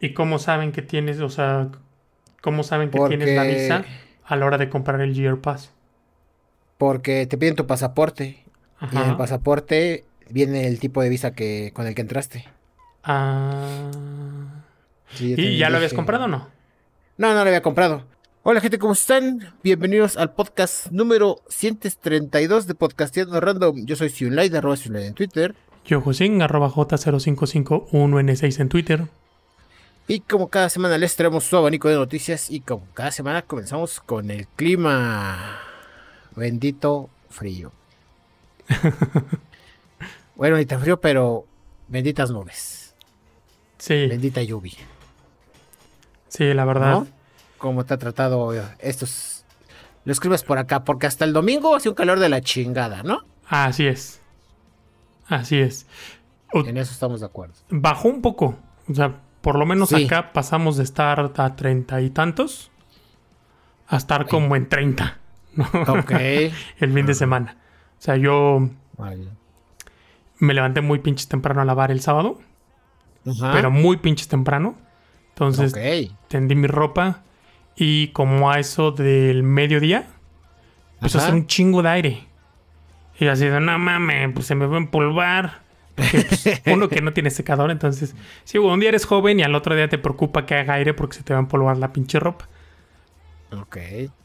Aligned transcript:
¿Y 0.00 0.12
cómo 0.12 0.38
saben 0.38 0.72
que 0.72 0.82
tienes, 0.82 1.20
o 1.20 1.30
sea, 1.30 1.68
cómo 2.42 2.62
saben 2.62 2.90
que 2.90 2.98
tienes 3.08 3.34
la 3.34 3.44
visa 3.44 3.84
a 4.24 4.36
la 4.36 4.46
hora 4.46 4.58
de 4.58 4.68
comprar 4.68 5.00
el 5.00 5.14
Year 5.14 5.38
Pass? 5.38 5.72
Porque 6.76 7.26
te 7.26 7.38
piden 7.38 7.56
tu 7.56 7.66
pasaporte. 7.66 8.44
Y 8.92 8.96
en 8.96 9.10
el 9.10 9.16
pasaporte 9.16 10.04
viene 10.28 10.66
el 10.66 10.78
tipo 10.78 11.00
de 11.00 11.08
visa 11.08 11.32
que 11.32 11.70
con 11.72 11.86
el 11.86 11.94
que 11.94 12.02
entraste. 12.02 12.44
Ah. 13.02 13.90
¿Y 15.18 15.56
ya 15.56 15.70
lo 15.70 15.78
habías 15.78 15.94
comprado 15.94 16.24
o 16.24 16.28
no? 16.28 16.48
No, 17.16 17.28
no 17.28 17.34
lo 17.34 17.40
había 17.48 17.62
comprado. 17.62 18.04
Hola 18.42 18.60
gente, 18.60 18.78
¿cómo 18.78 18.92
están? 18.92 19.54
Bienvenidos 19.62 20.18
al 20.18 20.34
podcast 20.34 20.90
número 20.92 21.40
132 21.48 22.66
de 22.66 22.74
Podcasteando 22.74 23.40
Random. 23.40 23.86
Yo 23.86 23.96
soy 23.96 24.10
Siunlight, 24.10 24.54
arroba 24.54 24.76
Siunlight 24.76 25.06
en 25.06 25.14
Twitter. 25.14 25.54
Yo 25.86 26.02
Josín, 26.02 26.42
arroba 26.42 26.68
J0551N6 26.68 28.60
en 28.60 28.68
Twitter. 28.68 29.08
Y 30.08 30.20
como 30.20 30.48
cada 30.48 30.68
semana 30.68 30.98
les 30.98 31.16
traemos 31.16 31.44
su 31.44 31.56
abanico 31.56 31.88
de 31.88 31.96
noticias 31.96 32.50
y 32.50 32.60
como 32.60 32.86
cada 32.94 33.10
semana 33.10 33.42
comenzamos 33.42 33.98
con 34.00 34.30
el 34.30 34.46
clima. 34.46 35.58
Bendito 36.36 37.10
frío. 37.28 37.72
bueno, 40.36 40.56
ni 40.58 40.66
tan 40.66 40.80
frío, 40.80 41.00
pero 41.00 41.44
benditas 41.88 42.30
nubes. 42.30 42.94
Sí. 43.78 44.06
Bendita 44.06 44.42
lluvia. 44.42 44.78
Sí, 46.28 46.54
la 46.54 46.64
verdad. 46.64 46.90
¿No? 46.92 47.06
¿Cómo 47.58 47.84
te 47.84 47.94
ha 47.94 47.98
tratado 47.98 48.52
estos... 48.78 49.44
Los 50.04 50.20
climas 50.20 50.44
por 50.44 50.58
acá? 50.58 50.84
Porque 50.84 51.08
hasta 51.08 51.24
el 51.24 51.32
domingo 51.32 51.74
hace 51.74 51.88
un 51.88 51.96
calor 51.96 52.20
de 52.20 52.28
la 52.28 52.40
chingada, 52.40 53.02
¿no? 53.02 53.24
Así 53.48 53.86
es. 53.86 54.20
Así 55.26 55.58
es. 55.58 55.86
en 56.52 56.76
eso 56.76 56.92
estamos 56.92 57.20
de 57.20 57.26
acuerdo. 57.26 57.54
Bajó 57.70 58.08
un 58.08 58.22
poco. 58.22 58.56
O 58.88 58.94
sea, 58.94 59.20
por 59.46 59.60
lo 59.60 59.64
menos 59.64 59.92
acá 59.92 60.32
pasamos 60.32 60.76
de 60.76 60.82
estar 60.82 61.32
a 61.36 61.54
treinta 61.54 62.00
y 62.00 62.10
tantos 62.10 62.72
a 63.86 63.96
estar 63.96 64.26
como 64.26 64.56
en 64.56 64.68
treinta. 64.68 65.18
Ok. 65.86 66.10
el 66.80 66.92
fin 66.92 67.06
de 67.06 67.14
semana. 67.14 67.56
O 67.96 68.02
sea, 68.02 68.16
yo 68.16 68.68
me 70.40 70.52
levanté 70.52 70.80
muy 70.80 70.98
pinches 70.98 71.28
temprano 71.28 71.60
a 71.60 71.64
lavar 71.64 71.92
el 71.92 72.00
sábado. 72.00 72.40
Pero 73.22 73.70
muy 73.70 73.98
pinches 73.98 74.26
temprano. 74.26 74.74
Entonces 75.28 75.72
tendí 76.26 76.56
mi 76.56 76.66
ropa 76.66 77.22
y 77.76 78.08
como 78.08 78.50
a 78.50 78.58
eso 78.58 78.90
del 78.90 79.44
mediodía, 79.44 80.08
pues 80.98 81.14
hacer 81.14 81.34
un 81.34 81.46
chingo 81.46 81.84
de 81.84 81.88
aire. 81.88 82.26
Y 83.20 83.28
así 83.28 83.46
de, 83.46 83.60
no 83.60 83.78
mames, 83.78 84.32
pues 84.34 84.44
se 84.44 84.56
me 84.56 84.66
va 84.66 84.74
a 84.74 84.80
empolvar. 84.80 85.65
Pues, 85.96 86.62
uno 86.66 86.88
que 86.88 87.00
no 87.00 87.12
tiene 87.12 87.30
secador, 87.30 87.70
entonces, 87.70 88.14
sí, 88.44 88.58
un 88.58 88.78
día 88.78 88.90
eres 88.90 89.06
joven 89.06 89.40
y 89.40 89.42
al 89.42 89.54
otro 89.54 89.74
día 89.74 89.88
te 89.88 89.98
preocupa 89.98 90.46
que 90.46 90.54
haga 90.54 90.74
aire 90.74 90.94
porque 90.94 91.16
se 91.16 91.22
te 91.22 91.32
va 91.32 91.40
a 91.40 91.42
empolvar 91.42 91.78
la 91.78 91.92
pinche 91.92 92.20
ropa. 92.20 92.48
Ok. 93.52 93.78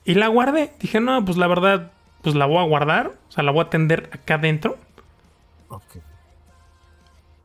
Y 0.05 0.15
la 0.15 0.27
guardé. 0.27 0.73
Dije, 0.79 0.99
no, 0.99 1.23
pues 1.23 1.37
la 1.37 1.47
verdad, 1.47 1.91
pues 2.21 2.35
la 2.35 2.45
voy 2.45 2.57
a 2.57 2.67
guardar. 2.67 3.13
O 3.29 3.31
sea, 3.31 3.43
la 3.43 3.51
voy 3.51 3.65
a 3.65 3.69
tender 3.69 4.09
acá 4.11 4.35
adentro. 4.35 4.77
Ok. 5.69 5.97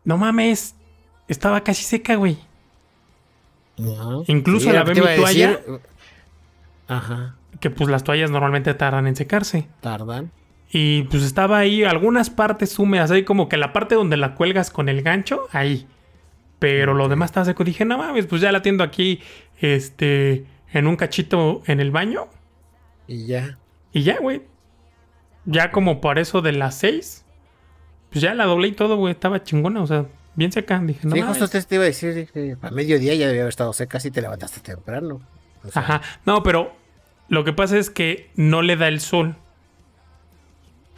No 0.05 0.19
mames. 0.19 0.75
Estaba 1.29 1.63
casi 1.63 1.85
seca, 1.85 2.15
güey. 2.17 2.39
Incluso 4.27 4.73
la 4.73 4.85
ve 4.85 4.95
mi 4.95 5.01
toalla. 5.01 5.61
Ajá. 6.89 7.35
Que 7.61 7.71
pues 7.71 7.91
las 7.91 8.05
toallas 8.05 8.31
normalmente 8.31 8.73
tardan 8.75 9.07
en 9.07 9.17
secarse. 9.17 9.69
Tardan. 9.81 10.31
Y 10.79 11.05
pues 11.05 11.23
estaba 11.23 11.57
ahí 11.57 11.85
algunas 11.85 12.29
partes 12.29 12.79
húmedas, 12.79 13.11
ahí 13.11 13.25
como 13.25 13.49
que 13.49 13.57
la 13.57 13.73
parte 13.73 13.95
donde 13.95 14.19
la 14.19 14.35
cuelgas 14.35 14.71
con 14.71 14.91
el 14.91 15.01
gancho, 15.01 15.49
ahí. 15.53 15.87
Pero 16.59 16.93
lo 16.93 17.09
demás 17.09 17.31
estaba 17.31 17.47
seco. 17.47 17.65
Dije, 17.65 17.87
no 17.87 17.97
mames, 17.97 18.27
pues 18.27 18.43
ya 18.43 18.53
la 18.53 18.61
tiendo 18.61 18.85
aquí, 18.85 19.23
este, 19.59 20.45
en 20.71 20.87
un 20.87 20.97
cachito 20.97 21.63
en 21.65 21.81
el 21.81 21.93
baño. 21.93 22.29
Y 23.09 23.25
ya. 23.25 23.57
Y 23.91 24.03
ya, 24.03 24.19
güey. 24.19 24.43
Ya 25.47 25.73
como 25.73 26.03
por 26.03 26.19
eso 26.19 26.43
de 26.43 26.53
las 26.53 26.75
seis, 26.75 27.25
pues 28.11 28.21
ya 28.21 28.35
la 28.35 28.45
doblé 28.45 28.69
y 28.69 28.73
todo, 28.73 28.99
güey. 28.99 29.13
Estaba 29.13 29.43
chingona, 29.43 29.81
o 29.81 29.87
sea, 29.87 30.05
bien 30.35 30.53
seca. 30.53 30.79
Dije, 30.79 31.09
no 31.09 31.17
Sí, 31.17 31.23
justo 31.23 31.49
te 31.49 31.75
iba 31.75 31.85
a 31.85 31.87
decir, 31.87 32.29
a 32.61 32.71
mediodía 32.71 33.15
ya 33.15 33.29
debía 33.29 33.41
haber 33.41 33.49
estado 33.49 33.73
seca 33.73 33.99
si 33.99 34.11
te 34.11 34.21
levantaste 34.21 34.61
temprano. 34.61 35.23
Ajá. 35.73 36.03
No, 36.27 36.43
pero 36.43 36.77
lo 37.31 37.45
que 37.45 37.55
pasa 37.55 37.79
es 37.79 37.89
que 37.89 38.31
no 38.37 38.61
le 38.61 38.77
da 38.77 38.89
el 38.89 39.01
sol. 39.01 39.37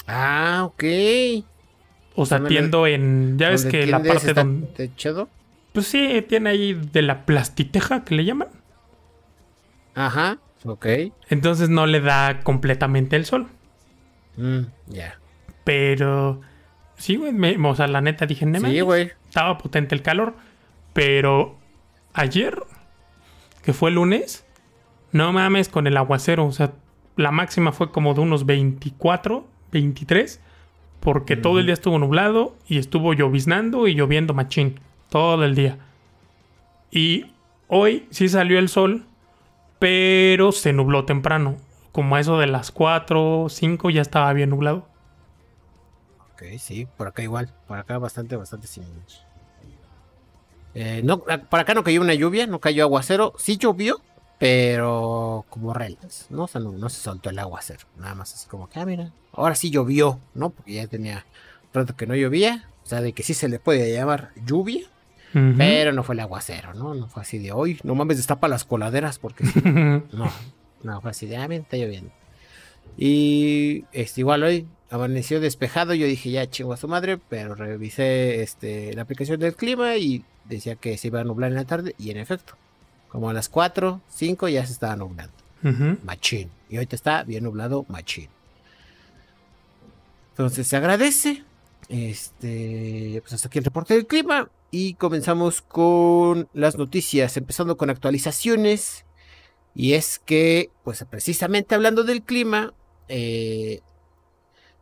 Ah, 0.09 0.63
ok. 0.65 0.85
O 2.15 2.27
sea, 2.27 2.45
tiendo 2.45 2.87
en. 2.87 3.39
Ya 3.39 3.51
ves 3.51 3.65
que 3.65 3.87
la 3.87 4.03
parte 4.03 4.35
donde. 4.35 4.67
¿Techado? 4.69 5.29
Pues 5.73 5.87
sí, 5.87 6.25
tiene 6.29 6.51
ahí 6.51 6.75
de 6.75 7.03
la 7.03 7.25
plastiteja 7.27 8.05
que 8.05 8.17
le 8.17 8.25
llaman. 8.25 8.49
Ajá, 9.95 10.39
ok. 10.65 10.87
Entonces 11.29 11.69
no 11.69 11.87
le 11.87 12.01
da 12.01 12.41
completamente 12.41 13.15
el 13.15 13.25
sol. 13.27 13.47
Mm, 14.37 14.63
ya. 14.89 15.21
Pero. 15.63 16.41
Sí, 16.97 17.17
güey. 17.17 17.57
o 17.63 17.75
sea, 17.77 17.87
la 17.87 18.01
neta 18.01 18.27
dije, 18.27 18.47
Sí, 18.65 18.81
güey. 18.81 19.13
Estaba 19.29 19.59
potente 19.59 19.95
el 19.95 20.03
calor. 20.03 20.35
Pero 20.95 21.57
ayer, 22.15 22.61
que 23.63 23.73
fue 23.73 23.91
lunes, 23.91 24.45
no 25.13 25.33
mames 25.33 25.69
con 25.69 25.87
el 25.87 25.97
aguacero. 25.97 26.47
O 26.47 26.53
sea, 26.53 26.73
la 27.17 27.31
máxima 27.31 27.73
fue 27.73 27.93
como 27.93 28.15
de 28.15 28.23
unos 28.23 28.47
24 28.47 29.47
23, 29.73 30.41
porque 31.01 31.37
todo 31.37 31.59
el 31.59 31.67
día 31.67 31.75
estuvo 31.75 31.99
nublado 31.99 32.55
y 32.67 32.79
estuvo 32.79 33.15
lloviznando 33.15 33.87
y 33.87 33.95
lloviendo 33.95 34.35
machín, 34.35 34.81
todo 35.09 35.45
el 35.45 35.55
día. 35.55 35.79
Y 36.91 37.33
hoy 37.69 38.07
sí 38.11 38.29
salió 38.29 38.59
el 38.59 38.69
sol, 38.69 39.05
pero 39.79 40.53
se 40.53 40.73
nubló 40.73 41.05
temprano, 41.05 41.57
como 41.93 42.17
a 42.17 42.21
eso 42.21 42.39
de 42.39 42.47
las 42.47 42.71
4, 42.71 43.47
5 43.49 43.91
ya 43.91 44.03
estaba 44.03 44.33
bien 44.33 44.51
nublado. 44.51 44.87
Ok, 46.33 46.43
sí, 46.59 46.87
por 46.97 47.09
acá 47.09 47.23
igual, 47.23 47.53
por 47.67 47.79
acá 47.79 47.99
bastante, 47.99 48.37
bastante 48.37 48.67
similar. 48.67 49.03
Eh, 50.75 51.01
no, 51.03 51.21
por 51.21 51.59
acá 51.59 51.75
no 51.75 51.83
cayó 51.83 52.01
una 52.01 52.15
lluvia, 52.15 52.47
no 52.47 52.61
cayó 52.61 52.85
aguacero, 52.85 53.35
sí 53.37 53.57
llovió, 53.57 54.01
pero 54.39 55.45
como 55.51 55.75
reltas, 55.75 56.27
¿no? 56.31 56.45
O 56.45 56.49
sea, 56.49 56.61
no, 56.61 56.89
se 56.89 57.01
soltó 57.01 57.31
el 57.31 57.39
aguacero, 57.39 57.87
nada 57.99 58.15
más 58.15 58.35
así 58.35 58.49
como 58.49 58.69
que, 58.69 58.79
ah, 58.79 58.87
mira, 58.87 59.13
ahora 59.33 59.55
sí 59.55 59.71
llovió, 59.71 60.21
¿no? 60.35 60.51
Porque 60.51 60.75
ya 60.75 60.87
tenía 60.87 61.27
rato 61.75 61.97
que 61.97 62.07
no 62.07 62.15
llovía, 62.15 62.69
o 62.85 62.87
sea, 62.87 63.01
de 63.01 63.13
que 63.13 63.23
sí 63.23 63.35
se 63.35 63.49
le 63.49 63.59
puede 63.59 63.93
llamar 63.93 64.31
lluvia, 64.47 64.87
pero 65.57 65.93
no 65.93 66.03
fue 66.03 66.15
el 66.15 66.21
aguacero, 66.21 66.73
¿no? 66.75 66.95
No 66.95 67.07
fue 67.09 67.23
así 67.23 67.39
de 67.39 67.53
hoy, 67.53 67.79
no 67.83 67.95
mames, 67.95 68.17
destapa 68.17 68.49
las 68.49 68.65
coladeras 68.65 69.19
porque 69.19 69.45
no, 70.13 70.31
no 70.83 71.01
fue 71.01 71.11
así 71.11 71.27
de, 71.27 71.37
ah, 71.37 71.47
bien, 71.47 71.63
está 71.63 71.77
lloviendo. 71.77 72.11
Y 72.97 73.85
este, 73.93 74.23
igual 74.23 74.43
hoy 74.43 74.67
amaneció 74.91 75.41
despejado, 75.41 75.95
yo 75.95 76.07
dije, 76.07 76.31
ya 76.31 76.49
chingo 76.49 76.73
a 76.73 76.77
su 76.77 76.89
madre, 76.89 77.19
pero 77.29 77.55
revisé 77.55 78.43
este, 78.43 78.95
la 78.95 79.03
aplicación 79.03 79.39
del 79.39 79.55
clima 79.55 79.97
y 79.97 80.25
decía 80.47 80.77
que 80.77 80.97
se 80.97 81.09
iba 81.09 81.21
a 81.21 81.25
nublar 81.25 81.51
en 81.51 81.57
la 81.57 81.67
tarde, 81.67 81.95
y 81.99 82.11
en 82.11 82.17
efecto, 82.17 82.55
como 83.09 83.31
a 83.31 83.33
las 83.33 83.49
4, 83.49 84.01
5 84.09 84.49
ya 84.49 84.65
se 84.67 84.73
estaba 84.73 84.97
nublando. 84.97 85.33
Machín. 86.05 86.51
Y 86.69 86.77
ahorita 86.77 86.95
está 86.95 87.25
bien 87.25 87.45
nublado, 87.45 87.85
machín. 87.89 88.29
Entonces 90.31 90.67
se 90.67 90.77
agradece. 90.77 91.45
Este, 91.89 93.21
pues 93.23 93.33
hasta 93.33 93.49
aquí 93.49 93.59
el 93.59 93.65
reporte 93.65 93.95
del 93.95 94.07
clima. 94.07 94.51
Y 94.71 94.95
comenzamos 94.95 95.63
con 95.63 96.49
las 96.53 96.77
noticias, 96.77 97.37
empezando 97.37 97.77
con 97.77 97.91
actualizaciones. 97.91 99.05
Y 99.75 99.95
es 99.95 100.19
que, 100.19 100.71
pues 100.85 101.05
precisamente 101.09 101.75
hablando 101.75 102.05
del 102.05 102.23
clima, 102.23 102.75
eh, 103.09 103.81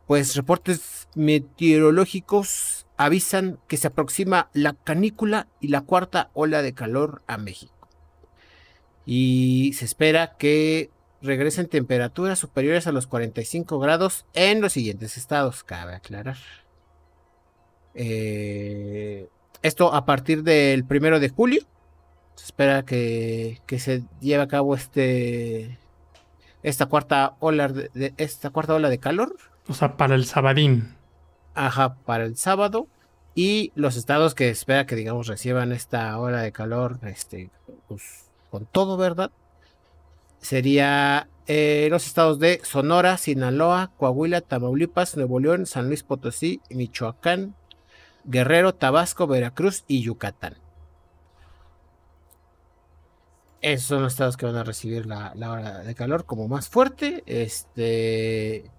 pues 0.07 0.35
reportes 0.35 1.09
meteorológicos 1.15 2.87
avisan 2.97 3.59
que 3.69 3.77
se 3.77 3.89
aproxima 3.89 4.49
la 4.53 4.73
canícula 4.73 5.49
y 5.61 5.69
la 5.69 5.83
cuarta 5.83 6.31
ola 6.33 6.63
de 6.63 6.73
calor 6.73 7.23
a 7.27 7.37
México 7.37 7.76
y 9.07 9.73
se 9.75 9.85
espera 9.85 10.37
que 10.37 10.91
regresen 11.23 11.69
temperaturas 11.69 12.39
superiores 12.39 12.87
a 12.87 12.93
los 12.93 13.07
45 13.07 13.79
grados 13.79 14.27
en 14.35 14.61
los 14.61 14.73
siguientes 14.73 15.17
estados, 15.17 15.65
cabe 15.65 15.95
aclarar. 15.95 16.37
Eh, 17.95 19.29
esto 19.63 19.95
a 19.95 20.05
partir 20.05 20.43
del 20.43 20.85
primero 20.85 21.21
de 21.21 21.29
julio. 21.29 21.63
Se 22.35 22.45
espera 22.45 22.85
que, 22.85 23.63
se 23.79 24.05
lleve 24.21 24.43
a 24.43 24.49
cabo 24.49 24.75
este 24.75 25.79
esta 26.63 26.87
cuarta 26.87 27.37
ola 27.41 27.69
de, 27.69 28.13
esta 28.19 28.51
cuarta 28.51 28.75
ola 28.75 28.91
de 28.91 28.99
calor. 28.99 29.37
O 29.69 29.75
sea, 29.75 29.97
para 29.97 30.15
el 30.15 30.27
sabadín. 30.27 30.97
Ajá, 31.55 31.97
para 32.05 32.25
el 32.25 32.37
sábado. 32.37 32.89
Y 33.35 33.73
los 33.75 33.97
estados 33.97 34.35
que 34.35 34.51
espera 34.51 34.87
que 34.87 34.97
digamos 34.97 35.27
reciban 35.27 35.73
esta 35.73 36.19
ola 36.19 36.43
de 36.43 36.53
calor, 36.53 36.99
este, 37.03 37.51
pues, 37.89 38.26
con 38.57 38.65
todo, 38.65 38.97
¿verdad? 38.97 39.33
Sería 40.41 41.29
eh, 41.47 41.89
los 41.91 42.07
estados 42.07 42.39
de 42.39 42.59
Sonora, 42.63 43.19
Sinaloa, 43.19 43.93
Coahuila, 43.99 44.41
Tamaulipas, 44.41 45.15
Nuevo 45.15 45.41
León, 45.41 45.67
San 45.67 45.89
Luis 45.89 46.03
Potosí, 46.03 46.63
Michoacán, 46.71 47.55
Guerrero, 48.25 48.75
Tabasco, 48.75 49.27
Veracruz 49.27 49.85
y 49.87 50.01
Yucatán. 50.01 50.57
esos 53.61 53.89
son 53.89 54.03
los 54.03 54.15
estados 54.15 54.39
que 54.39 54.47
van 54.47 54.57
a 54.57 54.65
recibir 54.65 55.05
la, 55.05 55.35
la 55.35 55.51
hora 55.51 55.79
de 55.81 55.95
calor 55.95 56.25
como 56.25 56.49
más 56.49 56.71
fuerte. 56.71 57.25
Este. 57.27 58.71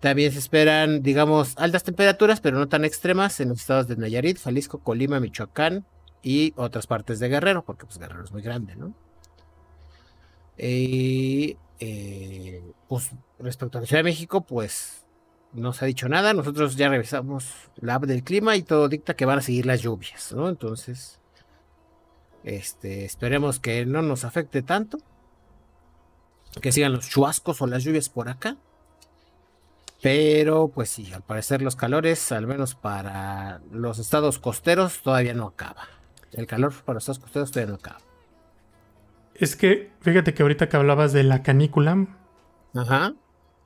También 0.00 0.32
se 0.32 0.40
esperan, 0.40 1.02
digamos, 1.04 1.54
altas 1.56 1.84
temperaturas, 1.84 2.40
pero 2.40 2.58
no 2.58 2.68
tan 2.68 2.84
extremas 2.84 3.38
en 3.38 3.50
los 3.50 3.60
estados 3.60 3.86
de 3.86 3.96
Nayarit, 3.96 4.40
Jalisco, 4.40 4.78
Colima, 4.78 5.20
Michoacán 5.20 5.86
y 6.26 6.52
otras 6.56 6.88
partes 6.88 7.20
de 7.20 7.28
Guerrero, 7.28 7.64
porque 7.64 7.86
pues 7.86 7.98
Guerrero 7.98 8.24
es 8.24 8.32
muy 8.32 8.42
grande, 8.42 8.74
¿no? 8.74 8.92
Y 10.58 11.56
eh, 11.78 12.64
pues 12.88 13.12
respecto 13.38 13.78
a 13.78 13.80
la 13.82 13.86
Ciudad 13.86 14.00
de 14.00 14.10
México, 14.10 14.40
pues 14.40 15.06
no 15.52 15.72
se 15.72 15.84
ha 15.84 15.86
dicho 15.86 16.08
nada. 16.08 16.34
Nosotros 16.34 16.74
ya 16.74 16.88
revisamos 16.88 17.54
la 17.76 17.94
app 17.94 18.06
del 18.06 18.24
clima 18.24 18.56
y 18.56 18.64
todo 18.64 18.88
dicta 18.88 19.14
que 19.14 19.24
van 19.24 19.38
a 19.38 19.40
seguir 19.40 19.66
las 19.66 19.82
lluvias, 19.82 20.32
¿no? 20.32 20.48
Entonces, 20.48 21.20
este, 22.42 23.04
esperemos 23.04 23.60
que 23.60 23.86
no 23.86 24.02
nos 24.02 24.24
afecte 24.24 24.62
tanto. 24.62 24.98
Que 26.60 26.72
sigan 26.72 26.92
los 26.92 27.08
chuascos 27.08 27.62
o 27.62 27.68
las 27.68 27.84
lluvias 27.84 28.08
por 28.08 28.28
acá. 28.28 28.56
Pero, 30.02 30.72
pues 30.74 30.90
sí, 30.90 31.12
al 31.12 31.22
parecer 31.22 31.62
los 31.62 31.76
calores, 31.76 32.32
al 32.32 32.48
menos 32.48 32.74
para 32.74 33.60
los 33.70 34.00
estados 34.00 34.40
costeros, 34.40 35.02
todavía 35.02 35.32
no 35.32 35.46
acaba. 35.46 35.95
El 36.32 36.46
calor 36.46 36.72
para 36.84 36.98
estados 36.98 37.18
costeros 37.18 37.50
todavía 37.50 37.72
no 37.72 37.76
acaba. 37.76 37.98
Es 39.34 39.56
que, 39.56 39.90
fíjate 40.00 40.34
que 40.34 40.42
ahorita 40.42 40.68
que 40.68 40.76
hablabas 40.76 41.12
de 41.12 41.22
la 41.22 41.42
canícula. 41.42 42.06
Ajá. 42.74 43.14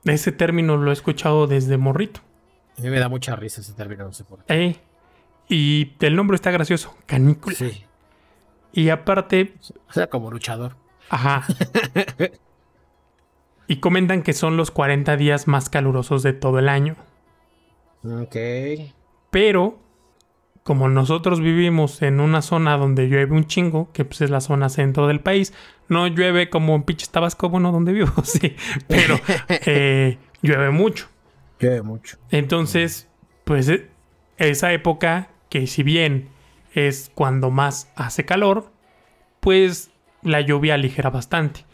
Ese 0.03 0.31
término 0.31 0.77
lo 0.77 0.89
he 0.89 0.93
escuchado 0.93 1.47
desde 1.47 1.77
morrito. 1.77 2.21
A 2.77 2.81
mí 2.81 2.89
me 2.89 2.99
da 2.99 3.09
mucha 3.09 3.35
risa 3.35 3.61
ese 3.61 3.73
término, 3.73 4.05
no 4.05 4.13
sé 4.13 4.23
por 4.23 4.43
qué. 4.43 4.53
Eh, 4.53 4.79
y 5.47 5.93
el 5.99 6.15
nombre 6.15 6.35
está 6.35 6.51
gracioso, 6.51 6.95
canícula. 7.05 7.55
Sí. 7.55 7.85
Y 8.73 8.89
aparte... 8.89 9.55
O 9.89 9.93
sea, 9.93 10.07
como 10.07 10.31
luchador. 10.31 10.75
Ajá. 11.09 11.45
y 13.67 13.77
comentan 13.77 14.23
que 14.23 14.33
son 14.33 14.57
los 14.57 14.71
40 14.71 15.17
días 15.17 15.47
más 15.47 15.69
calurosos 15.69 16.23
de 16.23 16.33
todo 16.33 16.59
el 16.59 16.69
año. 16.69 16.95
Ok. 18.03 18.35
Pero 19.29 19.80
como 20.63 20.89
nosotros 20.89 21.39
vivimos 21.39 22.01
en 22.01 22.19
una 22.19 22.41
zona 22.41 22.77
donde 22.77 23.07
llueve 23.07 23.35
un 23.35 23.45
chingo, 23.45 23.91
que 23.93 24.05
pues 24.05 24.21
es 24.21 24.29
la 24.29 24.41
zona 24.41 24.69
centro 24.69 25.07
del 25.07 25.19
país, 25.19 25.53
no 25.87 26.07
llueve 26.07 26.49
como 26.49 26.75
en 26.75 26.83
pinches 26.83 27.09
Tabasco, 27.09 27.49
bueno, 27.49 27.71
donde 27.71 27.93
vivo, 27.93 28.11
sí, 28.23 28.55
pero 28.87 29.19
eh, 29.49 30.17
llueve 30.41 30.69
mucho. 30.71 31.07
Llueve 31.59 31.81
mucho. 31.81 32.17
Entonces, 32.29 33.09
pues 33.43 33.69
e, 33.69 33.89
esa 34.37 34.71
época, 34.73 35.29
que 35.49 35.67
si 35.67 35.83
bien 35.83 36.29
es 36.73 37.11
cuando 37.13 37.51
más 37.51 37.91
hace 37.95 38.25
calor, 38.25 38.71
pues 39.39 39.91
la 40.21 40.41
lluvia 40.41 40.75
aligera 40.75 41.09
bastante. 41.09 41.65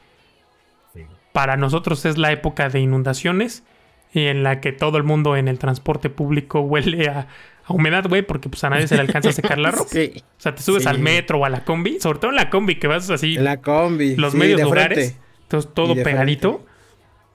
Para 1.33 1.57
nosotros 1.57 2.05
es 2.05 2.17
la 2.17 2.31
época 2.31 2.69
de 2.69 2.79
inundaciones 2.79 3.63
y 4.11 4.25
en 4.25 4.41
la 4.41 4.59
que 4.59 4.71
todo 4.71 4.97
el 4.97 5.03
mundo 5.03 5.35
en 5.35 5.47
el 5.47 5.59
transporte 5.59 6.09
público 6.09 6.59
huele 6.61 7.09
a 7.09 7.27
a 7.67 7.73
humedad, 7.73 8.07
güey, 8.07 8.21
porque 8.21 8.47
pues 8.49 8.63
a 8.63 8.69
nadie 8.69 8.87
se 8.87 8.95
le 8.95 9.01
alcanza 9.01 9.29
a 9.29 9.33
secar 9.33 9.57
la 9.57 9.71
ropa. 9.71 9.89
Sí. 9.89 10.13
O 10.15 10.41
sea, 10.41 10.55
te 10.55 10.61
subes 10.61 10.87
al 10.87 10.99
metro 10.99 11.39
o 11.39 11.45
a 11.45 11.49
la 11.49 11.65
combi, 11.65 11.99
sobre 11.99 12.19
todo 12.19 12.31
en 12.31 12.37
la 12.37 12.49
combi, 12.49 12.75
que 12.75 12.87
vas 12.87 13.09
así. 13.09 13.35
En 13.35 13.43
la 13.43 13.57
combi. 13.61 14.15
Los 14.15 14.35
medios 14.35 14.61
lugares. 14.61 15.17
Entonces 15.43 15.73
todo 15.73 15.95
pegadito. 15.95 16.65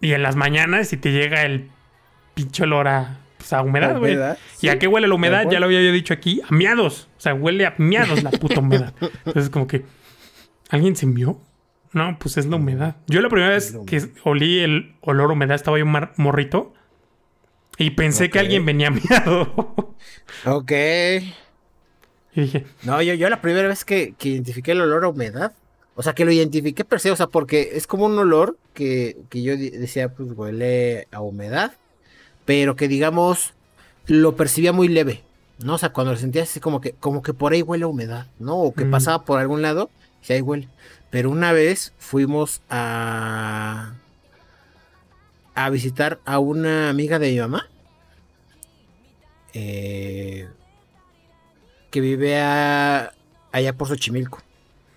Y 0.00 0.14
en 0.14 0.22
las 0.22 0.34
mañanas, 0.34 0.88
si 0.88 0.96
te 0.96 1.12
llega 1.12 1.44
el 1.44 1.70
pinche 2.34 2.64
olor 2.64 2.88
a, 2.88 3.18
pues, 3.36 3.52
a 3.52 3.62
humedad, 3.62 3.98
güey. 3.98 4.18
¿Y 4.60 4.68
a 4.68 4.78
qué 4.78 4.88
huele 4.88 5.06
la 5.06 5.14
humedad? 5.14 5.48
Ya 5.50 5.60
lo 5.60 5.66
había 5.66 5.82
yo 5.82 5.92
dicho 5.92 6.14
aquí. 6.14 6.40
A 6.48 6.54
miados. 6.54 7.08
O 7.18 7.20
sea, 7.20 7.34
huele 7.34 7.66
a 7.66 7.74
miados 7.78 8.22
la 8.22 8.30
puta 8.30 8.60
humedad. 8.60 8.94
Entonces, 9.26 9.50
como 9.50 9.66
que. 9.66 9.84
¿Alguien 10.70 10.96
se 10.96 11.04
envió? 11.04 11.38
No, 11.92 12.16
pues 12.18 12.38
es 12.38 12.46
la 12.46 12.56
humedad. 12.56 12.96
Yo 13.06 13.20
la 13.20 13.28
primera 13.28 13.50
vez 13.50 13.76
que 13.86 14.02
olí 14.24 14.60
el 14.60 14.94
olor 15.02 15.30
a 15.30 15.34
humedad 15.34 15.54
estaba 15.54 15.78
yo 15.78 15.84
morrito. 16.16 16.72
Y 17.78 17.90
pensé 17.90 18.30
que 18.30 18.38
alguien 18.38 18.64
venía 18.64 18.90
miado. 18.90 19.52
ok. 20.46 20.72
Y 22.34 22.40
dije. 22.40 22.66
No, 22.82 23.02
yo, 23.02 23.14
yo 23.14 23.28
la 23.28 23.40
primera 23.40 23.68
vez 23.68 23.84
que, 23.84 24.14
identifiqué 24.22 24.72
el 24.72 24.80
olor 24.80 25.04
a 25.04 25.08
humedad. 25.08 25.52
O 25.94 26.02
sea, 26.02 26.14
que 26.14 26.24
lo 26.24 26.32
identifiqué 26.32 26.84
per 26.84 27.00
se, 27.00 27.10
o 27.10 27.16
sea, 27.16 27.26
porque 27.26 27.72
es 27.74 27.86
como 27.86 28.06
un 28.06 28.18
olor 28.18 28.56
que, 28.72 29.18
que 29.28 29.42
yo 29.42 29.56
decía, 29.56 30.08
pues 30.08 30.30
huele 30.32 31.06
a 31.12 31.20
humedad. 31.20 31.72
Pero 32.44 32.76
que 32.76 32.88
digamos, 32.88 33.52
lo 34.06 34.34
percibía 34.36 34.72
muy 34.72 34.88
leve. 34.88 35.22
¿No? 35.58 35.74
O 35.74 35.78
sea, 35.78 35.92
cuando 35.92 36.12
lo 36.12 36.18
sentía 36.18 36.42
así 36.42 36.60
como 36.60 36.80
que, 36.80 36.92
como 36.92 37.22
que 37.22 37.34
por 37.34 37.52
ahí 37.52 37.62
huele 37.62 37.84
a 37.84 37.88
humedad, 37.88 38.26
¿no? 38.38 38.56
O 38.56 38.74
que 38.74 38.84
mm. 38.84 38.90
pasaba 38.90 39.24
por 39.24 39.38
algún 39.38 39.62
lado, 39.62 39.90
y 40.26 40.32
ahí 40.32 40.40
huele. 40.40 40.68
Pero 41.10 41.30
una 41.30 41.52
vez 41.52 41.92
fuimos 41.98 42.62
a 42.68 43.92
a 45.54 45.70
visitar 45.70 46.20
a 46.24 46.38
una 46.38 46.88
amiga 46.88 47.18
de 47.18 47.32
mi 47.32 47.38
mamá. 47.38 47.66
Eh, 49.54 50.48
que 51.90 52.00
vive 52.00 52.40
allá 52.40 53.76
por 53.76 53.88
Xochimilco. 53.88 54.40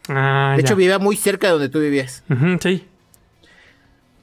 Ah, 0.07 0.53
de 0.55 0.61
hecho, 0.61 0.75
vivía 0.75 0.99
muy 0.99 1.17
cerca 1.17 1.47
de 1.47 1.53
donde 1.53 1.69
tú 1.69 1.79
vivías. 1.79 2.23
sí. 2.61 2.87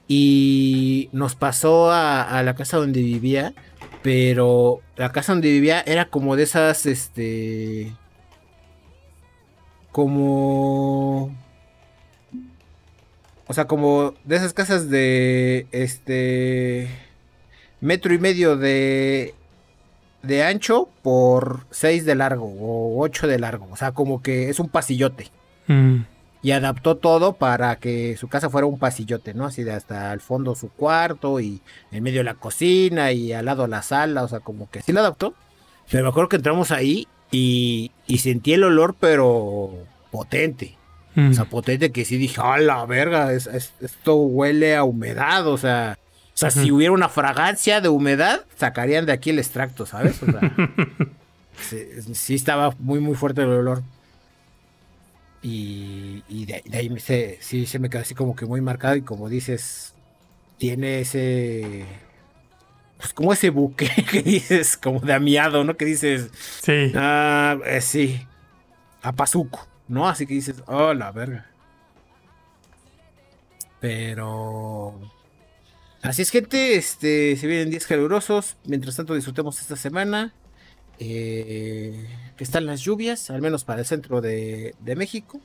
Y 0.09 1.09
nos 1.13 1.35
pasó 1.35 1.91
a, 1.91 2.43
la 2.43 2.55
casa 2.55 2.77
donde 2.79 3.01
vivía. 3.03 3.55
Pero 4.03 4.81
la 4.97 5.13
casa 5.13 5.33
donde 5.33 5.49
vivía 5.51 5.81
era 5.87 6.07
como 6.07 6.35
de 6.35 6.43
esas, 6.43 6.87
este... 6.87 7.93
Como 9.93 11.35
o 13.53 13.55
sea, 13.55 13.67
como 13.67 14.15
de 14.25 14.37
esas 14.37 14.55
casas 14.55 14.89
de 14.89 15.67
este 15.73 16.89
metro 17.83 18.15
y 18.15 18.19
medio 18.19 18.57
de 18.57 19.35
de 20.23 20.43
ancho 20.43 20.89
por 21.03 21.67
seis 21.71 22.07
de 22.07 22.15
largo 22.15 22.47
o 22.47 23.03
ocho 23.03 23.27
de 23.27 23.39
largo. 23.39 23.69
O 23.71 23.77
sea, 23.77 23.93
como 23.93 24.23
que 24.23 24.49
es 24.49 24.59
un 24.59 24.71
pasillote. 24.71 25.31
Mm. 25.67 25.97
Y 26.43 26.53
adaptó 26.53 26.97
todo 26.97 27.35
para 27.35 27.77
que 27.77 28.17
su 28.17 28.29
casa 28.29 28.49
fuera 28.49 28.67
un 28.67 28.79
pasillote, 28.79 29.35
¿no? 29.35 29.45
Así 29.45 29.65
de 29.65 29.73
hasta 29.73 30.11
el 30.15 30.23
fondo 30.23 30.55
su 30.55 30.71
cuarto 30.71 31.39
y 31.39 31.61
en 31.91 32.03
medio 32.03 32.23
la 32.23 32.37
cocina 32.37 33.13
y 33.13 33.35
al 33.35 33.45
lado 33.45 33.67
la 33.67 33.83
sala. 33.83 34.23
O 34.23 34.29
sea, 34.29 34.41
como 34.41 34.71
que 34.71 34.81
sí 34.81 34.95
lo 34.95 35.01
adaptó. 35.01 35.35
Pero 35.91 36.05
me 36.05 36.09
acuerdo 36.09 36.31
que 36.31 36.37
entramos 36.37 36.71
ahí 36.71 37.07
y, 37.31 37.91
y 38.07 38.17
sentí 38.17 38.55
el 38.55 38.65
olor, 38.65 38.97
pero 38.99 39.75
potente. 40.11 40.79
Mm. 41.15 41.35
Potente 41.51 41.93
que 41.93 42.05
sí 42.05 42.17
dije, 42.17 42.41
¡ah, 42.43 42.59
la 42.59 42.85
verga! 42.87 43.33
esto 43.33 44.17
huele 44.17 44.77
a 44.77 44.85
humedad, 44.85 45.47
o 45.47 45.59
sea. 45.59 45.99
O 46.35 46.39
sea, 46.43 46.51
si 46.51 46.73
hubiera 46.73 46.93
una 46.93 47.11
fragancia 47.11 47.83
de 47.83 47.91
humedad, 47.91 48.47
sacarían 48.57 49.05
de 49.05 49.13
aquí 49.13 49.31
el 49.31 49.39
extracto, 49.39 49.85
¿sabes? 49.85 50.23
O 50.23 50.27
sea, 50.27 50.41
sí, 52.15 52.35
estaba 52.35 52.75
muy, 52.79 53.01
muy 53.01 53.15
fuerte 53.15 53.43
el 53.43 53.49
olor. 53.49 53.83
Y, 55.43 56.23
de, 56.47 56.63
ahí 56.73 56.89
me, 56.89 57.01
se, 57.01 57.39
sí 57.41 57.67
se 57.67 57.79
me 57.79 57.91
quedó 57.91 58.01
así 58.01 58.15
como 58.15 58.35
que 58.35 58.47
muy 58.47 58.61
marcado 58.61 58.97
y 58.97 59.03
como 59.03 59.29
dices, 59.29 59.95
tiene 60.57 61.01
ese... 61.01 61.85
Pues 62.97 63.13
como 63.13 63.33
ese 63.33 63.51
buque 63.51 63.91
que 64.11 64.23
dices, 64.23 64.77
como 64.77 65.01
de 65.01 65.13
amiado, 65.13 65.65
¿no? 65.65 65.77
Que 65.77 65.85
dices... 65.85 66.31
Sí. 66.63 66.93
Ah, 66.95 67.59
eh, 67.67 67.81
sí. 67.81 68.27
Apazuco. 69.03 69.72
¿No? 69.89 70.09
Así 70.09 70.27
que 70.27 70.35
dices, 70.35 70.63
oh, 70.67 70.95
la 70.95 71.13
verga. 71.13 71.47
Pero... 73.81 74.99
Así 76.03 76.23
es, 76.23 76.31
gente. 76.31 76.77
Este, 76.77 77.37
se 77.37 77.47
vienen 77.47 77.71
días 77.71 77.87
calurosos. 77.87 78.57
Mientras 78.65 78.97
tanto, 78.97 79.15
disfrutemos 79.15 79.61
esta 79.61 79.77
semana. 79.77 80.33
Eh, 80.99 82.07
que 82.37 82.45
están 82.45 82.67
las 82.67 82.81
lluvias, 82.81 83.31
al 83.31 83.43
menos 83.43 83.65
para 83.65 83.81
el 83.81 83.87
centro 83.87 84.21
de, 84.21 84.75
México, 84.97 85.41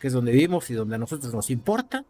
que 0.00 0.08
es 0.08 0.12
donde 0.12 0.32
vivimos 0.32 0.68
y 0.70 0.74
donde 0.74 0.96
a 0.96 0.98
nosotros 0.98 1.32
nos 1.32 1.50
importa. 1.50 2.04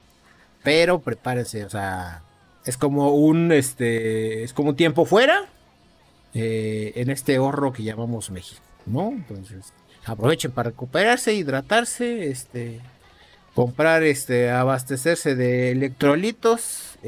Pero 0.62 1.00
prepárense, 1.00 1.64
o 1.64 1.70
sea, 1.70 2.22
es 2.64 2.76
como 2.76 3.10
un, 3.10 3.52
este, 3.52 4.42
es 4.42 4.52
como 4.52 4.70
un 4.70 4.76
tiempo 4.76 5.04
fuera 5.04 5.46
eh, 6.34 6.92
en 6.96 7.10
este 7.10 7.38
horro 7.38 7.72
que 7.72 7.82
llamamos 7.82 8.30
México, 8.30 8.62
¿no? 8.86 9.10
Entonces, 9.10 9.72
aprovechen 10.06 10.52
para 10.52 10.70
recuperarse, 10.70 11.34
hidratarse, 11.34 12.30
este, 12.30 12.80
comprar, 13.54 14.02
este, 14.02 14.50
abastecerse 14.50 15.34
de 15.34 15.70
electrolitos, 15.72 16.98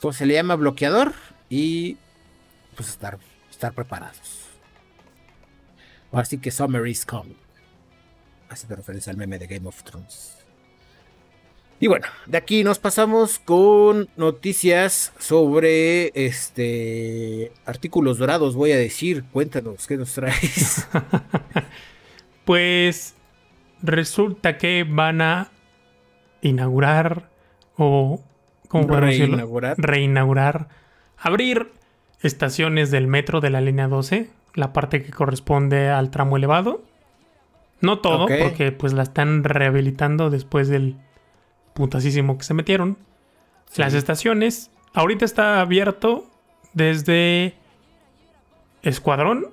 pues 0.00 0.16
se 0.16 0.26
le 0.26 0.34
llama 0.34 0.56
bloqueador 0.56 1.14
y 1.48 1.96
pues 2.76 2.88
estar, 2.88 3.18
estar 3.50 3.72
preparados. 3.72 4.46
Así 6.12 6.38
que 6.38 6.50
Summer 6.50 6.86
is 6.86 7.04
coming. 7.04 7.36
Hace 8.48 8.66
referencia 8.74 9.10
al 9.10 9.18
meme 9.18 9.38
de 9.38 9.46
Game 9.46 9.68
of 9.68 9.82
Thrones. 9.82 10.37
Y 11.80 11.86
bueno, 11.86 12.06
de 12.26 12.36
aquí 12.38 12.64
nos 12.64 12.80
pasamos 12.80 13.38
con 13.38 14.08
noticias 14.16 15.12
sobre 15.18 16.10
este 16.14 17.52
artículos 17.66 18.18
dorados, 18.18 18.56
voy 18.56 18.72
a 18.72 18.76
decir. 18.76 19.24
Cuéntanos, 19.32 19.86
¿qué 19.86 19.96
nos 19.96 20.12
traes? 20.12 20.88
pues 22.44 23.14
resulta 23.80 24.58
que 24.58 24.84
van 24.88 25.20
a 25.20 25.52
inaugurar 26.42 27.30
o 27.76 28.24
¿cómo 28.66 28.88
reinaugurar. 28.96 29.76
reinaugurar 29.78 30.68
abrir 31.16 31.70
estaciones 32.22 32.90
del 32.90 33.06
metro 33.06 33.40
de 33.40 33.50
la 33.50 33.60
línea 33.60 33.86
12, 33.86 34.30
la 34.54 34.72
parte 34.72 35.04
que 35.04 35.12
corresponde 35.12 35.90
al 35.90 36.10
tramo 36.10 36.36
elevado. 36.36 36.82
No 37.80 38.00
todo, 38.00 38.26
porque 38.26 38.72
pues 38.72 38.92
la 38.92 39.04
están 39.04 39.44
rehabilitando 39.44 40.30
después 40.30 40.66
del 40.66 40.96
putasísimo 41.78 42.36
que 42.36 42.44
se 42.44 42.54
metieron. 42.54 42.98
Las 43.76 43.94
estaciones, 43.94 44.70
ahorita 44.94 45.24
está 45.24 45.60
abierto 45.60 46.26
desde 46.72 47.54
Escuadrón. 48.82 49.46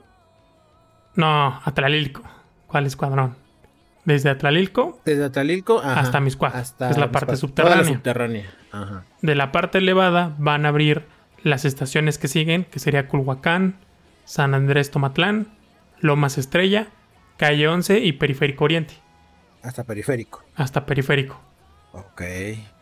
No, 1.16 1.62
Atlalilco. 1.64 2.24
¿Cuál 2.68 2.88
escuadrón? 2.88 3.36
Desde 4.06 4.30
Atlalilco. 4.30 5.00
Desde 5.06 5.26
Atlalilco 5.26 5.80
hasta 5.80 6.20
Miscuac. 6.20 6.56
es 6.56 6.98
la 6.98 7.12
parte 7.12 7.36
subterránea. 7.38 7.86
subterránea. 7.86 8.46
De 9.22 9.36
la 9.36 9.52
parte 9.52 9.78
elevada 9.78 10.34
van 10.38 10.66
a 10.66 10.70
abrir 10.70 11.06
las 11.44 11.64
estaciones 11.64 12.18
que 12.18 12.28
siguen, 12.28 12.66
que 12.66 12.80
sería 12.80 13.08
Culhuacán, 13.08 13.78
San 14.26 14.54
Andrés 14.56 14.90
Tomatlán, 14.92 15.48
Lomas 16.00 16.38
Estrella, 16.38 16.88
Calle 17.38 17.68
11 17.68 18.00
y 18.00 18.14
Periférico 18.14 18.66
Oriente. 18.66 18.96
Hasta 19.62 19.84
Periférico. 19.84 20.44
Hasta 20.56 20.86
Periférico. 20.86 21.40
Ok. 21.96 22.22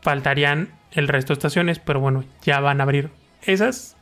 Faltarían 0.01 0.73
el 0.91 1.07
resto 1.07 1.33
de 1.33 1.37
estaciones, 1.37 1.79
pero 1.79 1.99
bueno, 1.99 2.23
ya 2.43 2.59
van 2.59 2.81
a 2.81 2.83
abrir 2.83 3.11
esas. 3.43 3.95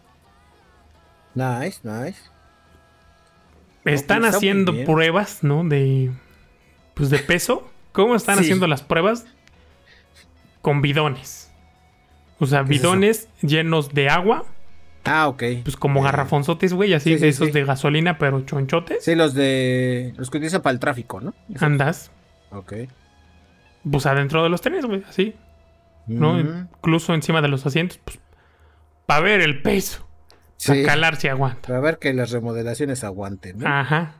Nice, 1.36 1.80
nice. 1.84 2.20
Están 3.84 4.26
haciendo 4.26 4.74
pruebas, 4.86 5.44
¿no? 5.44 5.64
De. 5.64 6.12
Pues 6.94 7.10
de 7.10 7.20
peso. 7.20 7.70
¿Cómo 7.92 8.16
están 8.16 8.40
haciendo 8.40 8.68
las 8.68 8.84
pruebas? 8.84 9.26
Con 10.62 10.82
bidones. 10.82 11.52
O 12.40 12.46
sea, 12.46 12.64
bidones 12.64 13.28
llenos 13.42 13.94
de 13.94 14.10
agua. 14.10 14.46
Ah, 15.04 15.28
ok. 15.28 15.44
Pues 15.64 15.76
como 15.76 16.02
eh, 16.02 16.04
garrafonzotes, 16.04 16.74
güey, 16.74 16.94
así 16.94 17.16
de 17.16 17.30
esos 17.30 17.52
de 17.52 17.66
gasolina, 17.66 18.18
pero 18.18 18.42
chonchotes. 18.42 19.04
Sí, 19.04 19.16
los 19.16 19.34
de. 19.34 20.14
Los 20.16 20.30
que 20.30 20.38
utilizan 20.38 20.62
para 20.62 20.74
el 20.74 20.80
tráfico, 20.80 21.20
¿no? 21.20 21.34
Andas. 21.60 22.12
Ok 22.52 22.74
pues 23.90 24.06
adentro 24.06 24.44
de 24.44 24.50
los 24.50 24.62
trenes, 24.62 24.86
güey, 24.86 25.04
así. 25.08 25.36
¿no? 26.08 26.40
Incluso 26.40 27.14
encima 27.14 27.42
de 27.42 27.48
los 27.48 27.66
asientos, 27.66 28.00
pues, 28.04 28.20
para 29.06 29.22
ver 29.22 29.42
el 29.42 29.62
peso. 29.62 30.08
Para 30.66 30.84
calar 30.84 31.16
si 31.16 31.28
aguanta. 31.28 31.68
Para 31.68 31.80
ver 31.80 31.98
que 31.98 32.14
las 32.14 32.32
remodelaciones 32.32 33.04
aguanten, 33.04 33.60
¿no? 33.60 33.68
Ajá. 33.68 34.16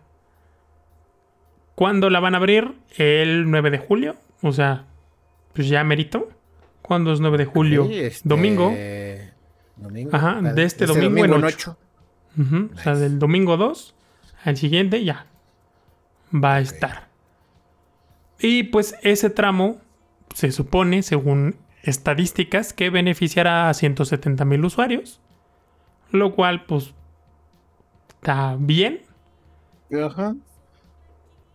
¿Cuándo 1.76 2.10
la 2.10 2.20
van 2.20 2.34
a 2.34 2.38
abrir? 2.38 2.76
El 2.98 3.50
9 3.50 3.72
de 3.72 3.78
julio. 3.78 4.16
O 4.42 4.52
sea, 4.52 4.86
pues 5.54 5.68
ya 5.70 5.84
merito. 5.84 6.30
¿Cuándo 6.82 7.14
es 7.14 7.20
9 7.20 7.38
de 7.38 7.46
julio? 7.46 7.88
Este, 7.92 8.28
domingo. 8.28 8.74
Domingo. 9.78 10.10
Ajá, 10.14 10.42
de 10.42 10.64
este, 10.64 10.86
domingo, 10.86 11.26
en 11.26 11.44
8. 11.44 11.78
O 12.74 12.78
sea, 12.78 12.96
del 12.96 13.20
domingo 13.20 13.58
2 13.58 13.96
al 14.44 14.58
siguiente 14.58 15.04
ya 15.04 15.28
va 16.34 16.56
a 16.56 16.60
estar. 16.60 17.11
Y 18.42 18.64
pues 18.64 18.98
ese 19.04 19.30
tramo 19.30 19.78
se 20.34 20.52
supone, 20.52 21.04
según 21.04 21.56
estadísticas, 21.84 22.74
que 22.74 22.90
beneficiará 22.90 23.70
a 23.70 23.74
170 23.74 24.46
mil 24.46 24.66
usuarios. 24.66 25.22
Lo 26.10 26.34
cual, 26.34 26.66
pues, 26.66 26.94
está 28.10 28.58
bien. 28.60 29.04
Ajá. 30.04 30.36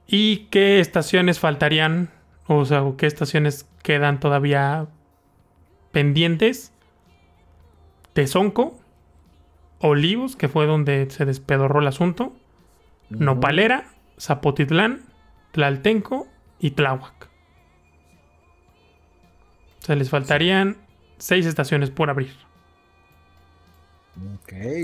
¿Y 0.06 0.46
qué 0.50 0.78
estaciones 0.78 1.40
faltarían? 1.40 2.10
O 2.46 2.64
sea, 2.64 2.84
¿qué 2.96 3.06
estaciones 3.06 3.68
quedan 3.82 4.20
todavía 4.20 4.86
pendientes? 5.90 6.72
Tezonco, 8.12 8.78
Olivos, 9.80 10.36
que 10.36 10.48
fue 10.48 10.66
donde 10.66 11.10
se 11.10 11.24
despedorró 11.24 11.80
el 11.80 11.88
asunto, 11.88 12.32
Nopalera, 13.10 13.88
Zapotitlán, 14.18 15.02
Tlaltenco 15.50 16.28
y 16.58 16.70
Tláhuac. 16.70 17.28
O 19.80 19.84
sea, 19.86 19.96
les 19.96 20.10
faltarían 20.10 20.76
seis 21.18 21.46
estaciones 21.46 21.90
por 21.90 22.10
abrir. 22.10 22.34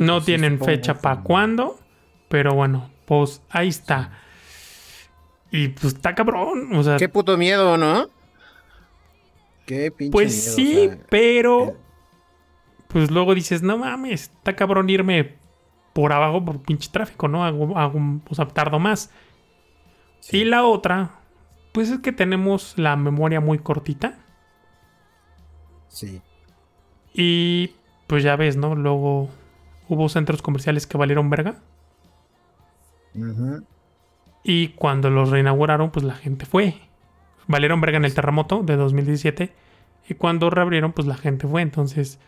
no 0.00 0.14
pues 0.14 0.24
tienen 0.24 0.60
fecha 0.60 0.94
para 0.94 1.22
cuándo, 1.22 1.78
pero 2.28 2.54
bueno, 2.54 2.90
pues 3.06 3.42
ahí 3.50 3.68
está. 3.68 4.12
Y 5.50 5.68
pues 5.68 5.94
está 5.94 6.14
cabrón. 6.14 6.74
O 6.74 6.82
sea, 6.82 6.96
Qué 6.96 7.08
puto 7.08 7.36
miedo, 7.36 7.76
¿no? 7.76 8.08
Qué 9.66 9.90
pinche 9.90 10.12
Pues 10.12 10.54
sí, 10.54 10.90
pero. 11.08 11.68
Eh. 11.68 11.76
Pues 12.88 13.10
luego 13.10 13.34
dices, 13.34 13.62
no 13.62 13.78
mames, 13.78 14.24
está 14.24 14.54
cabrón 14.54 14.90
irme 14.90 15.36
por 15.94 16.12
abajo 16.12 16.44
por 16.44 16.60
pinche 16.60 16.90
tráfico, 16.90 17.26
¿no? 17.26 17.42
Hago, 17.44 17.78
hago, 17.78 18.20
o 18.28 18.34
sea, 18.34 18.46
tardo 18.48 18.78
más. 18.78 19.10
Y 20.30 20.44
la 20.44 20.64
otra, 20.64 21.21
pues 21.72 21.90
es 21.90 22.00
que 22.00 22.12
tenemos 22.12 22.74
la 22.76 22.96
memoria 22.96 23.40
muy 23.40 23.58
cortita. 23.58 24.18
Sí. 25.88 26.22
Y 27.14 27.74
pues 28.06 28.22
ya 28.22 28.36
ves, 28.36 28.56
¿no? 28.56 28.74
Luego 28.74 29.28
hubo 29.88 30.08
centros 30.08 30.42
comerciales 30.42 30.86
que 30.86 30.98
valieron 30.98 31.30
verga. 31.30 31.56
Y 34.42 34.68
cuando 34.68 35.10
los 35.10 35.30
reinauguraron, 35.30 35.90
pues 35.90 36.04
la 36.04 36.14
gente 36.14 36.46
fue. 36.46 36.76
Valieron 37.46 37.80
verga 37.80 37.98
en 37.98 38.04
el 38.04 38.14
terremoto 38.14 38.62
de 38.62 38.76
2017. 38.76 39.52
Y 40.08 40.14
cuando 40.14 40.50
reabrieron, 40.50 40.92
pues 40.92 41.06
la 41.06 41.16
gente 41.16 41.46
fue. 41.46 41.62
Entonces, 41.62 42.18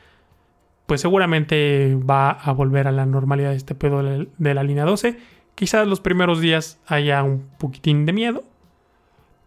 pues 0.86 1.00
seguramente 1.00 1.96
va 1.96 2.30
a 2.30 2.52
volver 2.52 2.86
a 2.86 2.92
la 2.92 3.06
normalidad 3.06 3.54
este 3.54 3.74
pedo 3.74 4.02
de 4.02 4.54
la 4.54 4.62
línea 4.62 4.84
12. 4.84 5.18
Quizás 5.54 5.86
los 5.86 6.00
primeros 6.00 6.40
días 6.40 6.78
haya 6.86 7.22
un 7.22 7.48
poquitín 7.58 8.06
de 8.06 8.12
miedo. 8.12 8.44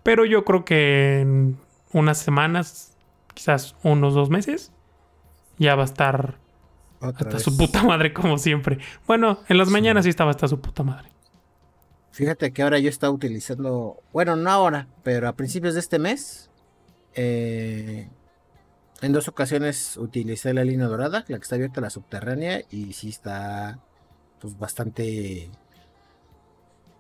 Pero 0.08 0.24
yo 0.24 0.46
creo 0.46 0.64
que 0.64 1.20
en 1.20 1.58
unas 1.92 2.18
semanas, 2.18 2.96
quizás 3.34 3.76
unos 3.84 4.14
dos 4.14 4.30
meses, 4.30 4.72
ya 5.58 5.76
va 5.76 5.82
a 5.82 5.86
estar 5.86 6.40
hasta 7.02 7.40
su 7.40 7.58
puta 7.58 7.84
madre 7.84 8.14
como 8.14 8.38
siempre. 8.38 8.80
Bueno, 9.06 9.40
en 9.50 9.58
las 9.58 9.68
mañanas 9.68 10.06
sí 10.06 10.10
estaba 10.10 10.32
hasta 10.32 10.48
su 10.48 10.62
puta 10.62 10.82
madre. 10.84 11.10
Fíjate 12.12 12.54
que 12.54 12.64
ahora 12.64 12.80
yo 12.80 12.88
estaba 12.88 13.12
utilizando, 13.12 13.98
bueno, 14.14 14.38
no 14.38 14.50
ahora, 14.50 14.88
pero 15.04 15.28
a 15.28 15.34
principios 15.34 15.74
de 15.74 15.82
este 15.82 16.00
mes, 16.00 16.50
eh, 17.14 18.08
en 19.02 19.12
dos 19.12 19.28
ocasiones 19.28 19.98
utilicé 19.98 20.54
la 20.54 20.64
línea 20.64 20.88
dorada, 20.88 21.26
la 21.28 21.38
que 21.38 21.44
está 21.44 21.56
abierta, 21.56 21.82
la 21.82 21.90
subterránea, 21.90 22.62
y 22.72 22.94
sí 22.94 23.10
está, 23.10 23.78
pues 24.40 24.58
bastante, 24.58 25.50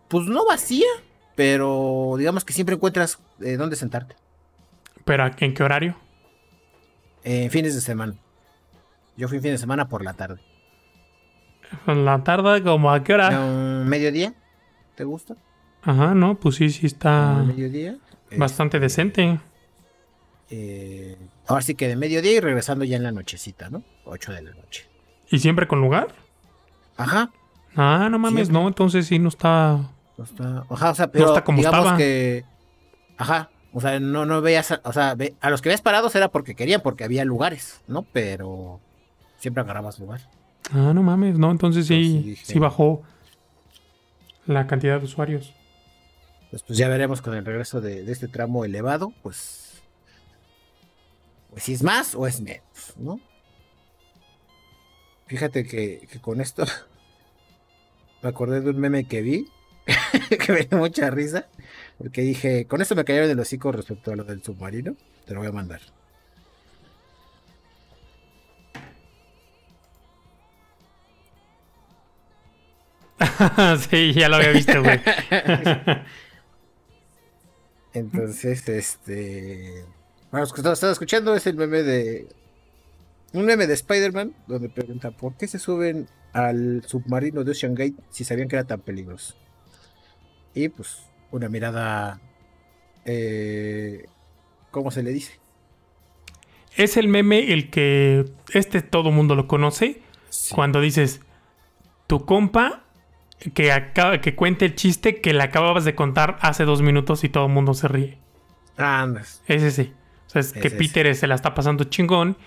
pues 0.10 0.26
no 0.26 0.46
vacía, 0.46 0.90
pero 1.38 2.16
digamos 2.18 2.44
que 2.44 2.52
siempre 2.52 2.74
encuentras 2.74 3.20
eh, 3.42 3.58
dónde 3.58 3.76
sentarte. 3.76 4.16
¿Pero 5.06 5.24
en 5.38 5.54
qué 5.54 5.64
horario? 5.64 5.96
En 7.24 7.52
fines 7.52 7.76
de 7.76 7.82
semana. 7.82 8.16
Yo 9.16 9.28
fui 9.28 9.40
fin 9.40 9.52
de 9.52 9.60
semana 9.60 9.88
por 9.88 10.04
la 10.04 10.14
tarde. 10.14 10.42
¿En 11.86 12.06
la 12.06 12.24
tarde 12.24 12.64
como 12.64 12.92
a 12.92 13.04
qué 13.04 13.14
hora? 13.14 13.30
¿Mediodía? 13.30 14.34
¿Te 14.96 15.04
gusta? 15.04 15.36
Ajá, 15.84 16.16
no, 16.16 16.40
pues 16.40 16.56
sí, 16.56 16.72
sí 16.72 16.88
está... 16.88 17.44
¿Mediodía? 17.46 17.98
Bastante 18.36 18.78
este, 18.78 18.86
decente. 18.86 19.40
Eh, 20.50 21.18
ahora 21.46 21.62
sí 21.62 21.76
que 21.76 21.88
de 21.88 21.96
mediodía 21.98 22.32
y 22.32 22.40
regresando 22.40 22.84
ya 22.84 22.98
en 22.98 23.04
la 23.04 23.12
nochecita, 23.12 23.70
¿no? 23.70 23.84
8 24.06 24.34
de 24.34 24.42
la 24.42 24.56
noche. 24.56 24.88
¿Y 25.30 25.38
siempre 25.38 25.68
con 25.68 25.82
lugar? 25.82 26.08
Ajá. 26.96 27.30
Ah, 27.76 28.08
no 28.10 28.18
mames, 28.18 28.50
no, 28.50 28.68
entonces 28.68 29.06
sí 29.06 29.20
no 29.20 29.30
está 29.30 29.92
está, 30.24 30.66
ajá, 30.70 30.92
o 30.92 30.96
sea, 30.96 31.12
pero 31.12 31.36
digamos 31.56 31.94
que, 31.94 32.44
ajá, 33.18 33.50
o 33.74 33.82
sea, 33.82 34.00
no, 34.00 34.26
no 34.26 34.42
veías, 34.42 34.80
o 34.84 34.94
sea, 34.94 35.16
a 35.42 35.50
los 35.50 35.62
que 35.62 35.70
veías 35.70 35.82
parados 35.82 36.16
era 36.16 36.30
porque 36.30 36.56
querían, 36.56 36.82
porque 36.82 37.04
había 37.04 37.24
lugares, 37.26 37.82
¿no? 37.88 38.02
Pero 38.02 38.80
siempre 39.38 39.62
agarrabas 39.62 40.00
lugar. 40.00 40.22
Ah, 40.72 40.94
no 40.94 41.04
mames, 41.04 41.38
no, 41.38 41.52
entonces 41.52 41.86
sí, 41.86 42.36
sí, 42.42 42.60
bajó 42.60 43.04
la 44.48 44.66
cantidad 44.66 45.00
de 45.00 45.06
usuarios. 45.06 45.54
Pues, 46.50 46.64
pues 46.64 46.80
ya 46.80 46.88
veremos 46.88 47.22
con 47.22 47.36
el 47.36 47.46
regreso 47.46 47.80
de, 47.80 48.10
este 48.12 48.28
tramo 48.28 48.66
elevado, 48.66 49.14
pues, 49.22 49.84
pues 51.52 51.64
si 51.64 51.74
es 51.74 51.84
más 51.84 52.16
o 52.16 52.26
es 52.26 52.42
menos, 52.42 52.96
¿no? 52.98 53.20
Fíjate 55.28 55.68
que, 55.68 56.08
que 56.10 56.20
con 56.20 56.42
esto 56.42 56.64
me 58.24 58.30
acordé 58.30 58.62
de 58.62 58.72
un 58.72 58.80
meme 58.80 59.04
que 59.04 59.22
vi 59.22 59.48
que 60.46 60.52
me 60.52 60.64
dio 60.64 60.78
mucha 60.78 61.10
risa. 61.10 61.48
Porque 61.98 62.22
dije, 62.22 62.66
con 62.66 62.82
esto 62.82 62.96
me 62.96 63.06
cayeron 63.06 63.30
el 63.30 63.40
hocico 63.40 63.72
respecto 63.72 64.12
a 64.12 64.16
lo 64.16 64.24
del 64.24 64.44
submarino. 64.44 64.96
Te 65.26 65.34
lo 65.34 65.40
voy 65.40 65.50
a 65.50 65.52
mandar. 65.52 65.82
sí, 73.90 74.14
ya 74.14 74.30
lo 74.30 74.36
había 74.36 74.52
visto, 74.52 74.82
güey. 74.82 75.02
Entonces, 77.94 78.68
este. 78.70 79.86
Bueno, 80.32 80.44
los 80.44 80.54
que 80.54 80.62
estaba 80.62 80.92
escuchando 80.92 81.36
es 81.36 81.48
el 81.48 81.56
meme 81.56 81.82
de. 81.84 82.28
Un 83.34 83.46
meme 83.46 83.68
de 83.68 83.74
Spider-Man 83.74 84.34
donde 84.48 84.70
pregunta: 84.70 85.12
¿Por 85.12 85.36
qué 85.36 85.48
se 85.48 85.60
suben 85.60 86.08
al 86.34 86.84
submarino 86.86 87.44
de 87.44 87.52
Ocean 87.52 87.74
Gate 87.74 87.96
si 88.12 88.24
sabían 88.24 88.48
que 88.48 88.56
era 88.56 88.66
tan 88.66 88.82
peligroso? 88.82 89.36
Y 90.58 90.70
pues, 90.70 91.04
una 91.30 91.50
mirada. 91.50 92.20
Eh, 93.06 94.06
¿Cómo 94.72 94.90
se 94.90 95.04
le 95.04 95.12
dice? 95.12 95.40
Es 96.76 96.98
el 96.98 97.08
meme 97.08 97.54
el 97.54 97.70
que. 97.70 98.26
Este 98.54 98.82
todo 98.82 99.12
mundo 99.12 99.36
lo 99.36 99.48
conoce. 99.48 100.02
Cuando 100.56 100.82
dices. 100.82 101.22
Tu 102.08 102.26
compa 102.26 102.86
que, 103.54 103.72
acaba, 103.72 104.20
que 104.20 104.34
cuente 104.34 104.66
el 104.66 104.76
chiste 104.76 105.22
que 105.22 105.34
le 105.34 105.44
acababas 105.44 105.86
de 105.86 105.94
contar 105.94 106.38
hace 106.42 106.64
dos 106.64 106.82
minutos 106.82 107.24
y 107.24 107.30
todo 107.30 107.46
el 107.46 107.52
mundo 107.52 107.76
se 107.76 107.88
ríe. 107.88 108.18
Andas. 108.78 109.44
Ese 109.46 109.70
sí. 109.70 109.94
O 110.26 110.30
sea, 110.30 110.40
es, 110.40 110.54
que 110.54 110.72
Peter 110.72 111.14
se 111.16 111.28
la 111.28 111.36
está 111.36 111.54
pasando 111.54 111.84
chingón 111.84 112.38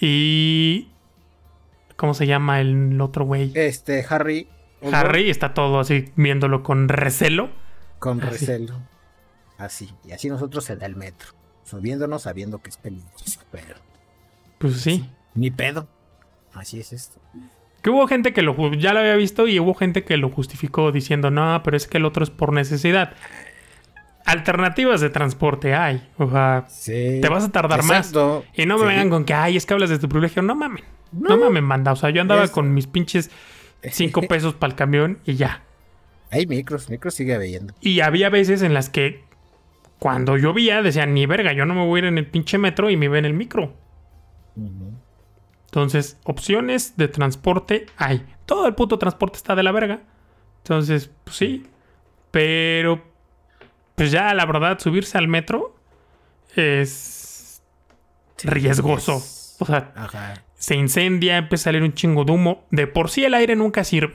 y... 0.00 0.88
¿Cómo 1.96 2.14
se 2.14 2.26
llama 2.26 2.60
el 2.60 2.98
otro 3.00 3.26
güey? 3.26 3.52
Este, 3.54 4.04
Harry. 4.08 4.48
Harry 4.92 5.30
está 5.30 5.54
todo 5.54 5.80
así 5.80 6.12
viéndolo 6.16 6.62
con 6.62 6.88
recelo. 6.88 7.50
Con 7.98 8.20
recelo. 8.20 8.74
Así. 9.58 9.90
Y 10.04 10.12
así 10.12 10.28
nosotros 10.28 10.64
se 10.64 10.76
da 10.76 10.86
el 10.86 10.96
metro. 10.96 11.28
Subiéndonos 11.64 12.22
sabiendo 12.22 12.60
que 12.60 12.70
es 12.70 12.76
peligroso. 12.76 13.40
Pero. 13.50 13.76
Pues 14.58 14.80
sí. 14.80 15.08
Ni 15.34 15.50
pedo. 15.50 15.86
Así 16.54 16.80
es 16.80 16.92
esto. 16.92 17.20
Que 17.82 17.90
hubo 17.90 18.06
gente 18.06 18.32
que 18.32 18.42
lo 18.42 18.72
ya 18.74 18.92
lo 18.92 19.00
había 19.00 19.16
visto 19.16 19.46
y 19.46 19.58
hubo 19.58 19.74
gente 19.74 20.04
que 20.04 20.16
lo 20.16 20.30
justificó 20.30 20.92
diciendo, 20.92 21.30
no, 21.30 21.62
pero 21.62 21.76
es 21.76 21.86
que 21.86 21.98
el 21.98 22.04
otro 22.04 22.24
es 22.24 22.30
por 22.30 22.52
necesidad. 22.52 23.14
Alternativas 24.26 25.00
de 25.00 25.10
transporte 25.10 25.74
hay. 25.74 26.06
O 26.18 26.30
sea, 26.30 26.66
te 26.86 27.26
vas 27.28 27.44
a 27.44 27.52
tardar 27.52 27.82
más. 27.84 28.12
Y 28.54 28.66
no 28.66 28.78
me 28.78 28.86
vengan 28.86 29.08
con 29.08 29.24
que, 29.24 29.32
ay, 29.32 29.56
es 29.56 29.64
que 29.64 29.74
hablas 29.74 29.90
de 29.90 29.98
tu 29.98 30.08
privilegio. 30.08 30.42
No 30.42 30.54
mamen. 30.54 30.84
No, 31.12 31.36
mamen, 31.36 31.64
manda. 31.64 31.92
O 31.92 31.96
sea, 31.96 32.10
yo 32.10 32.20
andaba 32.20 32.46
con 32.48 32.72
mis 32.74 32.86
pinches 32.86 33.30
cinco 33.82 34.22
pesos 34.28 34.54
para 34.54 34.72
el 34.72 34.76
camión 34.76 35.18
y 35.24 35.34
ya. 35.34 35.64
Hay 36.30 36.46
micros, 36.46 36.88
micros 36.88 37.14
sigue 37.14 37.34
habiendo. 37.34 37.74
Y 37.80 38.00
había 38.00 38.28
veces 38.28 38.62
en 38.62 38.74
las 38.74 38.88
que 38.88 39.24
cuando 39.98 40.36
llovía 40.36 40.82
decían, 40.82 41.12
ni 41.12 41.26
verga, 41.26 41.52
yo 41.52 41.66
no 41.66 41.74
me 41.74 41.84
voy 41.84 41.98
a 41.98 42.02
ir 42.02 42.04
en 42.06 42.18
el 42.18 42.26
pinche 42.26 42.56
metro 42.56 42.88
y 42.90 42.96
me 42.96 43.08
ve 43.08 43.18
en 43.18 43.24
el 43.24 43.34
micro. 43.34 43.74
Entonces, 45.66 46.18
opciones 46.24 46.96
de 46.96 47.08
transporte 47.08 47.86
hay. 47.96 48.26
Todo 48.46 48.66
el 48.66 48.74
puto 48.74 48.98
transporte 48.98 49.36
está 49.36 49.54
de 49.54 49.62
la 49.62 49.72
verga. 49.72 50.00
Entonces, 50.58 51.10
pues 51.24 51.36
sí. 51.36 51.66
Pero, 52.30 53.02
pues 53.94 54.10
ya 54.10 54.32
la 54.34 54.46
verdad, 54.46 54.78
subirse 54.78 55.18
al 55.18 55.28
metro 55.28 55.76
es 56.56 57.62
riesgoso. 58.42 59.16
O 59.58 59.66
sea, 59.66 59.92
se 60.60 60.76
incendia, 60.76 61.38
empieza 61.38 61.62
a 61.62 61.72
salir 61.72 61.82
un 61.82 61.94
chingo 61.94 62.24
de 62.24 62.32
humo. 62.32 62.66
De 62.70 62.86
por 62.86 63.08
sí 63.08 63.24
el 63.24 63.32
aire 63.32 63.56
nunca 63.56 63.82
sirve. 63.82 64.14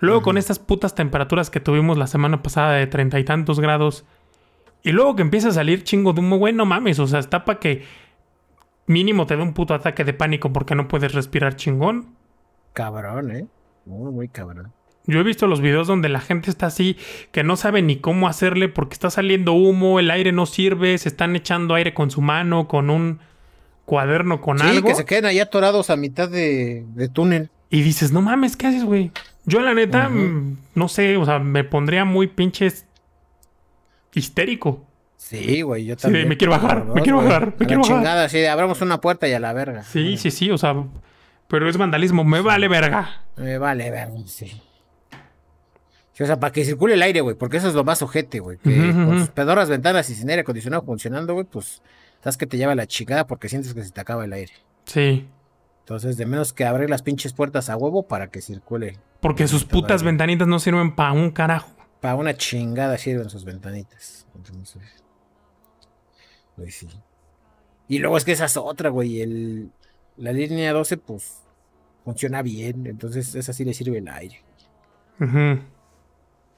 Luego 0.00 0.20
con 0.20 0.36
estas 0.36 0.58
putas 0.58 0.94
temperaturas 0.94 1.48
que 1.48 1.60
tuvimos 1.60 1.96
la 1.96 2.06
semana 2.06 2.42
pasada 2.42 2.72
de 2.74 2.86
treinta 2.86 3.18
y 3.18 3.24
tantos 3.24 3.58
grados. 3.58 4.04
Y 4.82 4.92
luego 4.92 5.16
que 5.16 5.22
empieza 5.22 5.48
a 5.48 5.52
salir 5.52 5.82
chingo 5.82 6.12
de 6.12 6.20
humo, 6.20 6.36
güey, 6.36 6.52
no 6.52 6.66
mames. 6.66 6.98
O 6.98 7.06
sea, 7.06 7.20
está 7.20 7.46
para 7.46 7.58
que 7.58 7.84
mínimo 8.86 9.26
te 9.26 9.34
da 9.34 9.42
un 9.42 9.54
puto 9.54 9.72
ataque 9.72 10.04
de 10.04 10.12
pánico 10.12 10.52
porque 10.52 10.74
no 10.74 10.88
puedes 10.88 11.14
respirar 11.14 11.56
chingón. 11.56 12.14
Cabrón, 12.74 13.30
¿eh? 13.34 13.46
Muy, 13.86 14.12
muy 14.12 14.28
cabrón. 14.28 14.74
Yo 15.06 15.20
he 15.20 15.22
visto 15.24 15.46
los 15.46 15.62
videos 15.62 15.86
donde 15.86 16.10
la 16.10 16.20
gente 16.20 16.50
está 16.50 16.66
así, 16.66 16.98
que 17.32 17.44
no 17.44 17.56
sabe 17.56 17.80
ni 17.80 17.96
cómo 17.96 18.28
hacerle 18.28 18.68
porque 18.68 18.92
está 18.92 19.08
saliendo 19.08 19.54
humo, 19.54 19.98
el 19.98 20.10
aire 20.10 20.32
no 20.32 20.44
sirve, 20.44 20.98
se 20.98 21.08
están 21.08 21.34
echando 21.34 21.74
aire 21.74 21.94
con 21.94 22.10
su 22.10 22.20
mano, 22.20 22.68
con 22.68 22.90
un 22.90 23.20
cuaderno, 23.92 24.40
con 24.40 24.58
sí, 24.58 24.66
algo. 24.66 24.88
que 24.88 24.94
se 24.94 25.04
queden 25.04 25.26
ahí 25.26 25.38
atorados 25.38 25.90
a 25.90 25.96
mitad 25.96 26.26
de, 26.26 27.10
túnel. 27.12 27.50
Y 27.68 27.82
dices, 27.82 28.10
no 28.10 28.22
mames, 28.22 28.56
¿qué 28.56 28.68
haces, 28.68 28.84
güey? 28.84 29.12
Yo 29.44 29.60
la 29.60 29.74
neta, 29.74 30.08
mm, 30.08 30.56
no 30.74 30.88
sé, 30.88 31.18
o 31.18 31.26
sea, 31.26 31.40
me 31.40 31.62
pondría 31.62 32.06
muy 32.06 32.26
pinches 32.26 32.86
histérico. 34.14 34.82
Sí, 35.18 35.60
güey, 35.60 35.84
yo 35.84 35.98
también. 35.98 36.24
Sí, 36.24 36.28
me 36.30 36.38
quiero 36.38 36.52
bajar, 36.52 36.86
me 36.86 37.02
quiero 37.02 37.18
bajar, 37.18 37.54
me 37.58 37.66
quiero 37.66 37.82
bajar. 37.82 37.96
chingada, 37.96 38.28
sí, 38.30 38.42
abramos 38.46 38.80
una 38.80 38.98
puerta 38.98 39.28
y 39.28 39.34
a 39.34 39.40
la 39.40 39.52
verga. 39.52 39.82
Sí, 39.82 40.16
sí, 40.16 40.30
sí, 40.30 40.50
o 40.50 40.56
sea, 40.56 40.74
pero 41.46 41.68
es 41.68 41.76
vandalismo, 41.76 42.24
me 42.24 42.40
vale 42.40 42.68
verga. 42.68 43.20
Me 43.36 43.58
vale 43.58 43.90
verga, 43.90 44.16
sí. 44.24 44.58
o 46.18 46.24
sea, 46.26 46.40
para 46.40 46.50
que 46.50 46.64
circule 46.64 46.94
el 46.94 47.02
aire, 47.02 47.20
güey, 47.20 47.36
porque 47.36 47.58
eso 47.58 47.68
es 47.68 47.74
lo 47.74 47.84
más 47.84 48.00
ojete, 48.00 48.40
güey. 48.40 48.56
Que 48.56 48.74
con 48.74 49.18
sus 49.18 49.28
pedoras 49.28 49.68
ventanas 49.68 50.08
y 50.08 50.14
sin 50.14 50.30
aire 50.30 50.40
acondicionado 50.40 50.82
funcionando, 50.82 51.34
güey, 51.34 51.44
pues 51.44 51.82
sabes 52.22 52.36
que 52.36 52.46
te 52.46 52.56
lleva 52.56 52.74
la 52.74 52.86
chingada 52.86 53.26
porque 53.26 53.48
sientes 53.48 53.74
que 53.74 53.82
se 53.82 53.90
te 53.90 54.00
acaba 54.00 54.24
el 54.24 54.32
aire. 54.32 54.52
Sí. 54.84 55.28
Entonces, 55.80 56.16
de 56.16 56.26
menos 56.26 56.52
que 56.52 56.64
abrir 56.64 56.88
las 56.88 57.02
pinches 57.02 57.32
puertas 57.32 57.68
a 57.68 57.76
huevo 57.76 58.04
para 58.06 58.28
que 58.28 58.40
circule. 58.40 58.98
Porque 59.20 59.48
sus 59.48 59.64
putas 59.64 60.02
ventanitas 60.02 60.46
no 60.46 60.58
sirven 60.58 60.94
para 60.94 61.12
un 61.12 61.30
carajo. 61.30 61.72
Para 62.00 62.14
una 62.14 62.36
chingada 62.36 62.96
sirven 62.98 63.28
sus 63.28 63.44
ventanitas. 63.44 64.26
Entonces, 64.34 65.02
pues 66.56 66.74
sí. 66.76 66.88
Y 67.88 67.98
luego 67.98 68.16
es 68.16 68.24
que 68.24 68.32
esa 68.32 68.44
es 68.44 68.56
otra, 68.56 68.90
güey. 68.90 69.20
El, 69.20 69.70
la 70.16 70.32
línea 70.32 70.72
12, 70.72 70.96
pues, 70.98 71.42
funciona 72.04 72.42
bien. 72.42 72.86
Entonces, 72.86 73.34
esa 73.34 73.52
sí 73.52 73.64
le 73.64 73.74
sirve 73.74 73.98
el 73.98 74.08
aire. 74.08 74.42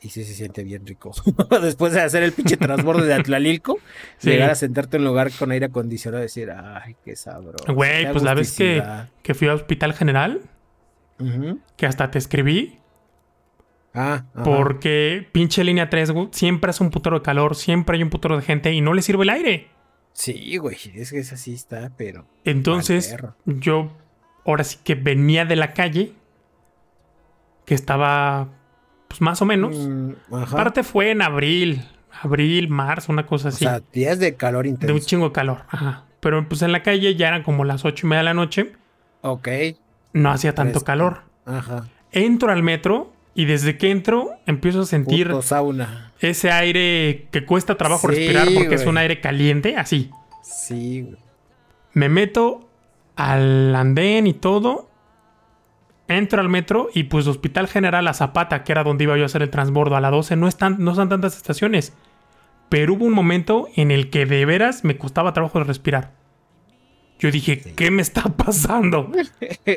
Y 0.05 0.11
sí 0.11 0.23
se 0.23 0.35
siente 0.35 0.63
bien 0.63 0.87
rico. 0.87 1.13
Después 1.63 1.95
de 1.95 2.03
hacer 2.03 2.23
el 2.23 2.33
pinche 2.33 2.59
transborde 2.59 3.07
de 3.07 3.15
Atlalilco, 3.15 3.79
llegar 4.21 4.51
a 4.51 4.55
sentarte 4.55 4.99
en 4.99 5.03
un 5.03 5.09
lugar 5.09 5.33
con 5.33 5.51
aire 5.51 5.67
acondicionado 5.67 6.23
y 6.23 6.27
decir, 6.27 6.51
ay, 6.51 6.95
qué 7.03 7.17
sabroso. 7.17 7.73
Güey, 7.73 8.13
pues 8.13 8.23
la 8.23 8.35
vez 8.35 8.53
que, 8.55 8.83
que 9.23 9.33
fui 9.33 9.49
al 9.49 9.55
Hospital 9.55 9.95
General, 9.95 10.43
que 11.79 11.87
hasta 11.87 12.11
te 12.11 12.19
escribí. 12.19 12.79
Ah, 13.95 14.27
porque 14.45 15.27
pinche 15.33 15.65
línea 15.65 15.89
3, 15.89 16.13
siempre 16.33 16.73
es 16.73 16.81
un 16.83 16.91
putero 16.91 17.21
de 17.21 17.23
calor, 17.23 17.57
siempre 17.57 17.97
hay 17.97 18.03
un 18.03 18.11
putero 18.11 18.37
de 18.37 18.43
gente 18.43 18.73
y 18.73 18.83
no 18.83 18.93
le 18.93 19.01
sirve 19.01 19.23
el 19.23 19.31
aire. 19.31 19.69
Sí, 20.13 20.59
güey, 20.59 20.77
es 20.95 21.13
que 21.13 21.21
es 21.21 21.33
así 21.33 21.55
está, 21.55 21.93
pero. 21.97 22.27
Entonces, 22.45 23.17
yo 23.47 23.97
ahora 24.45 24.65
sí 24.65 24.79
que 24.85 24.97
venía 24.97 25.47
de 25.47 25.57
la 25.57 25.73
calle, 25.73 26.13
que 27.65 27.75
estaba, 27.75 28.51
pues 29.15 29.21
más 29.21 29.41
o 29.41 29.45
menos. 29.45 29.77
Mm, 29.77 30.11
Aparte 30.33 30.83
fue 30.83 31.13
en 31.13 31.23
abril, 31.23 31.85
abril, 32.21 32.69
marzo, 32.69 33.13
una 33.13 33.27
cosa 33.27 33.51
así. 33.51 33.65
O 33.65 33.69
sea, 33.69 33.81
días 33.93 34.19
de 34.19 34.35
calor 34.35 34.67
intenso. 34.67 34.89
De 34.89 34.93
un 34.93 35.07
chingo 35.07 35.27
de 35.27 35.33
calor, 35.33 35.63
ajá. 35.69 36.03
Pero 36.19 36.49
pues 36.49 36.63
en 36.63 36.73
la 36.73 36.83
calle 36.83 37.15
ya 37.15 37.29
eran 37.29 37.45
como 37.45 37.63
las 37.65 37.85
ocho 37.85 38.07
y 38.07 38.11
media 38.11 38.19
de 38.21 38.25
la 38.25 38.35
noche. 38.35 38.73
Ok. 39.21 39.49
No 40.15 40.33
hacía 40.33 40.53
tanto 40.53 40.81
calor. 40.81 41.21
Ajá. 41.47 41.87
Entro 42.11 42.51
al 42.51 42.65
metro 42.65 43.13
y 43.37 43.45
desde 43.45 43.79
que 43.79 43.93
entro 43.93 44.31
empiezo 44.47 44.81
a 44.81 44.87
sentir 44.87 45.31
sauna. 45.43 46.13
ese 46.19 46.51
aire 46.51 47.29
que 47.31 47.45
cuesta 47.45 47.77
trabajo 47.77 48.09
respirar 48.09 48.49
porque 48.53 48.75
es 48.75 48.85
un 48.87 48.99
aire 48.99 49.21
caliente, 49.21 49.77
así. 49.77 50.11
Sí, 50.43 51.03
güey. 51.03 51.19
Me 51.93 52.09
meto 52.09 52.69
al 53.15 53.77
andén 53.77 54.27
y 54.27 54.35
todo. 54.35 54.89
Entro 56.07 56.41
al 56.41 56.49
metro 56.49 56.89
y 56.93 57.05
pues 57.05 57.27
Hospital 57.27 57.67
General 57.67 58.07
a 58.07 58.15
Zapata, 58.15 58.63
que 58.63 58.73
era 58.73 58.85
donde 58.85 59.05
iba 59.05 59.17
yo 59.17 59.23
a 59.23 59.27
hacer 59.27 59.43
el 59.43 59.51
transbordo 59.51 59.97
a 59.97 60.01
la 60.01 60.11
12, 60.11 60.37
no, 60.37 60.49
están, 60.49 60.77
no 60.79 60.91
están 60.91 61.09
tantas 61.09 61.37
estaciones. 61.37 61.95
Pero 62.69 62.95
hubo 62.95 63.05
un 63.05 63.15
momento 63.15 63.69
en 63.77 63.91
el 63.91 64.11
que 64.11 64.27
de 64.27 64.45
veras 64.45 64.85
me 64.85 64.99
costaba 64.99 65.33
trabajo 65.33 65.59
de 65.59 65.65
respirar. 65.65 66.13
Yo 67.19 67.31
dije, 67.31 67.61
¿qué 67.75 67.91
me 67.91 68.03
está 68.03 68.23
pasando? 68.37 69.11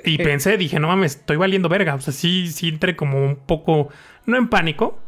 y 0.04 0.18
pensé, 0.18 0.58
dije, 0.58 0.80
no 0.80 0.88
mames, 0.88 1.18
estoy 1.18 1.38
valiendo 1.38 1.70
verga. 1.70 1.96
O 1.96 2.02
sea, 2.02 2.14
sí, 2.14 2.48
sí 2.48 2.70
entré 2.70 2.96
como 2.96 3.24
un 3.24 3.36
poco, 3.36 3.90
no 4.26 4.38
en 4.38 4.50
pánico, 4.50 5.00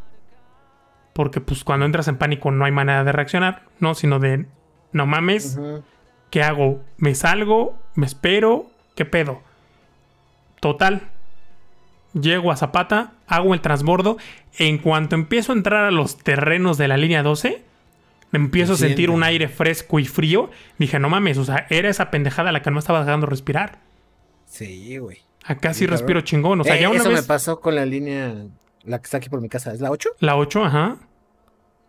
porque 1.12 1.40
pues 1.40 1.64
cuando 1.64 1.86
entras 1.86 2.08
en 2.08 2.16
pánico 2.16 2.50
no 2.50 2.64
hay 2.64 2.72
manera 2.72 3.04
de 3.04 3.12
reaccionar, 3.12 3.64
no, 3.78 3.94
sino 3.94 4.18
de, 4.20 4.46
no 4.92 5.06
mames, 5.06 5.60
¿qué 6.30 6.42
hago? 6.42 6.82
¿Me 6.96 7.14
salgo? 7.14 7.78
¿Me 7.94 8.06
espero? 8.06 8.70
¿Qué 8.94 9.04
pedo? 9.04 9.42
Total. 10.60 11.09
Llego 12.12 12.50
a 12.50 12.56
Zapata, 12.56 13.12
hago 13.26 13.54
el 13.54 13.60
transbordo. 13.60 14.16
En 14.58 14.78
cuanto 14.78 15.14
empiezo 15.14 15.52
a 15.52 15.56
entrar 15.56 15.84
a 15.84 15.90
los 15.90 16.18
terrenos 16.18 16.76
de 16.76 16.88
la 16.88 16.96
línea 16.96 17.22
12, 17.22 17.62
me 18.32 18.38
empiezo 18.38 18.74
a 18.74 18.76
sentir 18.76 19.10
un 19.10 19.22
aire 19.22 19.48
fresco 19.48 19.98
y 19.98 20.06
frío. 20.06 20.50
Dije, 20.78 20.98
no 20.98 21.08
mames, 21.08 21.38
o 21.38 21.44
sea, 21.44 21.66
era 21.70 21.88
esa 21.88 22.10
pendejada 22.10 22.52
la 22.52 22.62
que 22.62 22.70
no 22.70 22.78
estaba 22.78 23.04
dejando 23.04 23.26
respirar. 23.26 23.78
Sí, 24.46 24.98
güey. 24.98 25.18
Acá 25.44 25.74
sí, 25.74 25.86
respiro 25.86 26.20
chingón. 26.20 26.60
O 26.60 26.64
sea, 26.64 26.76
eh, 26.76 26.82
ya 26.82 26.90
una 26.90 27.00
eso 27.00 27.10
me 27.10 27.22
pasó 27.22 27.60
con 27.60 27.74
la 27.74 27.86
línea, 27.86 28.34
la 28.84 28.98
que 28.98 29.04
está 29.04 29.16
aquí 29.16 29.28
por 29.28 29.40
mi 29.40 29.48
casa. 29.48 29.72
¿Es 29.72 29.80
la 29.80 29.90
8? 29.90 30.10
La 30.20 30.36
8, 30.36 30.64
ajá. 30.64 30.98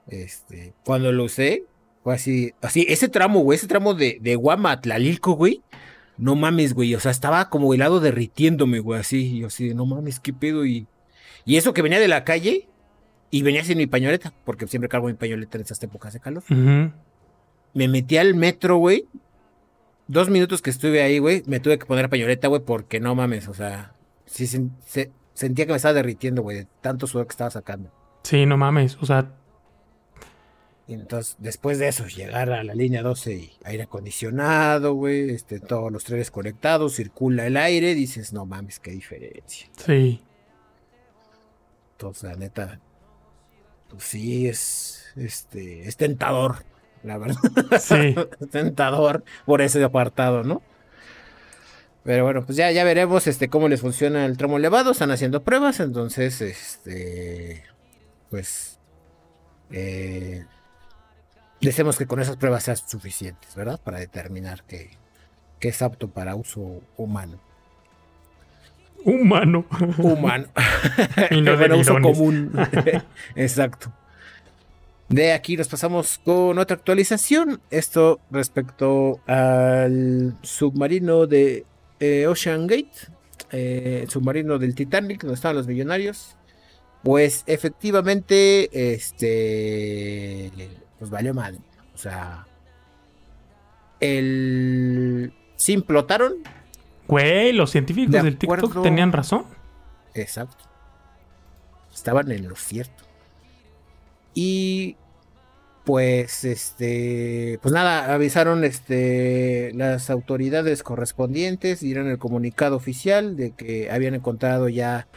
Este, 0.07 0.73
cuando 0.83 1.11
lo 1.11 1.25
usé, 1.25 1.65
fue 2.03 2.15
así, 2.15 2.53
así, 2.61 2.85
ese 2.89 3.07
tramo, 3.07 3.41
güey, 3.41 3.57
ese 3.57 3.67
tramo 3.67 3.93
de, 3.93 4.17
de 4.21 4.35
Guama 4.35 4.71
a 4.71 4.81
Tlalilco, 4.81 5.33
güey. 5.33 5.61
No 6.21 6.35
mames, 6.35 6.73
güey. 6.73 6.95
O 6.95 6.99
sea, 7.01 7.11
estaba 7.11 7.49
como 7.49 7.73
helado 7.73 7.99
derritiéndome, 7.99 8.79
güey, 8.79 8.99
así. 9.01 9.39
Y 9.39 9.43
así, 9.43 9.73
no 9.73 9.85
mames, 9.85 10.19
qué 10.21 10.31
pedo. 10.31 10.65
Y, 10.65 10.87
y 11.43 11.57
eso 11.57 11.73
que 11.73 11.81
venía 11.81 11.99
de 11.99 12.07
la 12.07 12.23
calle, 12.23 12.69
Y 13.33 13.43
venía 13.43 13.63
sin 13.63 13.77
mi 13.77 13.87
pañoleta, 13.87 14.33
porque 14.45 14.67
siempre 14.67 14.89
cargo 14.89 15.07
mi 15.07 15.13
pañoleta 15.13 15.57
en 15.57 15.61
estas 15.61 15.81
épocas 15.83 16.13
de 16.13 16.19
calor. 16.19 16.43
Me 17.73 17.87
metí 17.87 18.17
al 18.17 18.35
metro, 18.35 18.77
güey. 18.77 19.05
Dos 20.07 20.29
minutos 20.29 20.61
que 20.61 20.69
estuve 20.69 21.01
ahí, 21.01 21.19
güey, 21.19 21.41
me 21.47 21.61
tuve 21.61 21.79
que 21.79 21.85
poner 21.85 22.09
pañoleta, 22.09 22.49
güey, 22.49 22.61
porque 22.61 22.99
no 22.99 23.15
mames, 23.15 23.47
o 23.47 23.53
sea, 23.53 23.93
sí 24.25 24.45
sentía 24.45 25.65
que 25.65 25.71
me 25.71 25.77
estaba 25.77 25.93
derritiendo, 25.93 26.41
güey, 26.41 26.57
de 26.57 26.67
tanto 26.81 27.07
sudor 27.07 27.27
que 27.27 27.31
estaba 27.31 27.49
sacando. 27.49 27.89
Sí, 28.23 28.45
no 28.45 28.57
mames, 28.57 28.97
o 28.99 29.05
sea. 29.05 29.31
Entonces, 30.93 31.35
después 31.39 31.79
de 31.79 31.87
eso, 31.87 32.05
llegar 32.07 32.51
a 32.51 32.63
la 32.63 32.73
línea 32.73 33.01
12 33.01 33.33
y 33.33 33.51
aire 33.63 33.83
acondicionado, 33.83 34.93
güey, 34.93 35.29
este, 35.31 35.59
todos 35.59 35.91
los 35.91 36.03
trenes 36.03 36.31
conectados, 36.31 36.95
circula 36.95 37.47
el 37.47 37.57
aire, 37.57 37.95
dices, 37.95 38.33
no 38.33 38.45
mames, 38.45 38.79
qué 38.79 38.91
diferencia. 38.91 39.67
Sí. 39.77 40.21
Entonces, 41.93 42.23
la 42.23 42.35
neta, 42.35 42.79
pues 43.89 44.03
sí, 44.03 44.47
es, 44.47 45.13
este, 45.15 45.87
es 45.87 45.97
tentador, 45.97 46.65
la 47.03 47.17
verdad. 47.17 47.37
Sí. 47.79 48.15
tentador 48.51 49.23
por 49.45 49.61
ese 49.61 49.83
apartado, 49.83 50.43
¿no? 50.43 50.61
Pero 52.03 52.23
bueno, 52.23 52.45
pues 52.45 52.57
ya, 52.57 52.71
ya 52.71 52.83
veremos 52.83 53.27
este, 53.27 53.47
cómo 53.47 53.67
les 53.67 53.81
funciona 53.81 54.25
el 54.25 54.35
tramo 54.35 54.57
elevado. 54.57 54.91
Están 54.91 55.11
haciendo 55.11 55.43
pruebas, 55.43 55.79
entonces, 55.79 56.41
este, 56.41 57.63
pues, 58.29 58.79
eh, 59.71 60.45
deseemos 61.61 61.97
que 61.97 62.07
con 62.07 62.19
esas 62.19 62.37
pruebas 62.37 62.63
sean 62.63 62.77
suficientes, 62.77 63.55
¿verdad? 63.55 63.79
Para 63.81 63.99
determinar 63.99 64.63
que, 64.63 64.91
que 65.59 65.69
es 65.69 65.81
apto 65.81 66.09
para 66.09 66.35
uso 66.35 66.81
humano. 66.97 67.39
Humano. 69.03 69.65
Humano. 69.97 70.47
y 71.31 71.41
no 71.41 71.57
de 71.57 71.73
uso 71.73 71.99
común. 72.01 72.51
Exacto. 73.35 73.91
De 75.09 75.33
aquí 75.33 75.57
nos 75.57 75.67
pasamos 75.67 76.19
con 76.23 76.57
otra 76.57 76.77
actualización. 76.77 77.61
Esto 77.69 78.19
respecto 78.29 79.19
al 79.27 80.37
submarino 80.41 81.27
de 81.27 81.65
eh, 81.99 82.27
Ocean 82.27 82.65
Gate, 82.65 82.91
eh, 83.51 83.99
el 84.03 84.09
submarino 84.09 84.57
del 84.57 84.73
Titanic, 84.73 85.21
donde 85.21 85.35
estaban 85.35 85.57
los 85.57 85.67
millonarios. 85.67 86.37
Pues 87.03 87.43
efectivamente, 87.47 88.93
este, 88.93 90.51
pues 91.01 91.09
valió 91.09 91.33
mal. 91.33 91.57
O 91.95 91.97
sea, 91.97 92.45
el, 93.99 95.33
sí 95.55 95.73
implotaron, 95.73 96.35
Güey, 97.07 97.53
los 97.53 97.71
científicos 97.71 98.23
del 98.23 98.37
TikTok 98.37 98.83
tenían 98.83 99.11
razón. 99.11 99.45
Exacto. 100.13 100.63
Estaban 101.91 102.31
en 102.31 102.47
lo 102.47 102.55
cierto. 102.55 103.03
Y 104.35 104.95
pues 105.85 106.43
este 106.43 107.57
pues 107.63 107.73
nada 107.73 108.13
avisaron 108.13 108.63
este 108.63 109.71
las 109.73 110.11
autoridades 110.11 110.83
correspondientes 110.83 111.79
dieron 111.79 112.07
el 112.07 112.19
comunicado 112.19 112.75
oficial 112.75 113.35
de 113.35 113.51
que 113.53 113.89
habían 113.89 114.13
encontrado 114.13 114.69
ya 114.69 115.07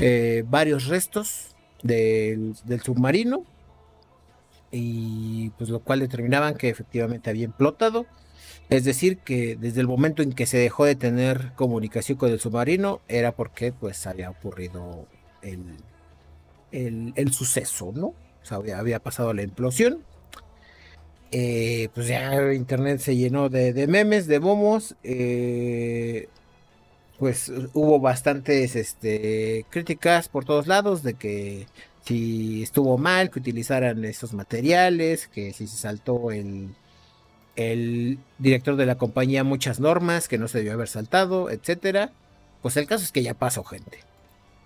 eh, 0.00 0.44
varios 0.46 0.88
restos 0.88 1.56
del, 1.82 2.54
del, 2.64 2.82
submarino 2.82 3.46
y 4.70 5.50
pues 5.50 5.70
lo 5.70 5.80
cual 5.80 6.00
determinaban 6.00 6.54
que 6.54 6.68
efectivamente 6.68 7.30
había 7.30 7.44
implotado 7.44 8.06
es 8.70 8.84
decir, 8.84 9.18
que 9.18 9.56
desde 9.56 9.80
el 9.80 9.88
momento 9.88 10.22
en 10.22 10.32
que 10.32 10.46
se 10.46 10.56
dejó 10.56 10.84
de 10.84 10.94
tener 10.94 11.52
comunicación 11.56 12.16
con 12.16 12.30
el 12.30 12.38
submarino 12.38 13.00
era 13.08 13.32
porque 13.32 13.72
pues 13.72 14.06
había 14.06 14.30
ocurrido 14.30 15.06
el, 15.42 17.12
el, 17.16 17.32
suceso, 17.32 17.92
¿no? 17.92 18.06
O 18.06 18.44
sea, 18.44 18.58
había, 18.58 19.00
pasado 19.00 19.34
la 19.34 19.42
implosión. 19.42 20.04
Eh, 21.32 21.88
pues 21.94 22.06
ya 22.06 22.52
internet 22.52 23.00
se 23.00 23.16
llenó 23.16 23.48
de, 23.48 23.86
memes, 23.88 24.28
de 24.28 24.38
momos. 24.38 24.94
Eh, 25.02 26.28
pues 27.18 27.52
hubo 27.74 27.98
bastantes 27.98 28.76
este, 28.76 29.66
críticas 29.70 30.28
por 30.28 30.44
todos 30.44 30.68
lados 30.68 31.02
de 31.02 31.14
que 31.14 31.66
si 32.04 32.62
estuvo 32.62 32.98
mal 32.98 33.30
que 33.30 33.38
utilizaran 33.38 34.04
esos 34.04 34.32
materiales, 34.32 35.28
que 35.28 35.52
si 35.52 35.66
se 35.66 35.76
saltó 35.76 36.30
el, 36.30 36.70
el 37.56 38.18
director 38.38 38.76
de 38.76 38.86
la 38.86 38.96
compañía 38.96 39.44
muchas 39.44 39.80
normas 39.80 40.28
que 40.28 40.38
no 40.38 40.48
se 40.48 40.58
debió 40.58 40.72
haber 40.72 40.88
saltado, 40.88 41.50
etcétera. 41.50 42.12
Pues 42.62 42.76
el 42.76 42.86
caso 42.86 43.04
es 43.04 43.12
que 43.12 43.22
ya 43.22 43.34
pasó, 43.34 43.64
gente. 43.64 43.98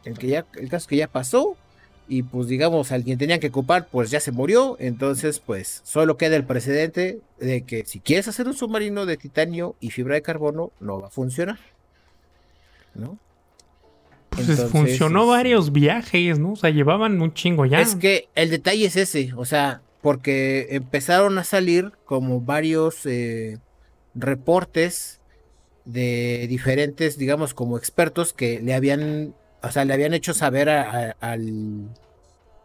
El, 0.05 0.18
que 0.18 0.29
ya, 0.29 0.47
el 0.55 0.68
caso 0.68 0.85
es 0.85 0.87
que 0.87 0.97
ya 0.97 1.09
pasó. 1.09 1.57
Y 2.07 2.23
pues 2.23 2.49
digamos, 2.49 2.92
alguien 2.92 3.16
tenía 3.16 3.40
que 3.40 3.49
ocupar, 3.49 3.88
pues 3.90 4.11
ya 4.11 4.20
se 4.20 4.31
murió. 4.31 4.77
Entonces, 4.79 5.40
pues 5.40 5.81
solo 5.85 6.16
queda 6.16 6.37
el 6.37 6.44
precedente 6.44 7.20
de 7.38 7.62
que 7.62 7.85
si 7.87 8.01
quieres 8.01 8.29
hacer 8.29 8.47
un 8.47 8.55
submarino 8.55 9.07
de 9.07 9.16
titanio 9.16 9.75
y 9.81 9.90
fibra 9.90 10.14
de 10.14 10.23
carbono, 10.23 10.70
no 10.81 11.01
va 11.01 11.09
a 11.09 11.11
funcionar. 11.11 11.59
¿No? 12.94 13.18
Pues 14.37 14.64
funcionó 14.70 15.27
varios 15.27 15.73
viajes, 15.73 16.38
¿no? 16.38 16.53
O 16.53 16.57
sea, 16.57 16.70
llevaban 16.70 17.20
un 17.20 17.33
chingo 17.35 17.66
ya. 17.66 17.81
Es 17.81 17.94
que 17.94 18.29
el 18.35 18.51
detalle 18.51 18.87
es 18.87 18.97
ese, 18.97 19.33
o 19.37 19.44
sea, 19.44 19.83
porque 20.01 20.68
empezaron 20.70 21.38
a 21.38 21.44
salir 21.44 21.92
como 22.05 22.40
varios 22.40 23.07
eh, 23.07 23.59
reportes 24.14 25.20
de 25.85 26.47
diferentes, 26.49 27.18
digamos, 27.18 27.55
como 27.55 27.79
expertos 27.79 28.33
que 28.33 28.61
le 28.61 28.75
habían, 28.75 29.35
o 29.62 29.70
sea, 29.70 29.85
le 29.85 29.94
habían 29.94 30.14
hecho 30.14 30.35
saber 30.35 30.68
al, 30.68 31.14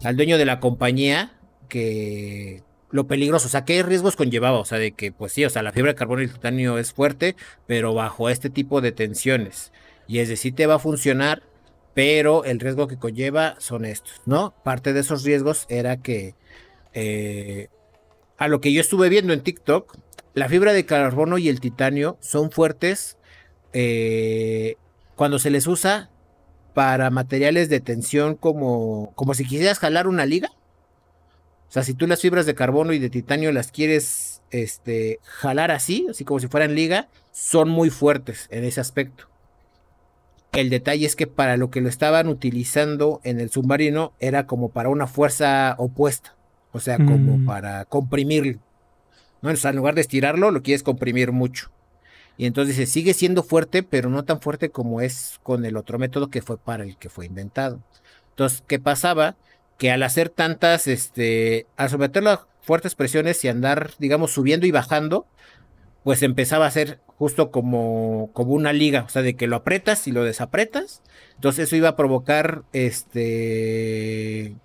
al 0.03 0.15
dueño 0.15 0.37
de 0.37 0.45
la 0.45 0.59
compañía 0.59 1.33
que 1.67 2.63
lo 2.91 3.07
peligroso, 3.07 3.47
o 3.47 3.49
sea, 3.49 3.65
qué 3.65 3.83
riesgos 3.83 4.15
conllevaba, 4.15 4.59
o 4.59 4.65
sea, 4.65 4.79
de 4.79 4.93
que, 4.93 5.11
pues 5.11 5.33
sí, 5.33 5.45
o 5.45 5.49
sea, 5.49 5.61
la 5.61 5.71
fibra 5.71 5.91
de 5.91 5.95
carbono 5.95 6.21
y 6.21 6.25
el 6.25 6.33
titanio 6.33 6.77
es 6.77 6.91
fuerte, 6.91 7.35
pero 7.67 7.93
bajo 7.93 8.29
este 8.29 8.49
tipo 8.49 8.81
de 8.81 8.91
tensiones. 8.91 9.71
Y 10.07 10.19
es 10.19 10.29
decir, 10.29 10.55
te 10.55 10.65
va 10.65 10.75
a 10.75 10.79
funcionar, 10.79 11.43
pero 11.93 12.43
el 12.43 12.59
riesgo 12.59 12.87
que 12.87 12.97
conlleva 12.97 13.55
son 13.59 13.85
estos, 13.85 14.21
¿no? 14.25 14.53
Parte 14.63 14.93
de 14.93 15.01
esos 15.01 15.23
riesgos 15.23 15.65
era 15.69 15.97
que 15.97 16.35
eh, 16.93 17.69
a 18.37 18.47
lo 18.47 18.61
que 18.61 18.71
yo 18.71 18.81
estuve 18.81 19.09
viendo 19.09 19.33
en 19.33 19.41
TikTok, 19.41 19.97
la 20.33 20.47
fibra 20.47 20.73
de 20.73 20.85
carbono 20.85 21.37
y 21.37 21.49
el 21.49 21.59
titanio 21.59 22.17
son 22.21 22.51
fuertes 22.51 23.17
eh, 23.73 24.75
cuando 25.15 25.39
se 25.39 25.49
les 25.49 25.67
usa 25.67 26.09
para 26.73 27.09
materiales 27.09 27.69
de 27.69 27.81
tensión 27.81 28.35
como, 28.35 29.11
como 29.15 29.33
si 29.33 29.45
quisieras 29.45 29.79
jalar 29.79 30.07
una 30.07 30.25
liga. 30.25 30.49
O 31.67 31.71
sea, 31.71 31.83
si 31.83 31.93
tú 31.93 32.07
las 32.07 32.21
fibras 32.21 32.45
de 32.45 32.55
carbono 32.55 32.93
y 32.93 32.99
de 32.99 33.09
titanio 33.09 33.51
las 33.51 33.71
quieres 33.71 34.41
este, 34.49 35.19
jalar 35.23 35.71
así, 35.71 36.07
así 36.09 36.23
como 36.23 36.39
si 36.39 36.47
fueran 36.47 36.75
liga, 36.75 37.09
son 37.31 37.69
muy 37.69 37.89
fuertes 37.89 38.47
en 38.49 38.63
ese 38.63 38.81
aspecto. 38.81 39.28
El 40.51 40.69
detalle 40.69 41.05
es 41.05 41.15
que 41.15 41.27
para 41.27 41.57
lo 41.57 41.69
que 41.69 41.81
lo 41.81 41.89
estaban 41.89 42.27
utilizando 42.27 43.21
en 43.23 43.39
el 43.39 43.51
submarino 43.51 44.13
era 44.19 44.47
como 44.47 44.69
para 44.69 44.89
una 44.89 45.07
fuerza 45.07 45.75
opuesta. 45.77 46.35
O 46.71 46.79
sea, 46.79 46.97
como 46.97 47.37
mm. 47.37 47.45
para 47.45 47.85
comprimirlo. 47.85 48.59
¿no? 49.41 49.51
O 49.51 49.55
sea, 49.55 49.71
en 49.71 49.77
lugar 49.77 49.95
de 49.95 50.01
estirarlo, 50.01 50.51
lo 50.51 50.61
quieres 50.61 50.83
comprimir 50.83 51.31
mucho. 51.31 51.71
Y 52.37 52.45
entonces 52.45 52.77
dice, 52.77 52.89
sigue 52.89 53.13
siendo 53.13 53.43
fuerte, 53.43 53.83
pero 53.83 54.09
no 54.09 54.23
tan 54.23 54.39
fuerte 54.39 54.69
como 54.69 55.01
es 55.01 55.39
con 55.43 55.65
el 55.65 55.75
otro 55.75 55.99
método 55.99 56.29
que 56.29 56.41
fue 56.41 56.57
para 56.57 56.83
el 56.83 56.97
que 56.97 57.09
fue 57.09 57.25
inventado. 57.25 57.81
Entonces, 58.29 58.63
¿qué 58.65 58.79
pasaba? 58.79 59.35
Que 59.77 59.91
al 59.91 60.03
hacer 60.03 60.29
tantas, 60.29 60.87
este, 60.87 61.67
al 61.75 61.89
someterlo 61.89 62.29
a 62.29 62.47
fuertes 62.61 62.95
presiones 62.95 63.43
y 63.43 63.49
andar, 63.49 63.91
digamos, 63.99 64.31
subiendo 64.31 64.65
y 64.65 64.71
bajando, 64.71 65.25
pues 66.03 66.23
empezaba 66.23 66.65
a 66.65 66.71
ser 66.71 66.99
justo 67.05 67.51
como, 67.51 68.29
como 68.33 68.53
una 68.53 68.73
liga, 68.73 69.03
o 69.03 69.09
sea, 69.09 69.21
de 69.21 69.35
que 69.35 69.47
lo 69.47 69.57
apretas 69.57 70.07
y 70.07 70.11
lo 70.11 70.23
desapretas. 70.23 71.01
Entonces 71.35 71.67
eso 71.67 71.75
iba 71.75 71.89
a 71.89 71.95
provocar, 71.95 72.63
este, 72.73 74.55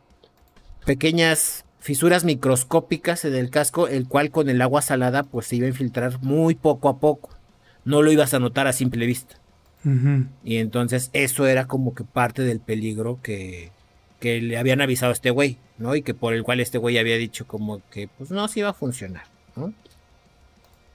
pequeñas 0.85 1.65
fisuras 1.81 2.25
microscópicas 2.25 3.25
en 3.25 3.35
el 3.35 3.51
casco, 3.51 3.89
el 3.89 4.09
cual 4.09 4.31
con 4.31 4.49
el 4.49 4.63
agua 4.63 4.83
salada 4.83 5.23
pues 5.23 5.47
se 5.47 5.57
iba 5.57 5.67
a 5.67 5.69
infiltrar 5.69 6.19
muy 6.23 6.55
poco 6.55 6.89
a 6.89 6.99
poco. 6.99 7.31
No 7.85 8.01
lo 8.03 8.11
ibas 8.11 8.33
a 8.33 8.39
notar 8.39 8.67
a 8.67 8.73
simple 8.73 9.07
vista. 9.07 9.37
Y 10.43 10.57
entonces 10.57 11.11
eso 11.13 11.47
era 11.47 11.67
como 11.67 11.95
que 11.95 12.05
parte 12.05 12.41
del 12.41 12.59
peligro 12.59 13.21
que, 13.23 13.71
que 14.19 14.41
le 14.41 14.57
habían 14.57 14.81
avisado 14.81 15.11
a 15.11 15.13
este 15.13 15.29
güey, 15.29 15.59
¿no? 15.77 15.95
Y 15.95 16.01
que 16.01 16.15
por 16.15 16.33
el 16.33 16.43
cual 16.43 16.61
este 16.61 16.79
güey 16.79 16.97
había 16.97 17.19
dicho 17.19 17.47
como 17.47 17.83
que 17.91 18.09
pues 18.09 18.31
no, 18.31 18.49
sí 18.49 18.61
iba 18.61 18.71
a 18.71 18.73
funcionar. 18.73 19.34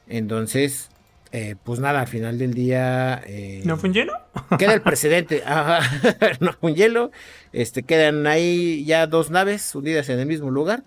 Entonces, 0.10 0.89
eh, 1.32 1.56
pues 1.63 1.80
nada, 1.80 2.02
al 2.02 2.08
final 2.08 2.38
del 2.38 2.54
día. 2.54 3.22
Eh, 3.28 3.62
¿No 3.63 3.78
fue 3.78 3.89
un 3.89 3.95
hielo? 3.95 4.13
Queda 4.58 4.74
el 4.74 4.82
precedente. 4.84 5.43
no 6.39 6.54
fue 6.54 6.72
un 6.72 6.76
hielo. 6.76 7.12
Este, 7.54 7.84
quedan 7.84 8.26
ahí 8.28 8.84
ya 8.86 9.08
dos 9.08 9.30
naves 9.30 9.74
unidas 9.76 10.10
en 10.10 10.19
el 10.19 10.26
mismo 10.26 10.50
lugar. 10.50 10.84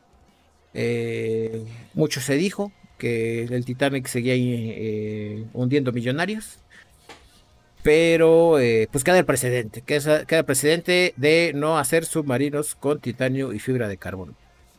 Eh, 0.74 1.64
mucho 1.94 2.20
se 2.20 2.34
dijo 2.34 2.72
que 2.98 3.44
el 3.44 3.64
Titanic 3.64 4.06
seguía 4.08 4.34
hundiendo 5.52 5.92
millonarios. 5.92 6.58
Pero 7.84 8.58
pues 8.92 9.02
queda 9.02 9.18
el 9.18 9.24
precedente, 9.24 9.82
queda, 9.82 10.24
el 10.28 10.44
precedente 10.44 11.14
de 11.16 11.50
no 11.52 11.78
hacer 11.78 12.04
submarinos 12.04 12.76
con 12.76 13.00
titanio 13.00 13.52
y 13.52 13.58
fibra 13.58 13.88
de 13.88 13.96
carbono. 13.96 14.34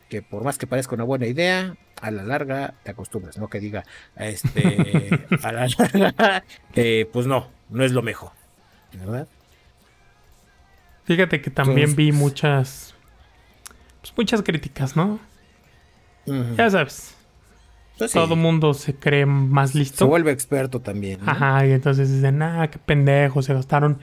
Que 0.08 0.22
por 0.22 0.42
más 0.42 0.56
que 0.56 0.66
parezca 0.66 0.94
una 0.94 1.04
buena 1.04 1.26
idea, 1.26 1.76
a 2.00 2.10
la 2.10 2.22
larga 2.22 2.74
te 2.82 2.90
acostumbras, 2.90 3.38
no 3.38 3.48
que 3.48 3.60
diga, 3.60 3.84
este, 4.16 5.26
a 5.42 5.52
la 5.52 5.66
larga, 5.66 6.44
eh, 6.74 7.08
pues 7.12 7.26
no, 7.26 7.48
no 7.70 7.84
es 7.84 7.92
lo 7.92 8.02
mejor, 8.02 8.32
¿verdad? 8.92 9.28
Fíjate 11.04 11.40
que 11.40 11.50
también 11.50 11.96
vi 11.96 12.12
muchas, 12.12 12.94
pues 14.00 14.14
muchas 14.16 14.42
críticas, 14.42 14.96
¿no? 14.96 15.20
Ya 16.56 16.70
sabes, 16.70 17.14
pues 17.98 18.12
todo 18.12 18.34
mundo 18.34 18.74
se 18.74 18.94
cree 18.94 19.26
más 19.26 19.74
listo. 19.74 19.98
Se 19.98 20.04
vuelve 20.04 20.32
experto 20.32 20.80
también. 20.80 21.20
Ajá, 21.26 21.66
y 21.66 21.72
entonces 21.72 22.10
dicen, 22.10 22.42
ah, 22.42 22.68
qué 22.70 22.78
pendejo, 22.78 23.42
se 23.42 23.54
gastaron 23.54 23.98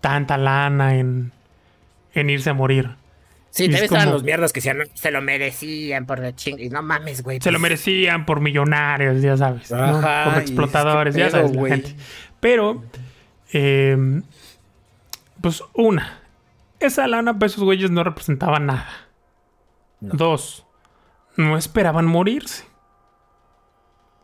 tanta 0.00 0.36
lana 0.36 0.96
en, 0.96 1.32
en 2.12 2.30
irse 2.30 2.50
a 2.50 2.54
morir. 2.54 2.96
Sí, 3.54 3.66
también 3.66 3.84
estaban 3.84 4.10
los 4.10 4.24
mierdas 4.24 4.52
que 4.52 4.58
decían, 4.58 4.78
se 4.94 5.12
lo 5.12 5.22
merecían 5.22 6.06
por 6.06 6.18
la 6.18 6.34
ching... 6.34 6.58
Y 6.58 6.70
no 6.70 6.82
mames, 6.82 7.22
güey. 7.22 7.38
Se 7.40 7.52
lo 7.52 7.58
pues". 7.58 7.62
merecían 7.62 8.26
por 8.26 8.40
millonarios, 8.40 9.22
ya 9.22 9.36
sabes. 9.36 9.70
Ajá, 9.70 10.24
Por 10.24 10.42
explotadores, 10.42 11.14
ya 11.14 11.30
sabes, 11.30 11.54
la 11.54 11.68
gente. 11.68 11.94
Pero, 12.40 12.82
eh, 13.52 13.96
pues 15.40 15.62
una, 15.72 16.18
esa 16.80 17.06
lana 17.06 17.34
para 17.34 17.46
esos 17.46 17.62
güeyes 17.62 17.92
no 17.92 18.02
representaba 18.02 18.58
nada. 18.58 18.88
Dos, 20.00 20.66
no 21.36 21.56
esperaban 21.56 22.06
morirse. 22.06 22.64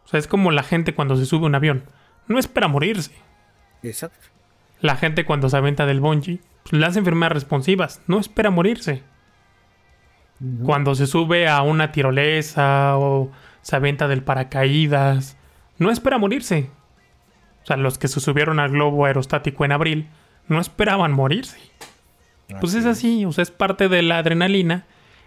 O 0.07 0.09
sea, 0.09 0.19
es 0.19 0.27
como 0.27 0.51
la 0.51 0.65
gente 0.65 0.93
cuando 0.93 1.17
se 1.17 1.25
sube 1.25 1.45
a 1.45 1.47
un 1.47 1.55
avión. 1.55 1.85
No 2.27 2.41
espera 2.41 2.67
morirse. 2.67 3.13
Exacto. 3.85 4.27
La 4.81 4.97
gente 4.97 5.25
cuando 5.25 5.49
se 5.49 5.57
aventa 5.57 5.87
del 5.87 6.01
bungee, 6.01 6.41
pues, 6.65 6.73
las 6.73 6.97
enfermedades 6.97 7.35
responsivas. 7.35 8.03
No 8.09 8.19
espera 8.19 8.51
morirse. 8.51 9.05
Cuando 10.65 10.95
se 10.95 11.07
sube 11.07 11.49
a 11.49 11.61
una 11.63 11.93
tirolesa 11.93 12.97
o 12.97 13.31
se 13.61 13.77
aventa 13.77 14.09
del 14.09 14.23
paracaídas, 14.23 15.37
no 15.79 15.91
espera 15.91 16.17
morirse. 16.17 16.71
O 17.63 17.67
sea, 17.67 17.77
los 17.77 17.99
que 17.99 18.09
se 18.09 18.21
subieron 18.21 18.59
al 18.59 18.71
globo 18.71 19.05
aerostático 19.05 19.67
en 19.67 19.73
abril, 19.73 20.09
no 20.49 20.61
esperaban 20.61 21.13
morirse. 21.13 21.59
Pues 22.61 22.75
es 22.75 22.87
así, 22.87 23.25
o 23.27 23.33
sea, 23.33 23.43
es 23.43 23.51
parte 23.51 23.89
de 23.89 24.03
la 24.03 24.19
adrenalina 24.19 24.87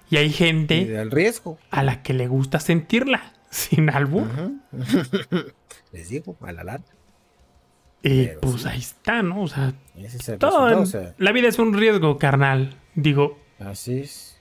y 0.09 0.17
hay 0.17 0.31
gente 0.31 1.05
riesgo. 1.09 1.57
a 1.71 1.83
la 1.83 2.01
que 2.01 2.13
le 2.13 2.27
gusta 2.27 2.59
sentirla. 2.59 3.33
Sin 3.49 3.91
álbum. 3.91 4.61
Les 5.91 6.09
digo, 6.09 6.35
a 6.41 6.51
la 6.51 6.63
lata. 6.63 6.91
Y 8.01 8.27
pues 8.41 8.65
ahí 8.65 8.79
está, 8.79 9.21
¿no? 9.21 9.43
O 9.43 9.47
sea, 9.47 9.73
todo 10.39 10.83
la 11.17 11.31
vida 11.31 11.47
es 11.47 11.59
un 11.59 11.73
riesgo, 11.73 12.17
carnal. 12.17 12.75
Digo. 12.95 13.39
Así 13.59 13.99
es. 13.99 14.32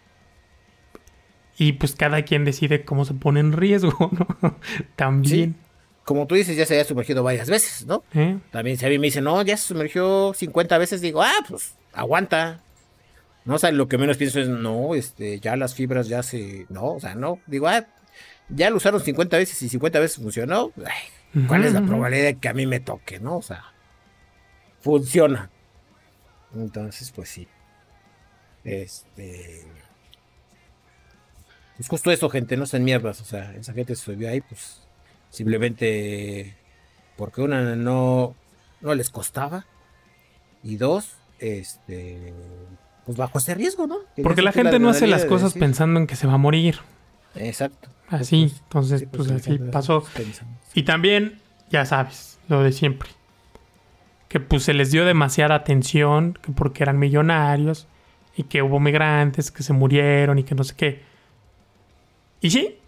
Y 1.58 1.74
pues 1.74 1.94
cada 1.94 2.22
quien 2.22 2.44
decide 2.44 2.84
cómo 2.84 3.04
se 3.04 3.14
pone 3.14 3.40
en 3.40 3.52
riesgo, 3.52 4.10
¿no? 4.40 4.58
También. 4.96 5.56
Como 6.04 6.26
tú 6.26 6.34
dices, 6.34 6.56
ya 6.56 6.66
se 6.66 6.74
había 6.74 6.84
sumergido 6.84 7.22
varias 7.22 7.48
veces, 7.48 7.86
¿no? 7.86 8.02
¿Eh? 8.14 8.38
También 8.50 8.76
si 8.76 8.84
a 8.84 8.88
mí 8.88 8.98
me 8.98 9.06
dice, 9.06 9.20
no, 9.20 9.40
ya 9.42 9.56
se 9.56 9.68
sumergió 9.68 10.32
50 10.34 10.78
veces, 10.78 11.00
digo, 11.00 11.22
ah, 11.22 11.44
pues 11.48 11.74
aguanta. 11.92 12.60
No, 13.44 13.54
o 13.54 13.58
sea, 13.58 13.70
lo 13.70 13.88
que 13.88 13.98
menos 13.98 14.16
pienso 14.16 14.40
es, 14.40 14.48
no, 14.48 14.94
este, 14.94 15.38
ya 15.40 15.56
las 15.56 15.74
fibras 15.74 16.08
ya 16.08 16.22
se. 16.22 16.66
No, 16.68 16.94
o 16.94 17.00
sea, 17.00 17.14
no. 17.14 17.38
Digo, 17.46 17.68
ah, 17.68 17.86
ya 18.48 18.70
lo 18.70 18.76
usaron 18.76 19.00
50 19.00 19.36
veces 19.36 19.62
y 19.62 19.68
50 19.68 20.00
veces 20.00 20.22
funcionó. 20.22 20.72
¿Cuál 21.48 21.64
es 21.64 21.72
la 21.72 21.82
probabilidad 21.82 22.24
de 22.24 22.38
que 22.38 22.48
a 22.48 22.54
mí 22.54 22.66
me 22.66 22.80
toque, 22.80 23.18
no? 23.18 23.38
O 23.38 23.42
sea, 23.42 23.64
funciona. 24.80 25.50
Entonces, 26.54 27.10
pues 27.12 27.28
sí. 27.30 27.48
Este. 28.64 29.64
Es 31.78 31.88
justo 31.88 32.10
eso, 32.10 32.28
gente, 32.28 32.56
no 32.56 32.66
sean 32.66 32.84
mierdas. 32.84 33.20
O 33.20 33.24
sea, 33.24 33.52
esa 33.54 33.72
gente 33.72 33.94
se 33.96 34.04
subió 34.04 34.28
ahí, 34.28 34.40
pues 34.40 34.82
simplemente 35.30 36.54
porque 37.16 37.40
una 37.40 37.76
no, 37.76 38.34
no 38.80 38.94
les 38.94 39.10
costaba. 39.10 39.66
Y 40.62 40.76
dos, 40.76 41.16
este. 41.38 42.32
Pues 43.04 43.18
bajo 43.18 43.38
ese 43.38 43.54
riesgo, 43.54 43.88
¿no? 43.88 43.98
porque 44.22 44.42
la 44.42 44.52
gente 44.52 44.78
no 44.78 44.88
hace 44.88 45.08
las 45.08 45.24
cosas 45.24 45.54
pensando 45.54 45.98
en 45.98 46.06
que 46.06 46.14
se 46.14 46.28
va 46.28 46.34
a 46.34 46.38
morir. 46.38 46.78
Exacto. 47.34 47.88
Así, 48.08 48.52
entonces, 48.62 49.06
pues, 49.10 49.28
pues 49.28 49.40
así 49.40 49.58
pasó. 49.58 50.04
Y 50.74 50.84
también, 50.84 51.40
ya 51.70 51.84
sabes, 51.84 52.38
lo 52.46 52.62
de 52.62 52.70
siempre. 52.70 53.08
Que 54.28 54.38
pues 54.38 54.62
se 54.62 54.72
les 54.74 54.92
dio 54.92 55.04
demasiada 55.04 55.56
atención, 55.56 56.38
que 56.40 56.52
porque 56.52 56.84
eran 56.84 56.98
millonarios, 56.98 57.88
y 58.36 58.44
que 58.44 58.62
hubo 58.62 58.80
migrantes 58.80 59.50
que 59.50 59.62
se 59.62 59.72
murieron 59.72 60.38
y 60.38 60.44
que 60.44 60.54
no 60.54 60.64
sé 60.64 60.74
qué. 60.76 61.02
Y 62.42 62.50
sí, 62.50 62.78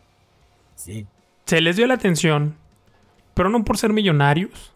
sí. 0.75 1.07
se 1.47 1.61
les 1.63 1.77
dio 1.77 1.87
la 1.87 1.95
atención, 1.95 2.57
pero 3.33 3.49
no 3.49 3.65
por 3.65 3.79
ser 3.79 3.93
millonarios. 3.93 4.75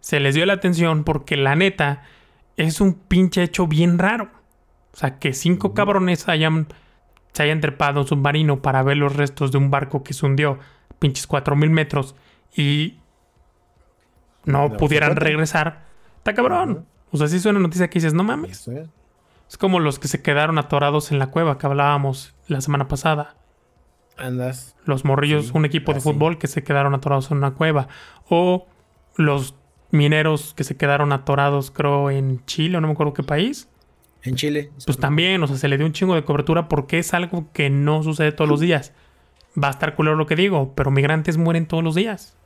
Se 0.00 0.18
les 0.18 0.34
dio 0.34 0.46
la 0.46 0.54
atención 0.54 1.04
porque 1.04 1.36
la 1.36 1.54
neta 1.54 2.02
es 2.56 2.80
un 2.80 2.94
pinche 2.94 3.42
hecho 3.42 3.68
bien 3.68 3.98
raro. 3.98 4.30
O 4.92 4.96
sea, 4.96 5.18
que 5.18 5.32
cinco 5.32 5.74
cabrones 5.74 6.28
hayan 6.28 6.66
se 7.32 7.42
hayan 7.44 7.60
trepado 7.60 8.00
un 8.00 8.06
submarino 8.06 8.62
para 8.62 8.82
ver 8.82 8.96
los 8.96 9.14
restos 9.14 9.52
de 9.52 9.58
un 9.58 9.70
barco 9.70 10.02
que 10.02 10.12
se 10.12 10.26
hundió 10.26 10.58
pinches 10.98 11.26
4000 11.26 11.70
metros 11.70 12.16
y 12.56 12.96
no, 14.44 14.76
pudieran 14.76 15.14
regresar, 15.14 15.84
está 16.16 16.34
cabrón. 16.34 16.86
O 17.10 17.16
sea, 17.16 17.28
si 17.28 17.36
es 17.36 17.46
una 17.46 17.60
noticia 17.60 17.88
que 17.88 17.98
dices, 17.98 18.14
no 18.14 18.24
mames. 18.24 18.68
Es 19.48 19.56
como 19.56 19.78
los 19.78 19.98
que 19.98 20.08
se 20.08 20.22
quedaron 20.22 20.58
atorados 20.58 21.12
en 21.12 21.18
la 21.18 21.28
cueva 21.28 21.58
que 21.58 21.66
hablábamos 21.66 22.34
la 22.48 22.60
semana 22.60 22.88
pasada. 22.88 23.36
Andas. 24.18 24.76
Los 24.84 25.04
morrillos, 25.04 25.52
un 25.52 25.64
equipo 25.64 25.94
de 25.94 26.00
fútbol 26.00 26.38
que 26.38 26.46
se 26.46 26.62
quedaron 26.62 26.94
atorados 26.94 27.30
en 27.30 27.38
una 27.38 27.52
cueva. 27.52 27.88
O 28.28 28.66
los 29.16 29.54
mineros 29.90 30.54
que 30.54 30.64
se 30.64 30.76
quedaron 30.76 31.12
atorados, 31.12 31.70
creo, 31.70 32.10
en 32.10 32.44
Chile 32.46 32.76
o 32.76 32.80
no 32.80 32.88
me 32.88 32.92
acuerdo 32.92 33.14
qué 33.14 33.22
país. 33.22 33.68
En 34.22 34.34
Chile. 34.34 34.70
Pues 34.84 34.98
también, 34.98 35.42
o 35.42 35.46
sea, 35.46 35.56
se 35.56 35.68
le 35.68 35.76
dio 35.76 35.86
un 35.86 35.92
chingo 35.92 36.14
de 36.14 36.24
cobertura 36.24 36.68
porque 36.68 36.98
es 36.98 37.14
algo 37.14 37.50
que 37.52 37.70
no 37.70 38.02
sucede 38.02 38.32
todos 38.32 38.50
los 38.50 38.60
días. 38.60 38.92
Va 39.62 39.68
a 39.68 39.70
estar 39.70 39.94
culero 39.94 40.16
lo 40.16 40.26
que 40.26 40.36
digo, 40.36 40.74
pero 40.74 40.90
migrantes 40.90 41.36
mueren 41.36 41.66
todos 41.66 41.82
los 41.82 41.94
días. 41.94 42.36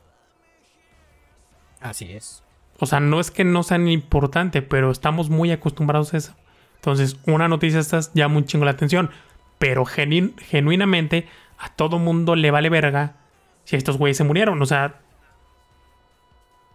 Así 1.81 2.11
es. 2.11 2.43
O 2.79 2.85
sea, 2.85 2.99
no 2.99 3.19
es 3.19 3.31
que 3.31 3.43
no 3.43 3.63
sean 3.63 3.87
importante, 3.87 4.61
pero 4.61 4.91
estamos 4.91 5.29
muy 5.29 5.51
acostumbrados 5.51 6.13
a 6.13 6.17
eso. 6.17 6.35
Entonces, 6.75 7.17
una 7.25 7.47
noticia 7.47 7.79
estas 7.79 8.13
llama 8.13 8.37
un 8.37 8.45
chingo 8.45 8.65
la 8.65 8.71
atención. 8.71 9.09
Pero 9.57 9.85
genuinamente 9.85 11.27
a 11.63 11.69
todo 11.69 11.97
mundo 11.97 12.35
le 12.35 12.51
vale 12.51 12.69
verga 12.69 13.15
si 13.63 13.77
estos 13.77 13.97
güeyes 13.97 14.17
se 14.17 14.25
murieron. 14.25 14.61
O 14.61 14.65
sea, 14.65 14.99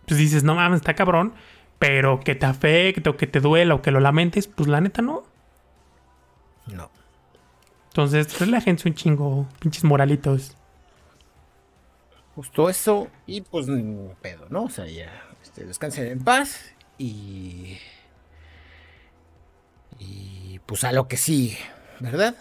pues 0.07 0.18
dices, 0.18 0.44
no 0.44 0.55
mames, 0.55 0.81
está 0.81 0.94
cabrón. 0.94 1.35
Pero 1.79 2.20
que 2.20 2.35
te 2.35 2.46
afecte 2.46 3.09
o 3.09 3.16
que 3.16 3.27
te 3.27 3.40
duela 3.40 3.74
o 3.74 3.83
que 3.83 3.90
lo 3.90 4.01
lamentes, 4.01 4.48
pues 4.48 4.68
la 4.68 4.81
neta 4.81 5.03
no. 5.03 5.24
No. 6.66 6.90
Entonces, 7.88 8.40
relájense 8.40 8.88
un 8.88 8.94
chingo, 8.94 9.46
pinches 9.61 9.85
moralitos. 9.85 10.57
Justo 12.35 12.70
eso, 12.70 13.09
y 13.27 13.42
pues 13.42 13.66
pedo, 14.22 14.46
¿no? 14.48 14.64
O 14.64 14.70
sea, 14.70 14.87
ya 14.87 15.11
este, 15.42 15.64
descansen 15.64 16.07
en 16.07 16.24
paz 16.24 16.72
y. 16.96 17.79
Y 19.98 20.61
pues 20.66 20.85
a 20.85 20.92
lo 20.92 21.09
que 21.09 21.16
sigue, 21.16 21.59
¿verdad? 22.01 22.35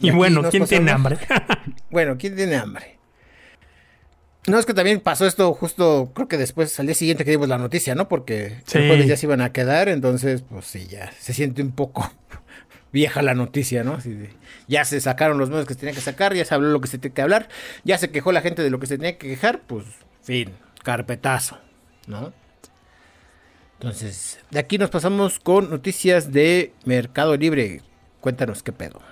Y, 0.00 0.10
bueno, 0.10 0.42
¿quién 0.50 0.66
tiene 0.66 0.90
hambre? 0.90 1.18
bueno, 1.90 2.16
¿quién 2.18 2.34
tiene 2.36 2.56
hambre? 2.56 2.98
No, 4.46 4.58
es 4.58 4.66
que 4.66 4.74
también 4.74 5.00
pasó 5.00 5.26
esto 5.26 5.54
justo, 5.54 6.12
creo 6.14 6.28
que 6.28 6.36
después, 6.36 6.78
al 6.78 6.86
día 6.86 6.94
siguiente 6.94 7.24
que 7.24 7.30
dimos 7.30 7.48
la 7.48 7.56
noticia, 7.56 7.94
¿no? 7.94 8.08
Porque 8.08 8.58
después 8.70 9.06
ya 9.06 9.16
se 9.16 9.26
iban 9.26 9.40
a 9.40 9.52
quedar, 9.52 9.88
entonces, 9.88 10.42
pues 10.42 10.66
sí, 10.66 10.86
ya 10.86 11.10
se 11.18 11.32
siente 11.32 11.62
un 11.62 11.72
poco 11.72 12.12
vieja 12.92 13.22
la 13.22 13.34
noticia, 13.34 13.84
¿no? 13.84 13.98
ya 14.68 14.84
se 14.84 15.00
sacaron 15.00 15.38
los 15.38 15.48
medios 15.48 15.66
que 15.66 15.74
se 15.74 15.80
tenían 15.80 15.94
que 15.94 16.02
sacar, 16.02 16.34
ya 16.34 16.44
se 16.44 16.54
habló 16.54 16.68
lo 16.68 16.80
que 16.80 16.88
se 16.88 16.98
tenía 16.98 17.14
que 17.14 17.22
hablar, 17.22 17.48
ya 17.84 17.96
se 17.96 18.10
quejó 18.10 18.32
la 18.32 18.42
gente 18.42 18.62
de 18.62 18.70
lo 18.70 18.78
que 18.78 18.86
se 18.86 18.98
tenía 18.98 19.16
que 19.16 19.28
quejar, 19.28 19.62
pues, 19.66 19.86
fin, 20.22 20.50
carpetazo, 20.82 21.58
¿no? 22.06 22.32
Entonces, 23.80 24.38
de 24.50 24.58
aquí 24.58 24.78
nos 24.78 24.90
pasamos 24.90 25.38
con 25.38 25.70
noticias 25.70 26.32
de 26.32 26.72
Mercado 26.84 27.36
Libre. 27.36 27.82
Cuéntanos 28.20 28.62
qué 28.62 28.72
pedo. 28.72 29.02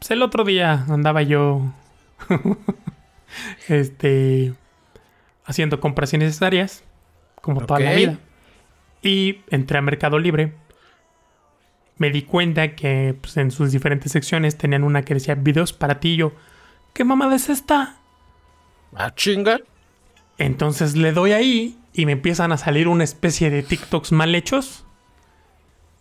Pues 0.00 0.10
el 0.12 0.22
otro 0.22 0.44
día 0.44 0.86
andaba 0.88 1.20
yo 1.22 1.60
este, 3.68 4.54
haciendo 5.44 5.78
compras 5.78 6.14
innecesarias, 6.14 6.84
como 7.42 7.66
toda 7.66 7.80
la 7.80 7.92
vida. 7.92 8.18
Y 9.02 9.40
entré 9.50 9.76
a 9.78 9.82
Mercado 9.82 10.18
Libre. 10.18 10.54
Me 11.98 12.10
di 12.10 12.22
cuenta 12.22 12.74
que 12.74 13.14
pues, 13.20 13.36
en 13.36 13.50
sus 13.50 13.72
diferentes 13.72 14.10
secciones 14.10 14.56
tenían 14.56 14.84
una 14.84 15.02
que 15.02 15.12
decía 15.12 15.34
videos 15.34 15.74
para 15.74 16.00
ti. 16.00 16.16
yo, 16.16 16.32
¿qué 16.94 17.04
mamada 17.04 17.36
es 17.36 17.50
esta? 17.50 17.96
¿A 18.94 19.04
ah, 19.04 19.14
chinga? 19.14 19.60
Entonces 20.38 20.96
le 20.96 21.12
doy 21.12 21.32
ahí 21.32 21.78
y 21.92 22.06
me 22.06 22.12
empiezan 22.12 22.52
a 22.52 22.56
salir 22.56 22.88
una 22.88 23.04
especie 23.04 23.50
de 23.50 23.62
TikToks 23.62 24.12
mal 24.12 24.34
hechos. 24.34 24.86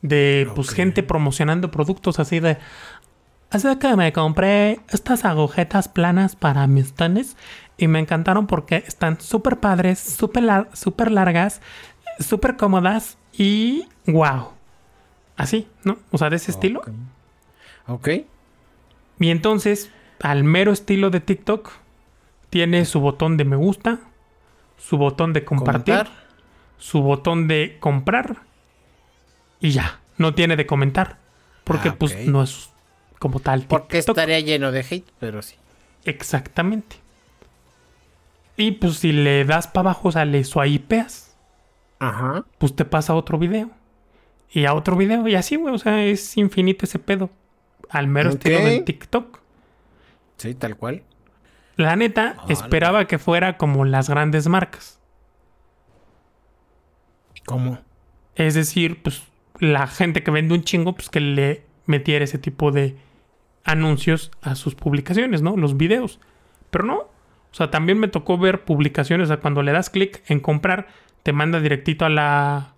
De 0.01 0.49
pues 0.55 0.69
gente 0.69 1.03
promocionando 1.03 1.71
productos 1.71 2.19
así 2.19 2.39
de. 2.39 2.57
Así 3.51 3.67
que 3.77 3.95
me 3.95 4.13
compré 4.13 4.79
estas 4.89 5.25
agujetas 5.25 5.87
planas 5.87 6.35
para 6.35 6.67
mis 6.67 6.93
tenis 6.93 7.35
y 7.77 7.87
me 7.87 7.99
encantaron 7.99 8.45
porque 8.45 8.83
están 8.87 9.19
súper 9.19 9.57
padres, 9.57 9.99
súper 9.99 10.67
super 10.73 11.11
largas, 11.11 11.61
súper 12.19 12.57
cómodas 12.57 13.17
y 13.33 13.87
wow. 14.05 14.49
Así, 15.35 15.67
¿no? 15.83 15.97
O 16.11 16.17
sea, 16.17 16.29
de 16.29 16.35
ese 16.35 16.51
estilo. 16.51 16.81
Ok. 17.87 18.09
Y 19.19 19.29
entonces, 19.29 19.89
al 20.21 20.43
mero 20.43 20.71
estilo 20.71 21.09
de 21.09 21.19
TikTok, 21.19 21.71
tiene 22.49 22.85
su 22.85 22.99
botón 22.99 23.37
de 23.37 23.45
me 23.45 23.55
gusta, 23.55 23.99
su 24.77 24.97
botón 24.97 25.33
de 25.33 25.45
compartir, 25.45 26.07
su 26.77 27.01
botón 27.01 27.47
de 27.47 27.77
comprar 27.79 28.37
y 29.59 29.71
ya. 29.71 29.99
No 30.17 30.35
tiene 30.35 30.57
de 30.57 30.65
comentar. 30.65 31.17
Porque 31.63 31.89
ah, 31.89 31.95
pues 31.97 32.27
no 32.27 32.43
es 32.43 32.69
como 33.19 33.39
tal. 33.39 33.63
Porque 33.67 33.99
estaría 33.99 34.39
lleno 34.39 34.71
de 34.71 34.79
hate, 34.79 35.11
pero 35.19 35.41
sí. 35.41 35.55
Exactamente. 36.05 36.95
Y 38.57 38.71
pues 38.71 38.97
si 38.97 39.11
le 39.11 39.45
das 39.45 39.67
para 39.67 39.91
abajo, 39.91 40.09
o 40.09 40.11
sea, 40.11 40.25
le 40.25 40.43
swipeas. 40.43 41.35
Ajá. 41.99 42.45
Pues 42.57 42.75
te 42.75 42.85
pasa 42.85 43.13
a 43.13 43.15
otro 43.15 43.37
video. 43.37 43.69
Y 44.51 44.65
a 44.65 44.73
otro 44.73 44.95
video. 44.95 45.27
Y 45.27 45.35
así, 45.35 45.55
güey. 45.55 45.73
O 45.73 45.77
sea, 45.77 46.03
es 46.03 46.35
infinito 46.37 46.85
ese 46.85 46.99
pedo. 46.99 47.29
Al 47.89 48.07
mero 48.07 48.29
estilo 48.29 48.59
de 48.59 48.81
TikTok. 48.81 49.39
Sí, 50.37 50.55
tal 50.55 50.75
cual. 50.77 51.03
La 51.75 51.95
neta, 51.95 52.35
esperaba 52.49 53.05
que 53.05 53.19
fuera 53.19 53.57
como 53.57 53.85
las 53.85 54.09
grandes 54.09 54.47
marcas. 54.47 54.99
¿Cómo? 57.45 57.79
Es 58.35 58.53
decir, 58.53 59.01
pues 59.01 59.23
la 59.59 59.87
gente 59.87 60.21
que 60.23 60.31
vende 60.31 60.53
un 60.53 60.63
chingo, 60.63 60.93
pues 60.93 61.09
que 61.09 61.21
le 61.21 61.63
metiera 61.85 62.25
ese 62.25 62.37
tipo 62.37 62.71
de 62.71 62.97
anuncios 63.63 64.31
a 64.41 64.55
sus 64.55 64.75
publicaciones, 64.75 65.41
¿no? 65.41 65.57
Los 65.57 65.77
videos. 65.77 66.19
Pero 66.69 66.85
no. 66.85 66.97
O 66.97 67.53
sea, 67.53 67.71
también 67.71 67.99
me 67.99 68.07
tocó 68.07 68.37
ver 68.37 68.63
publicaciones, 68.63 69.25
o 69.25 69.27
sea, 69.27 69.39
cuando 69.39 69.63
le 69.63 69.71
das 69.71 69.89
clic 69.89 70.21
en 70.27 70.39
comprar, 70.39 70.87
te 71.23 71.33
manda 71.33 71.59
directito 71.59 72.05
a 72.05 72.09
la 72.09 72.73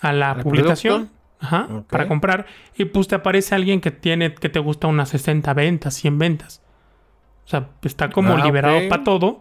a 0.00 0.12
la 0.12 0.36
publicación. 0.36 1.10
Ajá, 1.40 1.84
para 1.88 2.08
comprar 2.08 2.46
y 2.76 2.86
pues 2.86 3.06
te 3.06 3.14
aparece 3.14 3.54
alguien 3.54 3.80
que 3.80 3.92
tiene 3.92 4.34
que 4.34 4.48
te 4.48 4.58
gusta 4.58 4.88
unas 4.88 5.10
60 5.10 5.54
ventas, 5.54 5.94
100 5.94 6.18
ventas. 6.18 6.62
O 7.48 7.50
sea, 7.50 7.68
está 7.82 8.10
como 8.10 8.34
ah, 8.34 8.44
liberado 8.44 8.88
para 8.90 9.04
todo. 9.04 9.40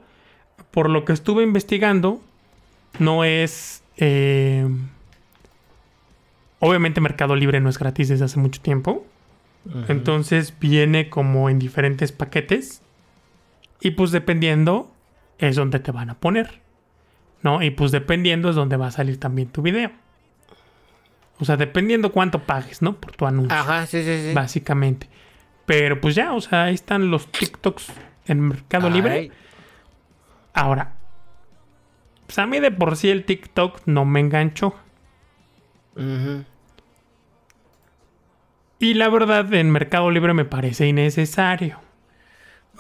Por 0.71 0.89
lo 0.89 1.03
que 1.03 1.11
estuve 1.11 1.43
investigando, 1.43 2.21
no 2.99 3.23
es... 3.25 3.83
Eh, 3.97 4.65
obviamente 6.59 7.01
Mercado 7.01 7.35
Libre 7.35 7.59
no 7.59 7.69
es 7.69 7.77
gratis 7.77 8.07
desde 8.07 8.23
hace 8.23 8.39
mucho 8.39 8.61
tiempo. 8.61 9.05
Entonces 9.87 10.53
viene 10.59 11.09
como 11.09 11.49
en 11.49 11.59
diferentes 11.59 12.11
paquetes. 12.11 12.81
Y 13.81 13.91
pues 13.91 14.11
dependiendo 14.11 14.91
es 15.37 15.55
donde 15.55 15.79
te 15.79 15.91
van 15.91 16.09
a 16.09 16.19
poner. 16.19 16.61
¿No? 17.43 17.61
Y 17.61 17.69
pues 17.69 17.91
dependiendo 17.91 18.49
es 18.49 18.55
donde 18.55 18.77
va 18.77 18.87
a 18.87 18.91
salir 18.91 19.19
también 19.19 19.49
tu 19.49 19.61
video. 19.61 19.91
O 21.39 21.45
sea, 21.45 21.55
dependiendo 21.55 22.11
cuánto 22.11 22.43
pagues, 22.43 22.81
¿no? 22.81 22.95
Por 22.99 23.15
tu 23.15 23.25
anuncio. 23.25 23.55
Ajá, 23.55 23.85
sí, 23.85 24.03
sí, 24.03 24.29
sí. 24.29 24.33
Básicamente. 24.33 25.07
Pero 25.65 26.01
pues 26.01 26.15
ya, 26.15 26.33
o 26.33 26.41
sea, 26.41 26.63
ahí 26.63 26.73
están 26.73 27.11
los 27.11 27.31
TikToks 27.31 27.91
en 28.25 28.41
Mercado 28.41 28.89
Libre. 28.89 29.31
Ahora, 30.53 30.93
pues 32.25 32.39
a 32.39 32.47
mí 32.47 32.59
de 32.59 32.71
por 32.71 32.95
sí 32.97 33.09
el 33.09 33.25
TikTok 33.25 33.81
no 33.85 34.05
me 34.05 34.19
enganchó. 34.19 34.75
Y 38.79 38.93
la 38.93 39.09
verdad, 39.09 39.51
en 39.53 39.71
Mercado 39.71 40.11
Libre 40.11 40.33
me 40.33 40.45
parece 40.45 40.87
innecesario. 40.87 41.79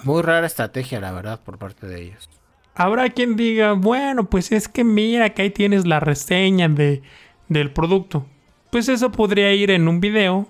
Muy 0.03 0.21
rara 0.21 0.45
estrategia, 0.45 0.99
la 0.99 1.11
verdad, 1.11 1.41
por 1.43 1.57
parte 1.57 1.87
de 1.87 2.03
ellos. 2.03 2.29
Habrá 2.75 3.09
quien 3.09 3.35
diga, 3.35 3.73
bueno, 3.73 4.25
pues 4.25 4.51
es 4.51 4.67
que 4.67 4.83
mira 4.83 5.31
que 5.31 5.41
ahí 5.41 5.49
tienes 5.49 5.87
la 5.87 5.99
reseña 5.99 6.69
de, 6.69 7.01
del 7.47 7.71
producto. 7.71 8.27
Pues 8.69 8.89
eso 8.89 9.11
podría 9.11 9.51
ir 9.53 9.71
en 9.71 9.87
un 9.87 9.99
video 9.99 10.47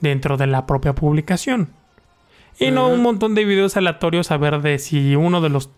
dentro 0.00 0.36
de 0.36 0.46
la 0.46 0.66
propia 0.66 0.94
publicación. 0.94 1.70
Y 2.60 2.70
no 2.70 2.88
un 2.88 3.02
montón 3.02 3.34
de 3.34 3.44
videos 3.44 3.76
aleatorios 3.76 4.30
a 4.30 4.36
ver 4.36 4.60
de 4.60 4.78
si 4.78 5.16
uno 5.16 5.40
de 5.40 5.48
los 5.48 5.70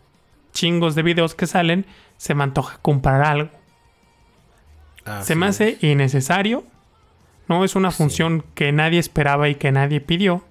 chingos 0.53 0.95
de 0.95 1.03
videos 1.03 1.35
que 1.35 1.47
salen 1.47 1.87
se 2.19 2.35
me 2.35 2.43
antoja 2.45 2.79
comprar 2.83 3.23
algo. 3.23 3.51
se 5.23 5.35
me 5.35 5.47
hace 5.47 5.79
innecesario. 5.81 6.65
No 7.49 7.65
es 7.65 7.77
una 7.77 7.91
función 7.91 8.45
que 8.55 8.73
nadie 8.73 8.99
esperaba 8.99 9.49
y 9.49 9.55
que 9.55 9.73
nadie 9.73 10.01
pidió. 10.01 10.45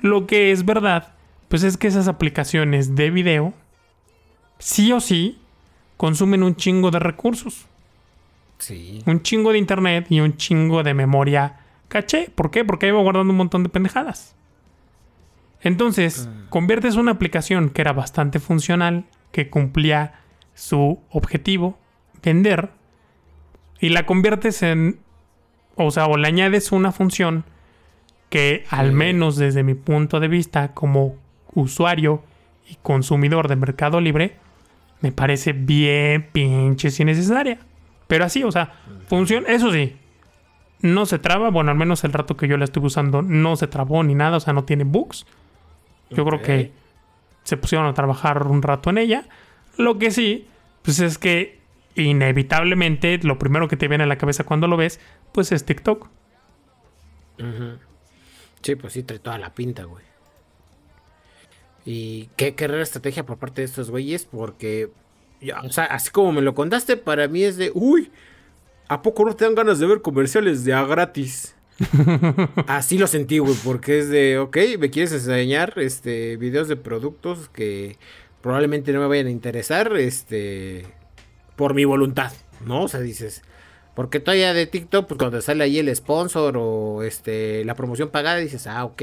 Lo 0.00 0.26
que 0.26 0.52
es 0.52 0.64
verdad, 0.64 1.14
pues 1.48 1.62
es 1.62 1.76
que 1.76 1.86
esas 1.86 2.08
aplicaciones 2.08 2.94
de 2.94 3.10
video, 3.10 3.54
sí 4.58 4.92
o 4.92 5.00
sí, 5.00 5.38
consumen 5.96 6.42
un 6.42 6.56
chingo 6.56 6.90
de 6.90 6.98
recursos. 6.98 7.66
Sí. 8.58 9.02
Un 9.06 9.22
chingo 9.22 9.52
de 9.52 9.58
internet 9.58 10.06
y 10.10 10.20
un 10.20 10.36
chingo 10.36 10.82
de 10.82 10.94
memoria 10.94 11.60
caché. 11.88 12.30
¿Por 12.34 12.50
qué? 12.50 12.64
Porque 12.64 12.88
iba 12.88 13.00
guardando 13.00 13.30
un 13.30 13.38
montón 13.38 13.62
de 13.62 13.68
pendejadas. 13.68 14.34
Entonces, 15.62 16.28
mm. 16.28 16.48
conviertes 16.50 16.96
una 16.96 17.12
aplicación 17.12 17.70
que 17.70 17.80
era 17.80 17.92
bastante 17.92 18.38
funcional, 18.38 19.06
que 19.32 19.48
cumplía 19.48 20.20
su 20.54 21.00
objetivo, 21.10 21.78
vender, 22.22 22.70
y 23.80 23.88
la 23.88 24.06
conviertes 24.06 24.62
en, 24.62 25.00
o 25.76 25.90
sea, 25.90 26.06
o 26.06 26.16
le 26.16 26.28
añades 26.28 26.72
una 26.72 26.92
función 26.92 27.44
que 28.30 28.64
al 28.70 28.92
menos 28.92 29.36
desde 29.36 29.62
mi 29.62 29.74
punto 29.74 30.20
de 30.20 30.28
vista 30.28 30.72
como 30.72 31.16
usuario 31.54 32.22
y 32.68 32.76
consumidor 32.82 33.48
de 33.48 33.56
Mercado 33.56 34.00
Libre, 34.00 34.36
me 35.00 35.12
parece 35.12 35.52
bien 35.52 36.28
pinches 36.32 36.98
innecesaria. 36.98 37.58
Pero 38.06 38.24
así, 38.24 38.42
o 38.42 38.50
sea, 38.50 38.72
funciona, 39.06 39.48
eso 39.48 39.72
sí, 39.72 39.96
no 40.80 41.06
se 41.06 41.18
traba, 41.18 41.50
bueno, 41.50 41.70
al 41.70 41.76
menos 41.76 42.04
el 42.04 42.12
rato 42.12 42.36
que 42.36 42.48
yo 42.48 42.56
la 42.56 42.64
estuve 42.64 42.86
usando 42.86 43.22
no 43.22 43.56
se 43.56 43.66
trabó 43.66 44.02
ni 44.02 44.14
nada, 44.14 44.36
o 44.36 44.40
sea, 44.40 44.52
no 44.52 44.64
tiene 44.64 44.84
bugs. 44.84 45.26
Yo 46.10 46.24
creo 46.24 46.42
que 46.42 46.72
se 47.42 47.56
pusieron 47.56 47.86
a 47.86 47.94
trabajar 47.94 48.46
un 48.46 48.62
rato 48.62 48.90
en 48.90 48.98
ella. 48.98 49.24
Lo 49.76 49.98
que 49.98 50.10
sí, 50.10 50.46
pues 50.82 51.00
es 51.00 51.18
que 51.18 51.60
inevitablemente 51.94 53.18
lo 53.22 53.38
primero 53.38 53.68
que 53.68 53.76
te 53.76 53.88
viene 53.88 54.04
a 54.04 54.06
la 54.06 54.18
cabeza 54.18 54.44
cuando 54.44 54.66
lo 54.66 54.76
ves, 54.76 55.00
pues 55.32 55.52
es 55.52 55.64
TikTok. 55.64 56.08
Sí, 58.62 58.76
pues 58.76 58.92
sí, 58.92 59.02
trae 59.02 59.18
toda 59.18 59.38
la 59.38 59.54
pinta, 59.54 59.84
güey. 59.84 60.04
Y 61.84 62.30
qué, 62.36 62.54
qué 62.54 62.66
rara 62.66 62.82
estrategia 62.82 63.26
por 63.26 63.38
parte 63.38 63.60
de 63.60 63.66
estos 63.66 63.90
güeyes, 63.90 64.24
porque, 64.24 64.90
ya, 65.40 65.60
o 65.60 65.70
sea, 65.70 65.84
así 65.84 66.10
como 66.10 66.32
me 66.32 66.40
lo 66.40 66.54
contaste, 66.54 66.96
para 66.96 67.28
mí 67.28 67.44
es 67.44 67.56
de, 67.56 67.70
uy, 67.74 68.10
¿a 68.88 69.02
poco 69.02 69.24
no 69.24 69.36
te 69.36 69.44
dan 69.44 69.54
ganas 69.54 69.78
de 69.78 69.86
ver 69.86 70.00
comerciales 70.00 70.64
de 70.64 70.72
a 70.72 70.84
gratis? 70.84 71.54
Así 72.68 72.98
lo 72.98 73.08
sentí, 73.08 73.38
güey, 73.38 73.54
porque 73.64 73.98
es 73.98 74.08
de, 74.08 74.38
ok, 74.38 74.56
me 74.78 74.90
quieres 74.90 75.12
enseñar 75.12 75.74
este, 75.76 76.36
videos 76.36 76.68
de 76.68 76.76
productos 76.76 77.48
que 77.48 77.98
probablemente 78.40 78.92
no 78.92 79.00
me 79.00 79.08
vayan 79.08 79.26
a 79.26 79.30
interesar, 79.30 79.94
este, 79.96 80.86
por 81.56 81.74
mi 81.74 81.84
voluntad, 81.84 82.32
¿no? 82.64 82.84
O 82.84 82.88
sea, 82.88 83.00
dices, 83.00 83.42
porque 83.94 84.20
todavía 84.20 84.52
de 84.52 84.66
TikTok, 84.66 85.06
pues 85.06 85.18
cuando 85.18 85.40
sale 85.40 85.64
ahí 85.64 85.78
el 85.78 85.94
sponsor 85.94 86.56
o 86.56 87.02
este, 87.02 87.64
la 87.64 87.74
promoción 87.74 88.10
pagada, 88.10 88.38
dices, 88.38 88.66
ah, 88.66 88.84
ok, 88.84 89.02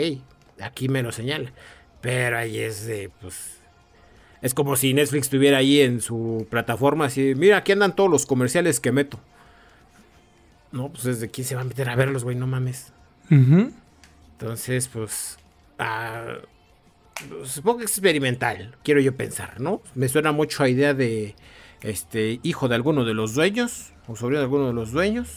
aquí 0.62 0.90
me 0.90 1.02
lo 1.02 1.12
señala. 1.12 1.52
Pero 2.02 2.38
ahí 2.38 2.60
es 2.60 2.86
de, 2.86 3.10
pues, 3.22 3.62
es 4.42 4.54
como 4.54 4.76
si 4.76 4.94
Netflix 4.94 5.28
estuviera 5.28 5.60
ahí 5.60 5.82
en 5.82 6.02
su 6.02 6.48
plataforma, 6.50 7.06
así, 7.06 7.36
mira, 7.36 7.58
aquí 7.58 7.72
andan 7.72 7.96
todos 7.96 8.10
los 8.10 8.26
comerciales 8.26 8.80
que 8.80 8.92
meto. 8.92 9.20
No, 10.72 10.90
pues 10.90 11.04
desde 11.04 11.30
quién 11.30 11.46
se 11.46 11.56
va 11.56 11.62
a 11.62 11.66
meter 11.66 11.90
a 11.90 11.96
verlos, 11.96 12.24
güey, 12.24 12.36
no 12.36 12.48
mames. 12.48 12.92
Entonces, 13.30 14.90
pues, 14.90 15.38
ah, 15.80 16.38
supongo 17.46 17.80
que 17.80 17.86
es 17.86 17.92
experimental, 17.92 18.76
quiero 18.84 19.00
yo 19.00 19.16
pensar, 19.16 19.62
¿no? 19.62 19.82
Me 19.96 20.10
suena 20.10 20.32
mucho 20.34 20.64
a 20.64 20.70
idea 20.70 20.94
de, 20.94 21.36
este, 21.82 22.40
hijo 22.44 22.68
de 22.68 22.76
alguno 22.76 23.06
de 23.06 23.14
los 23.14 23.34
dueños, 23.34 23.94
o 24.08 24.16
sobrino 24.16 24.40
de 24.40 24.46
alguno 24.46 24.68
de 24.68 24.74
los 24.74 24.92
dueños, 24.92 25.28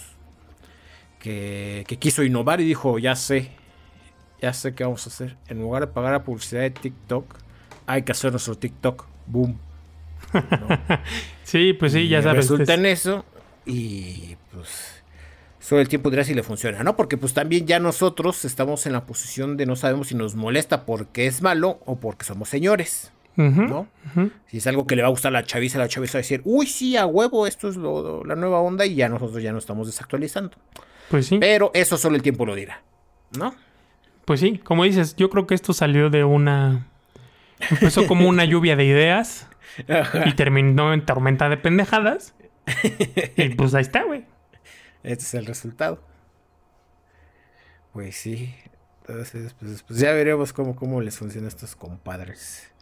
que, 1.18 1.84
que 1.86 1.98
quiso 1.98 2.22
innovar 2.22 2.60
y 2.60 2.64
dijo, 2.64 2.98
ya 2.98 3.16
sé, 3.16 3.50
ya 4.40 4.52
sé 4.52 4.74
qué 4.74 4.84
vamos 4.84 5.06
a 5.06 5.10
hacer. 5.10 5.36
En 5.48 5.60
lugar 5.60 5.86
de 5.86 5.92
pagar 5.92 6.12
la 6.12 6.24
publicidad 6.24 6.62
de 6.62 6.70
TikTok, 6.70 7.36
hay 7.86 8.02
que 8.02 8.12
hacer 8.12 8.30
nuestro 8.30 8.56
TikTok. 8.56 9.06
Boom. 9.26 9.58
sí, 11.44 11.72
pues 11.72 11.92
sí, 11.92 12.08
ya 12.08 12.22
sabes. 12.22 12.48
Resulta 12.48 12.74
en 12.74 12.86
eso 12.86 13.24
y 13.64 14.36
pues 14.52 15.02
todo 15.66 15.80
el 15.80 15.88
tiempo 15.88 16.10
dirá 16.10 16.24
si 16.24 16.34
le 16.34 16.42
funciona, 16.42 16.82
¿no? 16.82 16.96
Porque 16.96 17.16
pues 17.16 17.32
también 17.32 17.66
ya 17.66 17.78
nosotros 17.78 18.44
estamos 18.44 18.84
en 18.86 18.92
la 18.92 19.06
posición 19.06 19.56
de 19.56 19.64
no 19.66 19.76
sabemos 19.76 20.08
si 20.08 20.14
nos 20.14 20.34
molesta 20.34 20.84
porque 20.84 21.26
es 21.26 21.40
malo 21.40 21.80
o 21.86 21.98
porque 21.98 22.24
somos 22.24 22.48
señores. 22.48 23.13
¿No? 23.36 23.88
Si 24.46 24.58
es 24.58 24.66
algo 24.66 24.86
que 24.86 24.96
le 24.96 25.02
va 25.02 25.08
a 25.08 25.10
gustar 25.10 25.30
a 25.30 25.40
la 25.40 25.44
chaviza, 25.44 25.78
la 25.78 25.88
chaviza 25.88 26.18
va 26.18 26.20
a 26.20 26.22
decir, 26.22 26.40
uy, 26.44 26.66
sí, 26.66 26.96
a 26.96 27.06
huevo, 27.06 27.46
esto 27.46 27.68
es 27.68 27.76
la 27.76 28.36
nueva 28.36 28.60
onda 28.60 28.86
y 28.86 28.94
ya 28.94 29.08
nosotros 29.08 29.42
ya 29.42 29.52
no 29.52 29.58
estamos 29.58 29.86
desactualizando. 29.86 30.56
Pues 31.10 31.26
sí. 31.26 31.38
Pero 31.38 31.70
eso 31.74 31.96
solo 31.96 32.16
el 32.16 32.22
tiempo 32.22 32.46
lo 32.46 32.54
dirá, 32.54 32.82
¿no? 33.38 33.54
Pues 34.24 34.40
sí, 34.40 34.58
como 34.58 34.84
dices, 34.84 35.16
yo 35.16 35.28
creo 35.30 35.46
que 35.46 35.54
esto 35.54 35.72
salió 35.72 36.10
de 36.10 36.24
una... 36.24 36.88
Empezó 37.70 38.06
como 38.06 38.28
una 38.28 38.44
lluvia 38.46 38.76
de 38.76 38.84
ideas 38.84 39.48
y 40.26 40.32
terminó 40.34 40.94
en 40.94 41.04
tormenta 41.04 41.48
de 41.48 41.56
pendejadas. 41.56 42.34
y 43.36 43.48
pues 43.50 43.74
ahí 43.74 43.82
está, 43.82 44.04
güey. 44.04 44.24
Este 45.02 45.24
es 45.24 45.34
el 45.34 45.46
resultado. 45.46 46.00
Pues 47.92 48.16
sí. 48.16 48.54
Entonces, 49.06 49.54
pues, 49.54 49.82
pues, 49.82 50.00
ya 50.00 50.12
veremos 50.12 50.52
cómo, 50.52 50.74
cómo 50.74 51.00
les 51.00 51.18
funciona 51.18 51.46
a 51.46 51.48
estos 51.48 51.76
compadres. 51.76 52.72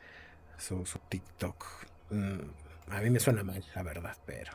Su, 0.63 0.85
TikTok. 1.09 1.67
Mm, 2.11 2.93
a 2.93 3.01
mí 3.01 3.11
me 3.11 3.19
suena 3.19 3.43
mal, 3.43 3.65
la 3.75 3.83
verdad, 3.83 4.17
pero. 4.25 4.53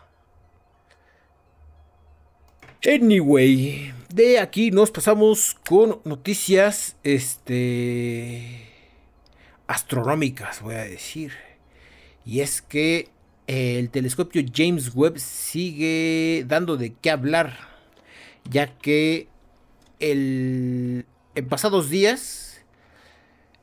Anyway, 2.85 3.93
de 4.13 4.39
aquí 4.39 4.71
nos 4.71 4.89
pasamos 4.89 5.57
con 5.67 5.99
noticias 6.05 6.95
este 7.03 8.71
astronómicas, 9.67 10.61
voy 10.61 10.75
a 10.75 10.85
decir. 10.85 11.33
Y 12.25 12.39
es 12.39 12.61
que 12.61 13.09
el 13.47 13.89
telescopio 13.89 14.41
James 14.53 14.95
Webb 14.95 15.19
sigue 15.19 16.45
dando 16.47 16.77
de 16.77 16.93
qué 16.93 17.11
hablar, 17.11 17.57
ya 18.49 18.77
que 18.77 19.27
el, 19.99 21.05
en 21.35 21.49
pasados 21.49 21.89
días, 21.89 22.61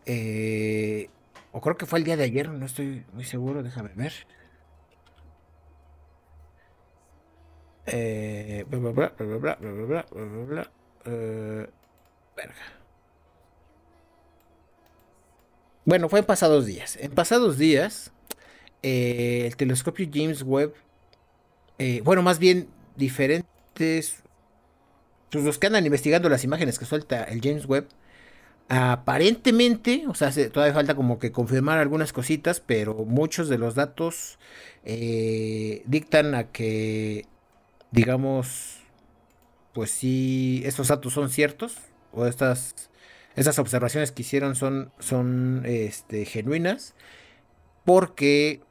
eh, 0.04 1.08
o 1.54 1.60
creo 1.60 1.76
que 1.76 1.86
fue 1.86 2.00
el 2.00 2.04
día 2.04 2.16
de 2.16 2.24
ayer, 2.24 2.48
no 2.50 2.66
estoy 2.66 3.04
muy 3.12 3.24
seguro, 3.24 3.62
déjame 3.62 3.90
ver. 3.94 4.12
Eh, 7.86 8.64
eh. 11.06 12.54
Bueno, 15.84 16.08
fue 16.08 16.18
en 16.18 16.24
pasados 16.24 16.66
días. 16.66 16.96
En 16.96 17.12
pasados 17.12 17.56
días, 17.56 18.12
eh, 18.82 19.44
el 19.46 19.56
telescopio 19.56 20.08
James 20.12 20.42
Webb, 20.42 20.74
eh, 21.78 22.00
bueno, 22.02 22.22
más 22.22 22.40
bien 22.40 22.68
diferentes, 22.96 24.24
pues 25.30 25.44
los 25.44 25.58
que 25.58 25.68
andan 25.68 25.86
investigando 25.86 26.28
las 26.28 26.42
imágenes 26.42 26.80
que 26.80 26.84
suelta 26.84 27.22
el 27.24 27.40
James 27.40 27.66
Webb, 27.66 27.86
aparentemente, 28.68 30.04
o 30.08 30.14
sea, 30.14 30.32
todavía 30.50 30.74
falta 30.74 30.94
como 30.94 31.18
que 31.18 31.32
confirmar 31.32 31.78
algunas 31.78 32.12
cositas, 32.12 32.60
pero 32.60 32.94
muchos 33.04 33.48
de 33.48 33.58
los 33.58 33.74
datos 33.74 34.38
dictan 34.84 36.34
a 36.34 36.50
que 36.52 37.26
digamos, 37.94 38.80
pues 39.72 39.92
sí, 39.92 40.62
estos 40.64 40.88
datos 40.88 41.12
son 41.12 41.30
ciertos, 41.30 41.76
o 42.10 42.26
estas, 42.26 42.90
estas 43.36 43.60
observaciones 43.60 44.10
que 44.10 44.22
hicieron 44.22 44.56
son, 44.56 44.90
son 44.98 45.62
este, 45.64 46.24
genuinas, 46.24 46.94
porque 47.84 48.62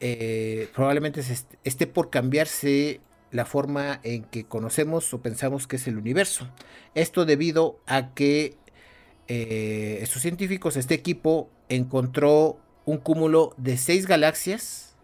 eh, 0.00 0.68
probablemente 0.74 1.22
esté 1.62 1.86
por 1.86 2.10
cambiarse 2.10 3.00
la 3.30 3.44
forma 3.44 4.00
en 4.02 4.24
que 4.24 4.44
conocemos 4.44 5.14
o 5.14 5.22
pensamos 5.22 5.68
que 5.68 5.76
es 5.76 5.86
el 5.86 5.96
universo. 5.96 6.48
Esto 6.96 7.24
debido 7.26 7.78
a 7.86 8.12
que 8.12 8.56
eh, 9.28 9.98
estos 10.02 10.22
científicos, 10.22 10.76
este 10.76 10.94
equipo, 10.94 11.50
encontró 11.68 12.58
un 12.84 12.98
cúmulo 12.98 13.54
de 13.56 13.76
seis 13.76 14.06
galaxias, 14.06 14.94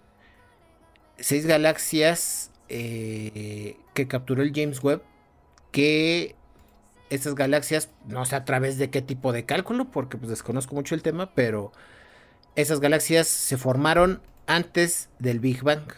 seis 1.18 1.46
galaxias 1.46 2.50
eh, 2.68 3.76
que 3.94 4.06
capturó 4.06 4.42
el 4.42 4.52
James 4.54 4.82
Webb, 4.82 5.02
que 5.72 6.34
estas 7.08 7.34
galaxias, 7.34 7.90
no 8.06 8.24
sé 8.24 8.36
a 8.36 8.44
través 8.44 8.78
de 8.78 8.90
qué 8.90 9.02
tipo 9.02 9.32
de 9.32 9.44
cálculo, 9.44 9.90
porque 9.90 10.16
pues 10.16 10.30
desconozco 10.30 10.74
mucho 10.74 10.94
el 10.94 11.02
tema, 11.02 11.34
pero 11.34 11.72
esas 12.56 12.80
galaxias 12.80 13.26
se 13.26 13.56
formaron 13.56 14.22
antes 14.46 15.08
del 15.18 15.40
Big 15.40 15.62
Bang. 15.62 15.92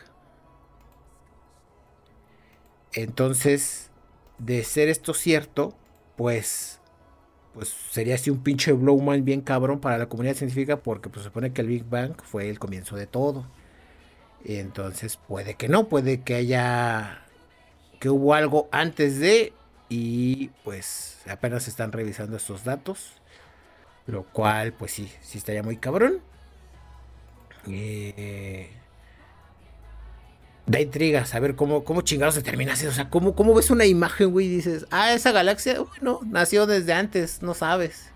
Entonces, 2.92 3.90
de 4.38 4.64
ser 4.64 4.88
esto 4.88 5.14
cierto, 5.14 5.74
pues, 6.16 6.80
pues 7.54 7.68
sería 7.90 8.14
así 8.14 8.30
un 8.30 8.42
pinche 8.42 8.72
blowman 8.72 9.24
bien 9.24 9.40
cabrón 9.42 9.80
para 9.80 9.98
la 9.98 10.08
comunidad 10.08 10.34
científica, 10.34 10.78
porque 10.78 11.08
pues 11.08 11.22
se 11.22 11.28
supone 11.28 11.52
que 11.52 11.60
el 11.60 11.68
Big 11.68 11.84
Bang 11.84 12.14
fue 12.22 12.48
el 12.48 12.58
comienzo 12.58 12.96
de 12.96 13.06
todo. 13.06 13.46
Y 14.44 14.56
entonces 14.56 15.16
puede 15.16 15.54
que 15.54 15.68
no, 15.68 15.88
puede 15.88 16.22
que 16.22 16.34
haya 16.34 17.22
que 18.00 18.10
hubo 18.10 18.34
algo 18.34 18.68
antes 18.72 19.20
de 19.20 19.52
y 19.88 20.48
pues 20.64 21.18
apenas 21.28 21.68
están 21.68 21.92
revisando 21.92 22.36
estos 22.36 22.64
datos. 22.64 23.12
Lo 24.06 24.24
cual 24.24 24.72
pues 24.72 24.92
sí, 24.92 25.12
sí 25.20 25.38
estaría 25.38 25.62
muy 25.62 25.76
cabrón. 25.76 26.20
Eh, 27.68 28.70
da 30.66 30.80
intriga 30.80 31.24
saber 31.24 31.56
cómo, 31.56 31.84
cómo 31.84 32.02
chingados 32.02 32.34
se 32.34 32.42
termina 32.42 32.74
así. 32.74 32.86
O 32.86 32.92
sea, 32.92 33.10
¿cómo, 33.10 33.34
cómo 33.34 33.54
ves 33.54 33.70
una 33.70 33.84
imagen, 33.84 34.30
güey, 34.30 34.46
y 34.46 34.50
dices, 34.50 34.86
ah, 34.90 35.12
esa 35.12 35.32
galaxia, 35.32 35.80
bueno, 35.80 36.20
nació 36.24 36.66
desde 36.66 36.92
antes, 36.92 37.42
no 37.42 37.54
sabes. 37.54 38.10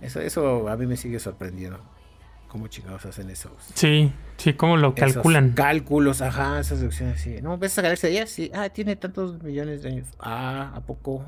Eso, 0.00 0.20
eso 0.20 0.68
a 0.68 0.76
mí 0.76 0.86
me 0.86 0.96
sigue 0.96 1.18
sorprendiendo 1.18 1.80
cómo 2.48 2.66
chingados 2.68 3.06
hacen 3.06 3.30
eso. 3.30 3.50
Sí, 3.74 4.12
sí, 4.36 4.52
cómo 4.52 4.76
lo 4.76 4.94
calculan. 4.94 5.52
Cálculos, 5.52 6.20
ajá, 6.20 6.60
esas 6.60 6.80
deducciones, 6.80 7.20
sí. 7.20 7.40
No, 7.40 7.56
¿ves 7.56 7.72
esa 7.72 7.82
galaxia 7.82 8.10
allá? 8.10 8.26
Sí, 8.26 8.50
ah, 8.54 8.68
tiene 8.68 8.96
tantos 8.96 9.42
millones 9.42 9.82
de 9.82 9.88
años. 9.88 10.08
Ah, 10.18 10.72
¿a 10.74 10.80
poco? 10.82 11.24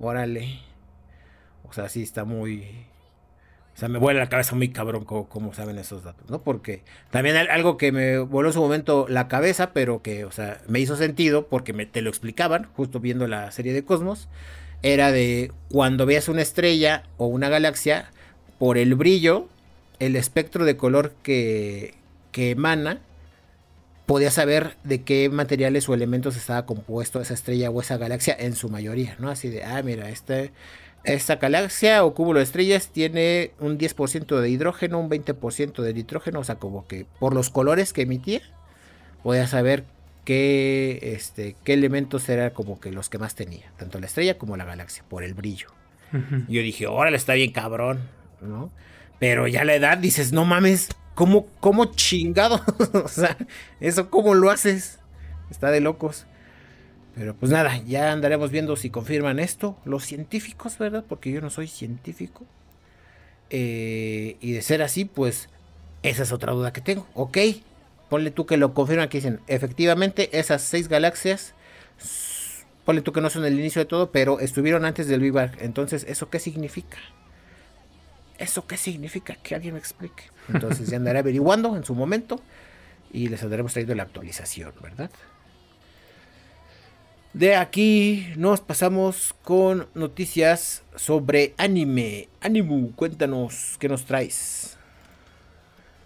Órale. 0.00 0.60
O 1.62 1.72
sea, 1.72 1.88
sí, 1.88 2.02
está 2.02 2.24
muy... 2.24 2.86
O 3.74 3.78
sea, 3.80 3.88
me 3.88 3.98
vuela 3.98 4.20
la 4.20 4.28
cabeza 4.28 4.54
muy 4.54 4.68
cabrón 4.68 5.04
cómo, 5.04 5.54
saben 5.54 5.78
esos 5.78 6.04
datos, 6.04 6.28
¿no? 6.28 6.42
Porque 6.42 6.82
también 7.10 7.36
algo 7.36 7.76
que 7.76 7.92
me 7.92 8.18
voló 8.18 8.48
en 8.48 8.52
su 8.52 8.60
momento 8.60 9.06
la 9.08 9.28
cabeza, 9.28 9.72
pero 9.72 10.02
que, 10.02 10.24
o 10.24 10.32
sea, 10.32 10.60
me 10.68 10.80
hizo 10.80 10.96
sentido 10.96 11.46
porque 11.46 11.72
me, 11.72 11.86
te 11.86 12.02
lo 12.02 12.10
explicaban, 12.10 12.68
justo 12.74 13.00
viendo 13.00 13.26
la 13.26 13.50
serie 13.52 13.72
de 13.72 13.84
Cosmos, 13.84 14.28
era 14.82 15.12
de 15.12 15.52
cuando 15.70 16.04
veas 16.04 16.28
una 16.28 16.42
estrella 16.42 17.04
o 17.16 17.26
una 17.26 17.48
galaxia, 17.48 18.10
por 18.58 18.76
el 18.76 18.94
brillo 18.94 19.48
el 20.00 20.16
espectro 20.16 20.64
de 20.64 20.76
color 20.76 21.12
que, 21.22 21.94
que 22.32 22.50
emana, 22.50 23.00
podía 24.06 24.30
saber 24.30 24.76
de 24.82 25.02
qué 25.02 25.28
materiales 25.28 25.88
o 25.88 25.94
elementos 25.94 26.36
estaba 26.36 26.66
compuesto 26.66 27.20
esa 27.20 27.34
estrella 27.34 27.70
o 27.70 27.80
esa 27.80 27.96
galaxia 27.96 28.34
en 28.36 28.56
su 28.56 28.68
mayoría, 28.68 29.14
¿no? 29.20 29.28
Así 29.28 29.48
de, 29.50 29.62
ah, 29.62 29.82
mira, 29.84 30.08
este, 30.08 30.52
esta 31.04 31.36
galaxia 31.36 32.04
o 32.04 32.14
cúmulo 32.14 32.38
de 32.38 32.44
estrellas 32.44 32.88
tiene 32.88 33.52
un 33.58 33.78
10% 33.78 34.40
de 34.40 34.50
hidrógeno, 34.50 34.98
un 34.98 35.08
20% 35.08 35.82
de 35.82 35.94
nitrógeno, 35.94 36.40
o 36.40 36.44
sea, 36.44 36.56
como 36.56 36.86
que 36.86 37.06
por 37.18 37.34
los 37.34 37.50
colores 37.50 37.92
que 37.92 38.02
emitía, 38.02 38.42
podía 39.22 39.46
saber 39.46 39.84
qué, 40.24 40.98
este, 41.14 41.56
qué 41.64 41.72
elementos 41.72 42.28
eran 42.28 42.50
como 42.50 42.80
que 42.80 42.92
los 42.92 43.08
que 43.08 43.18
más 43.18 43.34
tenía, 43.34 43.72
tanto 43.78 43.98
la 43.98 44.06
estrella 44.06 44.38
como 44.38 44.56
la 44.56 44.64
galaxia, 44.64 45.04
por 45.08 45.24
el 45.24 45.34
brillo. 45.34 45.68
Yo 46.48 46.60
dije, 46.60 46.88
órale, 46.88 47.16
está 47.16 47.34
bien 47.34 47.52
cabrón, 47.52 48.00
¿no? 48.40 48.72
Pero 49.20 49.46
ya 49.46 49.64
la 49.64 49.74
edad 49.74 49.96
dices, 49.96 50.32
no 50.32 50.44
mames, 50.44 50.88
¿cómo, 51.14 51.46
cómo 51.60 51.84
chingado? 51.94 52.60
o 53.04 53.06
sea, 53.06 53.36
¿eso 53.78 54.10
cómo 54.10 54.34
lo 54.34 54.50
haces? 54.50 54.98
Está 55.50 55.70
de 55.70 55.80
locos. 55.80 56.26
Pero 57.14 57.34
pues 57.34 57.50
nada, 57.50 57.76
ya 57.86 58.12
andaremos 58.12 58.50
viendo 58.50 58.76
si 58.76 58.90
confirman 58.90 59.38
esto. 59.38 59.76
Los 59.84 60.04
científicos, 60.04 60.78
¿verdad? 60.78 61.04
Porque 61.08 61.30
yo 61.30 61.40
no 61.40 61.50
soy 61.50 61.66
científico. 61.66 62.46
Eh, 63.50 64.36
y 64.40 64.52
de 64.52 64.62
ser 64.62 64.82
así, 64.82 65.04
pues 65.04 65.48
esa 66.02 66.22
es 66.22 66.32
otra 66.32 66.52
duda 66.52 66.72
que 66.72 66.80
tengo. 66.80 67.06
Ok, 67.14 67.38
ponle 68.08 68.30
tú 68.30 68.46
que 68.46 68.56
lo 68.56 68.74
confirman, 68.74 69.08
que 69.08 69.18
dicen, 69.18 69.40
efectivamente, 69.48 70.38
esas 70.38 70.62
seis 70.62 70.88
galaxias, 70.88 71.54
ponle 72.84 73.02
tú 73.02 73.12
que 73.12 73.20
no 73.20 73.28
son 73.28 73.44
el 73.44 73.58
inicio 73.58 73.80
de 73.80 73.86
todo, 73.86 74.12
pero 74.12 74.40
estuvieron 74.40 74.84
antes 74.84 75.08
del 75.08 75.20
Big 75.20 75.32
Bang. 75.32 75.52
Entonces, 75.60 76.04
¿eso 76.08 76.30
qué 76.30 76.38
significa? 76.38 76.98
¿Eso 78.38 78.66
qué 78.66 78.76
significa? 78.76 79.34
Que 79.34 79.54
alguien 79.54 79.74
me 79.74 79.80
explique. 79.80 80.24
Entonces 80.48 80.88
ya 80.88 80.96
andaré 80.96 81.18
averiguando 81.20 81.76
en 81.76 81.84
su 81.84 81.94
momento 81.94 82.40
y 83.12 83.28
les 83.28 83.42
andaremos 83.42 83.72
trayendo 83.72 83.94
la 83.94 84.04
actualización, 84.04 84.72
¿verdad? 84.80 85.10
De 87.32 87.54
aquí 87.54 88.32
nos 88.36 88.60
pasamos 88.60 89.34
con 89.44 89.86
noticias 89.94 90.82
sobre 90.96 91.54
anime. 91.58 92.28
Animu, 92.40 92.92
cuéntanos, 92.96 93.76
¿qué 93.78 93.88
nos 93.88 94.04
traes? 94.04 94.76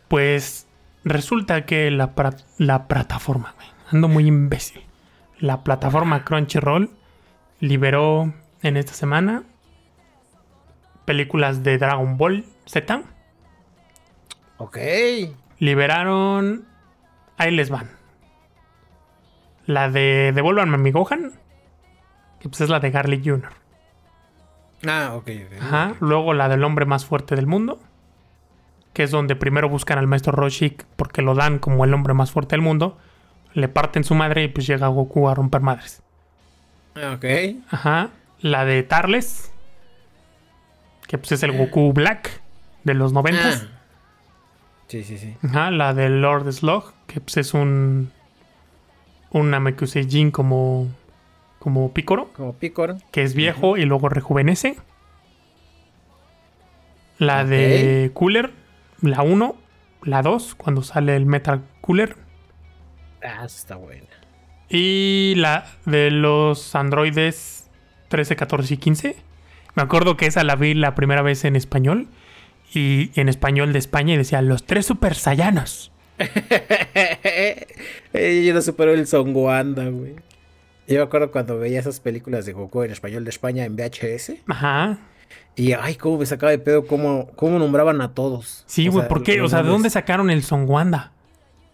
Pues 0.08 0.66
resulta 1.02 1.64
que 1.64 1.90
la, 1.90 2.12
la 2.58 2.88
plataforma, 2.88 3.54
ando 3.90 4.08
muy 4.08 4.26
imbécil. 4.26 4.82
La 5.38 5.64
plataforma 5.64 6.24
Crunchyroll 6.24 6.90
liberó 7.58 8.34
en 8.62 8.76
esta 8.76 8.92
semana 8.92 9.44
películas 11.06 11.62
de 11.62 11.78
Dragon 11.78 12.18
Ball 12.18 12.44
Z. 12.66 13.02
Ok. 14.58 14.78
Liberaron. 15.58 16.66
Ahí 17.38 17.50
les 17.50 17.70
van. 17.70 18.03
La 19.66 19.90
de 19.90 20.32
Devuélvanme 20.34 20.74
a 20.74 20.78
mi 20.78 20.90
Gohan. 20.90 21.32
Que 22.40 22.48
pues 22.48 22.60
es 22.60 22.68
la 22.68 22.80
de 22.80 22.90
Garlic 22.90 23.24
Jr. 23.24 23.52
Ah, 24.86 25.12
ok, 25.14 25.30
ok. 25.46 25.62
Ajá. 25.62 25.94
Luego 26.00 26.34
la 26.34 26.48
del 26.48 26.64
hombre 26.64 26.84
más 26.84 27.06
fuerte 27.06 27.36
del 27.36 27.46
mundo. 27.46 27.80
Que 28.92 29.02
es 29.02 29.10
donde 29.10 29.34
primero 29.34 29.68
buscan 29.68 29.98
al 29.98 30.06
maestro 30.06 30.32
Roshi 30.32 30.76
porque 30.96 31.22
lo 31.22 31.34
dan 31.34 31.58
como 31.58 31.84
el 31.84 31.94
hombre 31.94 32.14
más 32.14 32.30
fuerte 32.30 32.54
del 32.54 32.60
mundo. 32.60 32.98
Le 33.54 33.68
parten 33.68 34.04
su 34.04 34.14
madre 34.14 34.44
y 34.44 34.48
pues 34.48 34.66
llega 34.66 34.88
Goku 34.88 35.28
a 35.28 35.34
romper 35.34 35.62
madres. 35.62 36.02
Ah, 36.94 37.14
ok. 37.16 37.24
Ajá. 37.70 38.10
La 38.40 38.64
de 38.64 38.82
Tarles. 38.82 39.50
Que 41.06 41.18
pues 41.18 41.32
es 41.32 41.42
el 41.42 41.56
Goku 41.56 41.92
Black 41.92 42.42
de 42.84 42.94
los 42.94 43.12
noventas. 43.12 43.66
Ah. 43.66 43.80
Sí, 44.88 45.02
sí, 45.02 45.18
sí. 45.18 45.36
Ajá. 45.42 45.70
La 45.70 45.94
de 45.94 46.10
Lord 46.10 46.52
Slug. 46.52 46.92
Que 47.06 47.20
pues 47.20 47.36
es 47.38 47.54
un. 47.54 48.12
Un 49.34 49.50
Namekuseijin 49.50 50.30
como. 50.30 50.86
Como 51.58 51.92
Picoro. 51.92 52.32
Como 52.34 52.52
Picoro. 52.54 52.98
Que 53.10 53.24
es 53.24 53.34
viejo 53.34 53.76
y 53.76 53.84
luego 53.84 54.08
rejuvenece. 54.08 54.76
La 57.18 57.44
de 57.44 58.12
Cooler. 58.14 58.52
La 59.00 59.22
1. 59.22 59.56
La 60.04 60.22
2. 60.22 60.54
Cuando 60.54 60.84
sale 60.84 61.16
el 61.16 61.26
Metal 61.26 61.64
Cooler. 61.80 62.16
Ah, 63.24 63.44
está 63.44 63.74
buena. 63.74 64.06
Y 64.68 65.34
la 65.36 65.66
de 65.84 66.12
los 66.12 66.76
androides 66.76 67.68
13, 68.10 68.36
14 68.36 68.74
y 68.74 68.76
15. 68.76 69.16
Me 69.74 69.82
acuerdo 69.82 70.16
que 70.16 70.26
esa 70.26 70.44
la 70.44 70.54
vi 70.54 70.74
la 70.74 70.94
primera 70.94 71.22
vez 71.22 71.44
en 71.44 71.56
español. 71.56 72.06
Y 72.72 73.10
en 73.18 73.28
español 73.28 73.72
de 73.72 73.80
España 73.80 74.14
y 74.14 74.16
decía 74.16 74.42
los 74.42 74.64
tres 74.64 74.86
super 74.86 75.16
sayanos. 75.16 75.90
Yo 78.14 78.54
no 78.54 78.62
supero 78.62 78.92
el 78.92 79.06
Son 79.06 79.34
Wanda, 79.34 79.88
güey. 79.88 80.14
Yo 80.86 80.96
me 80.96 81.02
acuerdo 81.02 81.30
cuando 81.30 81.58
veía 81.58 81.80
esas 81.80 82.00
películas 82.00 82.44
de 82.46 82.52
Goku 82.52 82.82
en 82.82 82.90
español 82.90 83.24
de 83.24 83.30
España 83.30 83.64
en 83.64 83.74
VHS. 83.76 84.34
Ajá. 84.48 84.98
Y 85.56 85.72
ay, 85.72 85.94
cómo 85.94 86.18
me 86.18 86.26
sacaba 86.26 86.50
de 86.50 86.58
pedo 86.58 86.86
cómo, 86.86 87.28
cómo 87.36 87.58
nombraban 87.58 88.00
a 88.00 88.12
todos. 88.12 88.64
Sí, 88.66 88.88
güey, 88.88 89.08
¿por 89.08 89.22
qué? 89.22 89.40
O 89.40 89.48
sea, 89.48 89.62
¿de 89.62 89.68
dónde 89.68 89.88
sacaron 89.88 90.30
el 90.30 90.42
Son 90.42 90.68
Wanda? 90.68 91.12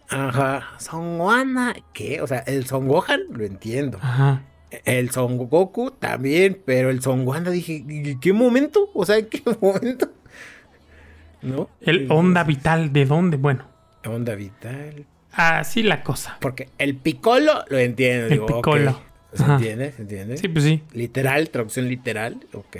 Ajá. 0.09 0.69
Son 0.77 1.19
Wanda. 1.19 1.75
¿Qué? 1.93 2.21
O 2.21 2.27
sea, 2.27 2.39
el 2.39 2.65
Son 2.65 2.87
Gohan 2.87 3.21
lo 3.31 3.43
entiendo. 3.43 3.97
Ajá. 4.01 4.43
El 4.85 5.09
Son 5.09 5.37
Goku 5.37 5.91
también, 5.91 6.61
pero 6.65 6.89
el 6.89 7.01
Son 7.01 7.27
Wanda 7.27 7.51
dije, 7.51 7.83
¿en 7.87 8.19
qué 8.19 8.31
momento? 8.31 8.89
O 8.93 9.05
sea, 9.05 9.17
¿en 9.17 9.25
qué 9.27 9.41
momento? 9.59 10.09
¿No? 11.41 11.69
El 11.81 12.09
Onda 12.11 12.43
Vital, 12.43 12.93
¿de 12.93 13.05
dónde? 13.05 13.37
Bueno. 13.37 13.70
Onda 14.05 14.35
Vital. 14.35 15.05
Así 15.33 15.83
la 15.83 16.03
cosa. 16.03 16.37
Porque 16.41 16.69
el 16.77 16.95
Piccolo 16.95 17.63
lo 17.69 17.77
entiendo. 17.77 18.27
El 18.27 18.41
Piccolo. 18.41 18.99
¿Se 19.33 19.43
entiende? 19.43 19.91
¿Se 19.93 20.01
entiende? 20.01 20.37
Sí, 20.37 20.47
pues 20.49 20.65
sí. 20.65 20.83
Literal, 20.93 21.49
traducción 21.49 21.87
literal. 21.87 22.45
Ok. 22.53 22.77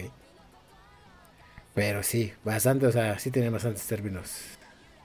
Pero 1.74 2.04
sí, 2.04 2.34
bastante, 2.44 2.88
o 2.88 2.92
sea, 2.92 3.18
sí 3.20 3.32
tiene 3.32 3.50
bastantes 3.50 3.88
términos 3.88 4.58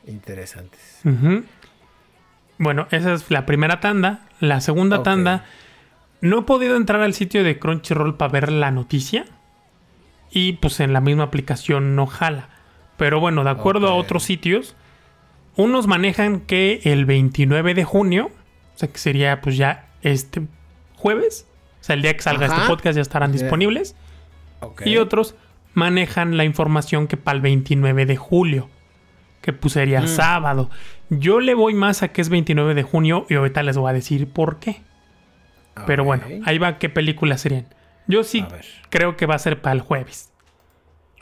interesantes. 0.09 1.01
Bueno, 2.59 2.89
esa 2.91 3.13
es 3.13 3.31
la 3.31 3.47
primera 3.47 3.79
tanda. 3.79 4.27
La 4.41 4.61
segunda 4.61 5.05
tanda, 5.05 5.45
no 6.21 6.41
he 6.41 6.43
podido 6.43 6.77
entrar 6.77 7.03
al 7.03 7.15
sitio 7.15 7.45
de 7.45 7.59
Crunchyroll 7.61 8.17
para 8.17 8.33
ver 8.33 8.51
la 8.51 8.73
noticia. 8.73 9.27
Y 10.33 10.55
pues 10.55 10.81
en 10.81 10.93
la 10.93 11.01
misma 11.01 11.23
aplicación 11.23 11.95
no 11.95 12.07
jala. 12.07 12.49
Pero 12.97 13.21
bueno, 13.21 13.45
de 13.45 13.51
acuerdo 13.51 13.89
a 13.89 13.95
otros 13.95 14.25
sitios, 14.25 14.75
unos 15.57 15.87
manejan 15.87 16.41
que 16.41 16.81
el 16.85 17.05
29 17.07 17.75
de 17.75 17.85
junio, 17.85 18.31
o 18.75 18.79
sea 18.79 18.89
que 18.91 18.99
sería 18.99 19.41
pues 19.41 19.57
ya 19.57 19.89
este 20.03 20.43
jueves, 20.97 21.47
o 21.81 21.85
sea 21.85 21.95
el 21.95 22.03
día 22.03 22.15
que 22.15 22.23
salga 22.23 22.47
este 22.47 22.61
podcast 22.67 22.97
ya 22.97 23.03
estarán 23.03 23.33
disponibles. 23.33 23.97
Y 24.85 24.97
otros 24.97 25.35
manejan 25.75 26.37
la 26.37 26.45
información 26.45 27.07
que 27.07 27.17
para 27.17 27.37
el 27.37 27.43
29 27.43 28.07
de 28.07 28.17
julio, 28.17 28.69
que 29.43 29.53
pues 29.53 29.75
sería 29.75 30.01
mm. 30.01 30.09
sábado. 30.09 30.71
Yo 31.11 31.41
le 31.41 31.55
voy 31.55 31.75
más 31.75 32.03
a 32.03 32.09
que 32.09 32.21
es 32.21 32.29
29 32.29 32.75
de 32.75 32.83
junio 32.83 33.27
y 33.29 33.35
ahorita 33.35 33.63
les 33.63 33.77
voy 33.77 33.91
a 33.91 33.93
decir 33.93 34.29
por 34.29 34.59
qué. 34.59 34.83
Pero 35.87 36.05
bueno, 36.05 36.25
ahí 36.47 36.57
va 36.57 36.79
qué 36.79 36.89
películas 36.89 37.43
serían. 37.43 37.67
Yo 38.07 38.25
sí 38.25 38.45
creo 38.89 39.17
que 39.17 39.27
va 39.27 39.35
a 39.35 39.39
ser 39.39 39.61
para 39.61 39.75
el 39.75 39.81
jueves. 39.81 40.33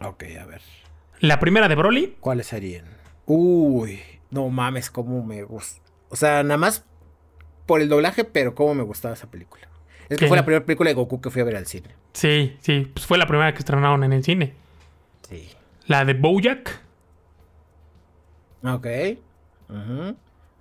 Ok, 0.01 0.25
a 0.41 0.45
ver. 0.45 0.61
La 1.19 1.41
primera 1.41 1.69
de 1.69 1.75
Broly. 1.75 2.17
¿Cuáles 2.21 2.47
serían? 2.47 2.85
Uy, 3.27 4.01
no 4.31 4.49
mames, 4.49 4.91
cómo 4.91 5.25
me 5.25 5.43
gusta. 5.43 5.81
O 6.09 6.17
sea, 6.17 6.43
nada 6.43 6.59
más 6.59 6.85
por 7.67 7.81
el 7.81 7.89
doblaje, 7.89 8.25
pero 8.25 8.55
cómo 8.55 8.75
me 8.75 8.83
gustaba 8.83 9.15
esa 9.15 9.31
película. 9.31 9.69
Es 10.09 10.19
que 10.19 10.29
fue 10.29 10.37
la 10.37 10.45
primera 10.45 10.65
película 10.65 10.91
de 10.91 10.95
Goku 10.95 11.21
que 11.21 11.31
fui 11.31 11.41
a 11.41 11.45
ver 11.45 11.57
al 11.57 11.67
cine. 11.67 11.89
Sí, 12.13 12.57
sí, 12.61 12.91
pues 12.93 13.07
fue 13.07 13.19
la 13.19 13.27
primera 13.27 13.53
que 13.53 13.59
estrenaron 13.59 14.05
en 14.05 14.13
el 14.13 14.23
cine. 14.23 14.55
Sí. 15.29 15.49
La 15.87 16.05
de 16.05 16.15
Bojack. 16.15 16.81
Ok. 18.63 18.87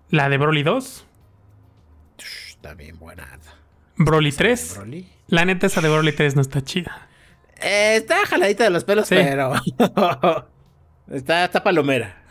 La 0.10 0.30
de 0.30 0.38
Broly 0.38 0.64
2. 0.64 1.06
Está 2.18 2.74
bien 2.74 2.98
buena. 2.98 3.28
Broly 3.98 4.32
3. 4.32 4.80
La 5.28 5.46
neta, 5.46 5.68
esa 5.68 5.82
de 5.82 5.90
Broly 5.90 6.14
3 6.14 6.36
no 6.36 6.42
está 6.42 6.62
chida. 6.62 7.10
Eh, 7.62 7.98
está 7.98 8.26
jaladita 8.26 8.64
de 8.64 8.70
los 8.70 8.84
pelos, 8.84 9.08
pero. 9.10 9.54
está, 11.12 11.46
está 11.46 11.64
palomera. 11.64 12.24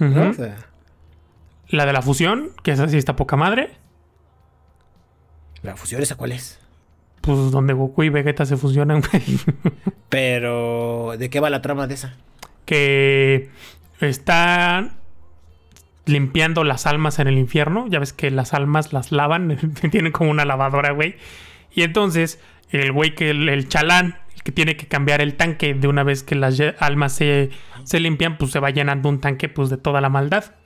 La 1.72 1.86
de 1.86 1.94
la 1.94 2.02
fusión, 2.02 2.50
que 2.62 2.72
esa 2.72 2.86
sí 2.86 2.98
está 2.98 3.16
poca 3.16 3.36
madre. 3.36 3.70
¿La 5.62 5.74
fusión 5.74 6.02
esa 6.02 6.16
cuál 6.16 6.32
es? 6.32 6.60
Pues 7.22 7.50
donde 7.50 7.72
Goku 7.72 8.02
y 8.02 8.10
Vegeta 8.10 8.44
se 8.44 8.58
fusionan, 8.58 9.02
Pero, 10.10 11.14
¿de 11.16 11.30
qué 11.30 11.40
va 11.40 11.48
la 11.48 11.62
trama 11.62 11.86
de 11.86 11.94
esa? 11.94 12.14
Que 12.66 13.48
están 14.00 14.98
limpiando 16.04 16.62
las 16.62 16.86
almas 16.86 17.18
en 17.18 17.28
el 17.28 17.38
infierno. 17.38 17.86
Ya 17.88 18.00
ves 18.00 18.12
que 18.12 18.30
las 18.30 18.52
almas 18.52 18.92
las 18.92 19.10
lavan, 19.10 19.56
tienen 19.90 20.12
como 20.12 20.30
una 20.30 20.44
lavadora, 20.44 20.90
güey. 20.90 21.16
Y 21.72 21.84
entonces, 21.84 22.38
el 22.70 22.92
güey 22.92 23.14
que 23.14 23.30
el 23.30 23.68
chalán 23.68 24.18
que 24.44 24.52
tiene 24.52 24.76
que 24.76 24.88
cambiar 24.88 25.22
el 25.22 25.36
tanque 25.36 25.72
de 25.72 25.88
una 25.88 26.02
vez 26.02 26.22
que 26.22 26.34
las 26.34 26.60
almas 26.80 27.14
se, 27.14 27.48
se 27.84 27.98
limpian, 27.98 28.36
pues 28.36 28.50
se 28.50 28.60
va 28.60 28.68
llenando 28.68 29.08
un 29.08 29.22
tanque 29.22 29.48
pues 29.48 29.70
de 29.70 29.78
toda 29.78 30.02
la 30.02 30.10
maldad. 30.10 30.56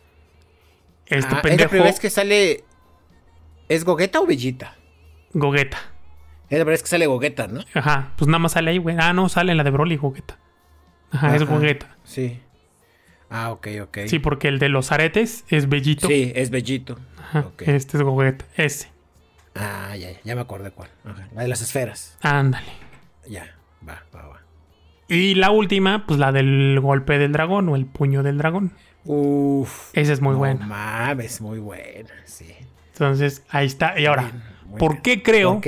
Este 1.07 1.35
ah, 1.35 1.43
pendejo. 1.43 1.55
¿Es 1.55 1.61
la 1.61 1.69
primera 1.69 1.91
vez 1.91 2.01
que 2.01 2.11
sale. 2.11 2.65
¿Es 3.69 3.85
Gogeta 3.85 4.21
o 4.21 4.27
Bellita? 4.27 4.77
Gogeta. 5.33 5.79
Es 6.49 6.59
la 6.59 6.65
primera 6.65 6.71
vez 6.71 6.83
que 6.83 6.89
sale 6.89 7.07
Gogeta, 7.07 7.49
¿no? 7.49 7.61
Ajá, 7.75 8.13
pues 8.17 8.29
nada 8.29 8.39
más 8.39 8.53
sale 8.53 8.71
ahí, 8.71 8.79
güey. 8.79 8.97
Ah, 8.99 9.13
no, 9.13 9.29
sale 9.29 9.53
en 9.53 9.59
la 9.59 9.65
de 9.65 9.71
Broly 9.71 9.97
Gogeta. 9.97 10.39
Ajá, 11.11 11.35
es 11.35 11.45
Gogeta. 11.45 11.97
Sí. 12.05 12.41
Ah, 13.29 13.51
ok, 13.51 13.69
ok. 13.83 13.99
Sí, 14.07 14.19
porque 14.19 14.49
el 14.49 14.59
de 14.59 14.69
los 14.69 14.93
aretes 14.93 15.45
es 15.49 15.69
Bellito. 15.69 16.07
Sí, 16.07 16.33
es 16.35 16.51
Bellito. 16.51 16.99
Ajá, 17.19 17.51
Este 17.59 17.97
es 17.97 18.03
Gogeta, 18.03 18.45
ese. 18.57 18.91
Ah, 19.55 19.97
ya, 19.97 20.11
ya 20.23 20.35
me 20.35 20.43
acordé 20.43 20.71
cuál. 20.71 20.91
La 21.35 21.43
de 21.43 21.49
las 21.49 21.63
esferas. 21.63 22.19
Ándale. 22.21 22.67
Ya. 23.29 23.57
Va, 23.89 24.05
va, 24.15 24.27
va. 24.29 24.41
Y 25.09 25.35
la 25.35 25.51
última, 25.51 26.07
pues 26.07 26.19
la 26.19 26.33
del 26.33 26.79
golpe 26.81 27.19
del 27.19 27.33
dragón 27.33 27.69
o 27.69 27.77
el 27.77 27.87
puño 27.87 28.23
del 28.23 28.39
dragón. 28.39 28.73
Uf. 29.07 29.91
Esa 29.93 30.13
es 30.13 30.21
muy 30.21 30.35
buena. 30.35 30.67
Mames, 30.67 31.41
muy 31.41 31.59
buena, 31.59 32.11
sí. 32.25 32.53
Entonces, 32.93 33.43
ahí 33.49 33.67
está. 33.67 33.99
Y 33.99 34.07
ahora, 34.07 34.33
¿por 34.79 35.03
qué 35.03 35.23
creo 35.23 35.61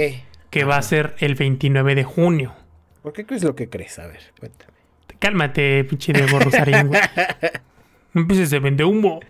que 0.51 0.65
va 0.65 0.77
a 0.77 0.83
ser 0.83 1.15
el 1.19 1.35
29 1.35 1.95
de 1.95 2.05
junio? 2.05 2.55
¿Por 3.03 3.13
qué 3.13 3.27
crees 3.27 3.45
lo 3.45 3.55
que 3.55 3.69
crees? 3.69 3.99
A 3.99 4.07
ver, 4.07 4.21
cuéntame. 4.39 4.73
Cálmate, 5.19 5.85
pinche 5.85 6.13
de 6.13 6.27
Rosarín, 6.27 6.91
No 8.15 8.23
empieces 8.23 8.53
a 8.53 8.59
vender 8.59 8.87
humo. 8.87 9.21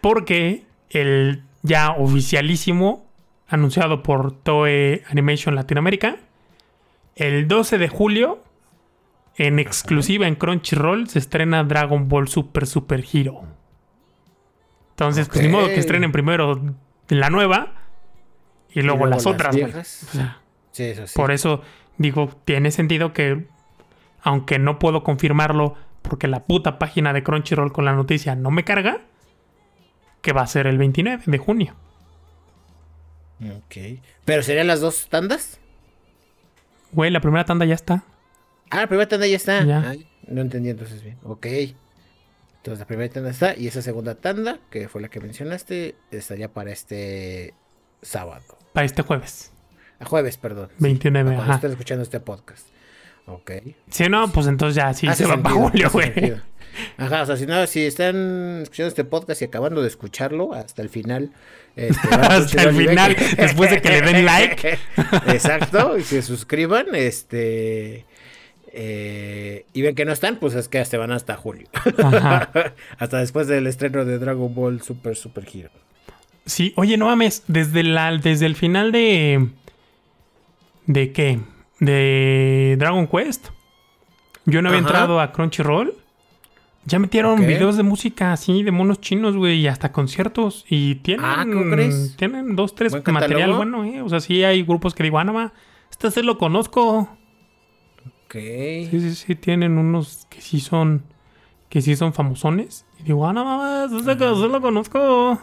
Porque 0.00 0.64
el 0.90 1.42
ya 1.62 1.92
oficialísimo 1.92 3.08
anunciado 3.48 4.02
por 4.02 4.32
Toei 4.32 5.02
Animation 5.08 5.54
Latinoamérica. 5.54 6.16
El 7.16 7.48
12 7.48 7.78
de 7.78 7.88
julio, 7.88 8.42
en 9.38 9.60
exclusiva 9.60 10.26
en 10.26 10.34
Crunchyroll, 10.34 11.08
se 11.08 11.20
estrena 11.20 11.64
Dragon 11.64 12.08
Ball 12.08 12.28
Super 12.28 12.66
Super 12.66 13.04
Hero. 13.12 13.44
Entonces, 14.90 15.28
pues 15.28 15.42
ni 15.42 15.48
modo 15.48 15.68
que 15.68 15.76
estrenen 15.78 16.10
primero 16.10 16.60
la 17.08 17.30
nueva 17.30 17.74
y 18.70 18.82
luego, 18.82 19.06
las, 19.06 19.26
otras. 19.26 19.54
sí, 20.72 20.82
eso 20.82 21.06
sí. 21.06 21.12
Por 21.14 21.30
eso 21.30 21.62
digo, 21.98 22.30
tiene 22.44 22.72
sentido 22.72 23.12
que, 23.12 23.46
aunque 24.22 24.58
no 24.58 24.80
puedo 24.80 25.04
confirmarlo 25.04 25.76
porque 26.02 26.26
la 26.26 26.44
puta 26.44 26.80
página 26.80 27.12
de 27.12 27.22
Crunchyroll 27.22 27.72
con 27.72 27.84
la 27.84 27.92
noticia 27.92 28.34
no 28.34 28.50
me 28.50 28.64
carga, 28.64 29.02
que 30.20 30.32
va 30.32 30.42
a 30.42 30.46
ser 30.48 30.66
el 30.66 30.78
29 30.78 31.22
de 31.26 31.38
junio. 31.38 31.76
Ok. 33.40 34.00
¿Pero 34.24 34.42
serían 34.42 34.66
las 34.66 34.80
dos 34.80 35.08
tandas? 35.08 35.60
Güey, 36.90 37.12
la 37.12 37.20
primera 37.20 37.44
tanda 37.44 37.64
ya 37.66 37.74
está. 37.74 38.04
Ah, 38.70 38.80
la 38.80 38.86
primera 38.86 39.08
tanda 39.08 39.26
ya 39.26 39.36
está. 39.36 39.64
no 39.64 40.40
entendí 40.40 40.70
entonces 40.70 41.02
bien. 41.02 41.18
Ok. 41.24 41.46
Entonces 42.58 42.80
la 42.80 42.86
primera 42.86 43.12
tanda 43.12 43.30
está 43.30 43.56
y 43.56 43.66
esa 43.66 43.82
segunda 43.82 44.14
tanda, 44.16 44.58
que 44.70 44.88
fue 44.88 45.00
la 45.00 45.08
que 45.08 45.20
mencionaste, 45.20 45.94
estaría 46.10 46.52
para 46.52 46.70
este 46.72 47.54
sábado. 48.02 48.58
Para 48.72 48.84
este 48.84 49.02
jueves. 49.02 49.52
A 50.00 50.04
jueves, 50.04 50.36
perdón. 50.36 50.70
29, 50.78 51.30
sí, 51.30 51.36
cuando 51.36 51.54
estén 51.54 51.70
escuchando 51.70 52.02
este 52.02 52.20
podcast. 52.20 52.68
Ok. 53.26 53.52
Si 53.90 54.08
no, 54.08 54.30
pues 54.32 54.46
entonces 54.46 54.76
ya 54.76 54.92
sí 54.94 55.06
se 55.14 55.26
va 55.26 55.36
para 55.36 55.54
julio, 55.54 55.90
güey. 55.90 56.34
Ajá, 56.96 57.22
o 57.22 57.26
sea, 57.26 57.36
si 57.36 57.46
no, 57.46 57.66
si 57.66 57.84
están 57.84 58.60
escuchando 58.62 58.88
este 58.88 59.04
podcast 59.04 59.42
y 59.42 59.46
acabando 59.46 59.82
de 59.82 59.88
escucharlo 59.88 60.54
hasta 60.54 60.82
el 60.82 60.88
final. 60.88 61.32
Este, 61.76 62.08
hasta 62.12 62.62
el 62.62 62.76
final, 62.76 63.16
después 63.36 63.70
de 63.70 63.82
que 63.82 63.88
le 63.88 64.02
den 64.02 64.24
like. 64.24 64.78
Exacto, 65.26 65.98
y 65.98 66.02
se 66.02 66.22
suscriban, 66.22 66.94
este. 66.94 68.06
Eh, 68.72 69.66
y 69.72 69.82
ven 69.82 69.94
que 69.94 70.04
no 70.04 70.12
están, 70.12 70.36
pues 70.36 70.54
es 70.54 70.68
que 70.68 70.78
hasta 70.78 70.98
van 70.98 71.12
hasta 71.12 71.36
julio. 71.36 71.68
hasta 72.98 73.18
después 73.18 73.46
del 73.46 73.66
estreno 73.66 74.04
de 74.04 74.18
Dragon 74.18 74.54
Ball 74.54 74.82
Super 74.82 75.16
Super 75.16 75.46
Hero. 75.52 75.70
Sí, 76.44 76.72
oye, 76.76 76.96
no 76.96 77.06
mames, 77.06 77.44
desde, 77.46 77.82
la, 77.82 78.16
desde 78.16 78.46
el 78.46 78.56
final 78.56 78.92
de. 78.92 79.48
¿De 80.86 81.12
qué? 81.12 81.40
De 81.80 82.76
Dragon 82.78 83.06
Quest. 83.06 83.48
Yo 84.46 84.62
no 84.62 84.68
había 84.70 84.80
entrado 84.80 85.20
a 85.20 85.32
Crunchyroll. 85.32 85.94
Ya 86.86 86.98
metieron 86.98 87.40
videos 87.40 87.76
de 87.76 87.82
música 87.82 88.32
así, 88.32 88.62
de 88.62 88.70
monos 88.70 89.02
chinos, 89.02 89.36
güey, 89.36 89.60
y 89.60 89.66
hasta 89.66 89.92
conciertos. 89.92 90.64
Y 90.70 90.94
tienen, 90.96 91.26
ah, 91.26 91.44
tienen 92.16 92.56
dos, 92.56 92.74
tres 92.74 92.94
material 93.06 93.52
bueno, 93.52 93.84
¿eh? 93.84 94.00
O 94.00 94.08
sea, 94.08 94.20
sí 94.20 94.42
hay 94.42 94.62
grupos 94.62 94.94
que 94.94 95.02
digo, 95.02 95.18
ah, 95.18 95.24
no, 95.24 95.52
este 95.90 96.10
sí 96.10 96.22
lo 96.22 96.38
conozco. 96.38 97.17
Ok. 98.28 98.34
Sí, 98.34 98.88
sí, 98.90 99.14
sí, 99.14 99.34
tienen 99.36 99.78
unos 99.78 100.26
que 100.28 100.42
sí 100.42 100.60
son, 100.60 101.02
que 101.70 101.80
sí 101.80 101.96
son 101.96 102.12
famosones. 102.12 102.84
Y 103.00 103.04
digo, 103.04 103.26
ah, 103.26 103.32
no 103.32 103.42
mames, 103.42 103.90
lo 104.04 104.60
conozco. 104.60 105.40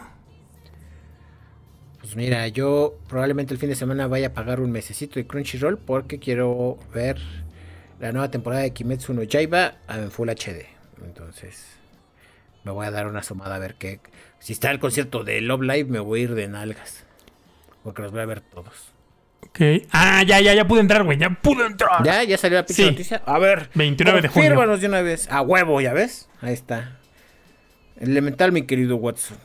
Pues 1.98 2.14
mira, 2.14 2.46
yo 2.46 2.94
probablemente 3.08 3.52
el 3.52 3.58
fin 3.58 3.70
de 3.70 3.74
semana 3.74 4.06
vaya 4.06 4.28
a 4.28 4.32
pagar 4.34 4.60
un 4.60 4.70
mesecito 4.70 5.16
de 5.16 5.26
Crunchyroll 5.26 5.78
porque 5.78 6.20
quiero 6.20 6.78
ver 6.94 7.18
la 7.98 8.12
nueva 8.12 8.30
temporada 8.30 8.62
de 8.62 8.72
Kimetsu 8.72 9.14
no 9.14 9.24
Yaiba 9.24 9.78
en 9.88 10.12
Full 10.12 10.28
HD. 10.28 10.66
Entonces, 11.04 11.66
me 12.62 12.70
voy 12.70 12.86
a 12.86 12.92
dar 12.92 13.08
una 13.08 13.18
asomada 13.18 13.56
a 13.56 13.58
ver 13.58 13.74
qué. 13.74 13.98
Si 14.38 14.52
está 14.52 14.70
el 14.70 14.78
concierto 14.78 15.24
de 15.24 15.40
Love 15.40 15.62
Live, 15.62 15.86
me 15.86 15.98
voy 15.98 16.20
a 16.20 16.22
ir 16.22 16.34
de 16.36 16.46
nalgas. 16.46 17.04
Porque 17.82 18.02
los 18.02 18.12
voy 18.12 18.20
a 18.20 18.26
ver 18.26 18.42
todos. 18.42 18.95
Ah, 19.92 20.22
ya, 20.22 20.40
ya, 20.40 20.54
ya 20.54 20.66
pude 20.66 20.80
entrar, 20.80 21.04
güey. 21.04 21.18
Ya 21.18 21.30
pude 21.30 21.66
entrar. 21.66 22.02
Ya, 22.04 22.22
ya 22.24 22.36
salió 22.38 22.58
la 22.58 22.66
pinche 22.66 22.90
noticia. 22.90 23.22
A 23.26 23.38
ver. 23.38 23.70
29 23.74 24.22
de 24.22 24.28
junio. 24.28 24.76
de 24.76 24.86
una 24.86 25.02
vez. 25.02 25.28
A 25.30 25.40
huevo, 25.42 25.80
¿ya 25.80 25.92
ves? 25.92 26.28
Ahí 26.40 26.52
está. 26.52 26.98
Elemental, 27.98 28.52
mi 28.52 28.62
querido 28.62 28.96
Watson. 28.96 29.38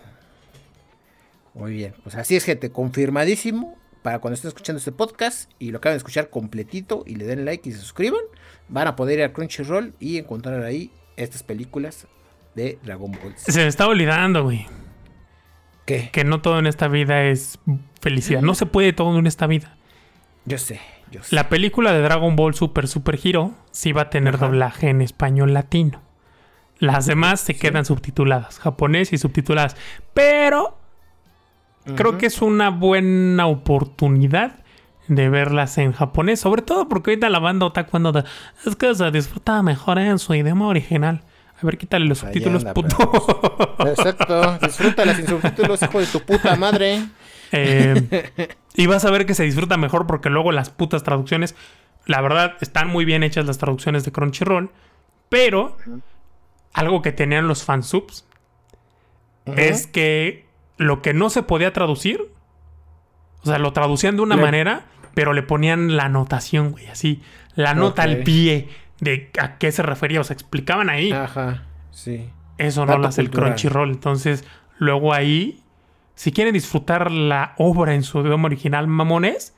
Muy 1.53 1.73
bien. 1.73 1.93
Pues 2.03 2.15
así 2.15 2.35
es, 2.35 2.43
gente. 2.43 2.71
Confirmadísimo. 2.71 3.77
Para 4.01 4.19
cuando 4.19 4.33
estén 4.33 4.49
escuchando 4.49 4.79
este 4.79 4.91
podcast 4.91 5.51
y 5.59 5.69
lo 5.69 5.77
acaben 5.77 5.93
de 5.93 5.97
escuchar 5.97 6.31
completito 6.31 7.03
y 7.05 7.15
le 7.17 7.25
den 7.25 7.45
like 7.45 7.69
y 7.69 7.71
se 7.71 7.77
suscriban, 7.77 8.21
van 8.67 8.87
a 8.87 8.95
poder 8.95 9.19
ir 9.19 9.25
a 9.25 9.31
Crunchyroll 9.31 9.93
y 9.99 10.17
encontrar 10.17 10.63
ahí 10.63 10.91
estas 11.17 11.43
películas 11.43 12.07
de 12.55 12.79
Dragon 12.83 13.11
Ball. 13.11 13.33
Se 13.35 13.59
me 13.59 13.67
está 13.67 13.87
olvidando, 13.87 14.43
güey. 14.43 14.65
¿Qué? 15.85 16.09
Que 16.11 16.23
no 16.23 16.41
todo 16.41 16.57
en 16.57 16.65
esta 16.65 16.87
vida 16.87 17.25
es 17.25 17.59
felicidad. 18.01 18.41
No 18.41 18.55
se 18.55 18.65
puede 18.65 18.91
todo 18.91 19.17
en 19.19 19.27
esta 19.27 19.45
vida. 19.45 19.77
Yo 20.45 20.57
sé, 20.57 20.81
yo 21.11 21.23
sé. 21.23 21.35
La 21.35 21.49
película 21.49 21.91
de 21.93 22.01
Dragon 22.01 22.35
Ball 22.35 22.53
Super 22.53 22.87
Super 22.87 23.19
Hero 23.23 23.51
sí 23.71 23.91
va 23.91 24.03
a 24.03 24.09
tener 24.09 24.37
doblaje 24.37 24.89
en 24.89 25.01
español 25.01 25.53
latino. 25.53 26.01
Las 26.79 27.05
demás 27.05 27.41
se 27.41 27.55
quedan 27.55 27.85
subtituladas, 27.85 28.59
japonés 28.59 29.13
y 29.13 29.19
subtituladas. 29.19 29.77
Pero 30.15 30.79
creo 31.95 32.17
que 32.17 32.25
es 32.25 32.41
una 32.41 32.69
buena 32.69 33.45
oportunidad 33.45 34.63
de 35.07 35.29
verlas 35.29 35.77
en 35.77 35.91
japonés, 35.91 36.39
sobre 36.39 36.61
todo 36.61 36.87
porque 36.87 37.11
ahorita 37.11 37.29
la 37.29 37.39
banda 37.39 37.65
otaku 37.65 37.91
cuando 37.91 38.23
es 38.65 38.75
que 38.75 38.95
se 38.95 39.11
disfruta 39.11 39.61
mejor 39.61 39.99
en 39.99 40.17
su 40.19 40.33
idioma 40.33 40.67
original. 40.67 41.23
A 41.61 41.65
ver, 41.65 41.77
quítale 41.77 42.05
los 42.05 42.19
subtítulos, 42.19 42.65
puto. 42.65 43.75
Exacto, 43.85 44.57
disfrútala 44.59 45.13
sin 45.13 45.27
subtítulos, 45.27 45.81
hijo 45.83 45.99
de 45.99 46.07
tu 46.07 46.19
puta 46.21 46.55
madre. 46.55 47.03
Eh, 47.51 48.49
y 48.75 48.87
vas 48.87 49.05
a 49.05 49.11
ver 49.11 49.25
que 49.25 49.33
se 49.33 49.43
disfruta 49.43 49.77
mejor 49.77 50.07
porque 50.07 50.29
luego 50.29 50.51
las 50.51 50.69
putas 50.69 51.03
traducciones, 51.03 51.55
la 52.05 52.21
verdad, 52.21 52.55
están 52.61 52.87
muy 52.87 53.05
bien 53.05 53.23
hechas 53.23 53.45
las 53.45 53.57
traducciones 53.57 54.03
de 54.05 54.11
Crunchyroll, 54.11 54.71
pero 55.29 55.77
algo 56.73 57.01
que 57.01 57.11
tenían 57.11 57.47
los 57.47 57.63
fansubs 57.63 58.25
es 59.45 59.87
que 59.87 60.45
lo 60.77 61.01
que 61.01 61.13
no 61.13 61.29
se 61.29 61.43
podía 61.43 61.73
traducir, 61.73 62.29
o 63.43 63.45
sea, 63.45 63.59
lo 63.59 63.73
traducían 63.73 64.15
de 64.15 64.21
una 64.21 64.37
manera 64.37 64.85
pero 65.13 65.33
le 65.33 65.43
ponían 65.43 65.95
la 65.95 66.05
anotación, 66.05 66.71
güey, 66.71 66.87
así, 66.87 67.21
la 67.55 67.73
nota 67.73 68.03
al 68.03 68.19
pie 68.19 68.69
de 68.99 69.29
a 69.39 69.57
qué 69.57 69.71
se 69.71 69.83
refería, 69.83 70.21
o 70.21 70.23
sea, 70.23 70.33
explicaban 70.33 70.89
ahí. 70.89 71.11
Ajá, 71.11 71.63
sí. 71.91 72.29
Eso 72.57 72.85
no 72.85 72.97
lo 72.97 73.07
hace 73.07 73.21
el 73.21 73.31
Crunchyroll. 73.31 73.89
Entonces, 73.89 74.45
luego 74.77 75.13
ahí, 75.13 75.61
si 76.21 76.31
quieren 76.31 76.53
disfrutar 76.53 77.09
la 77.09 77.55
obra 77.57 77.95
en 77.95 78.03
su 78.03 78.19
idioma 78.19 78.45
original 78.45 78.85
mamones, 78.85 79.55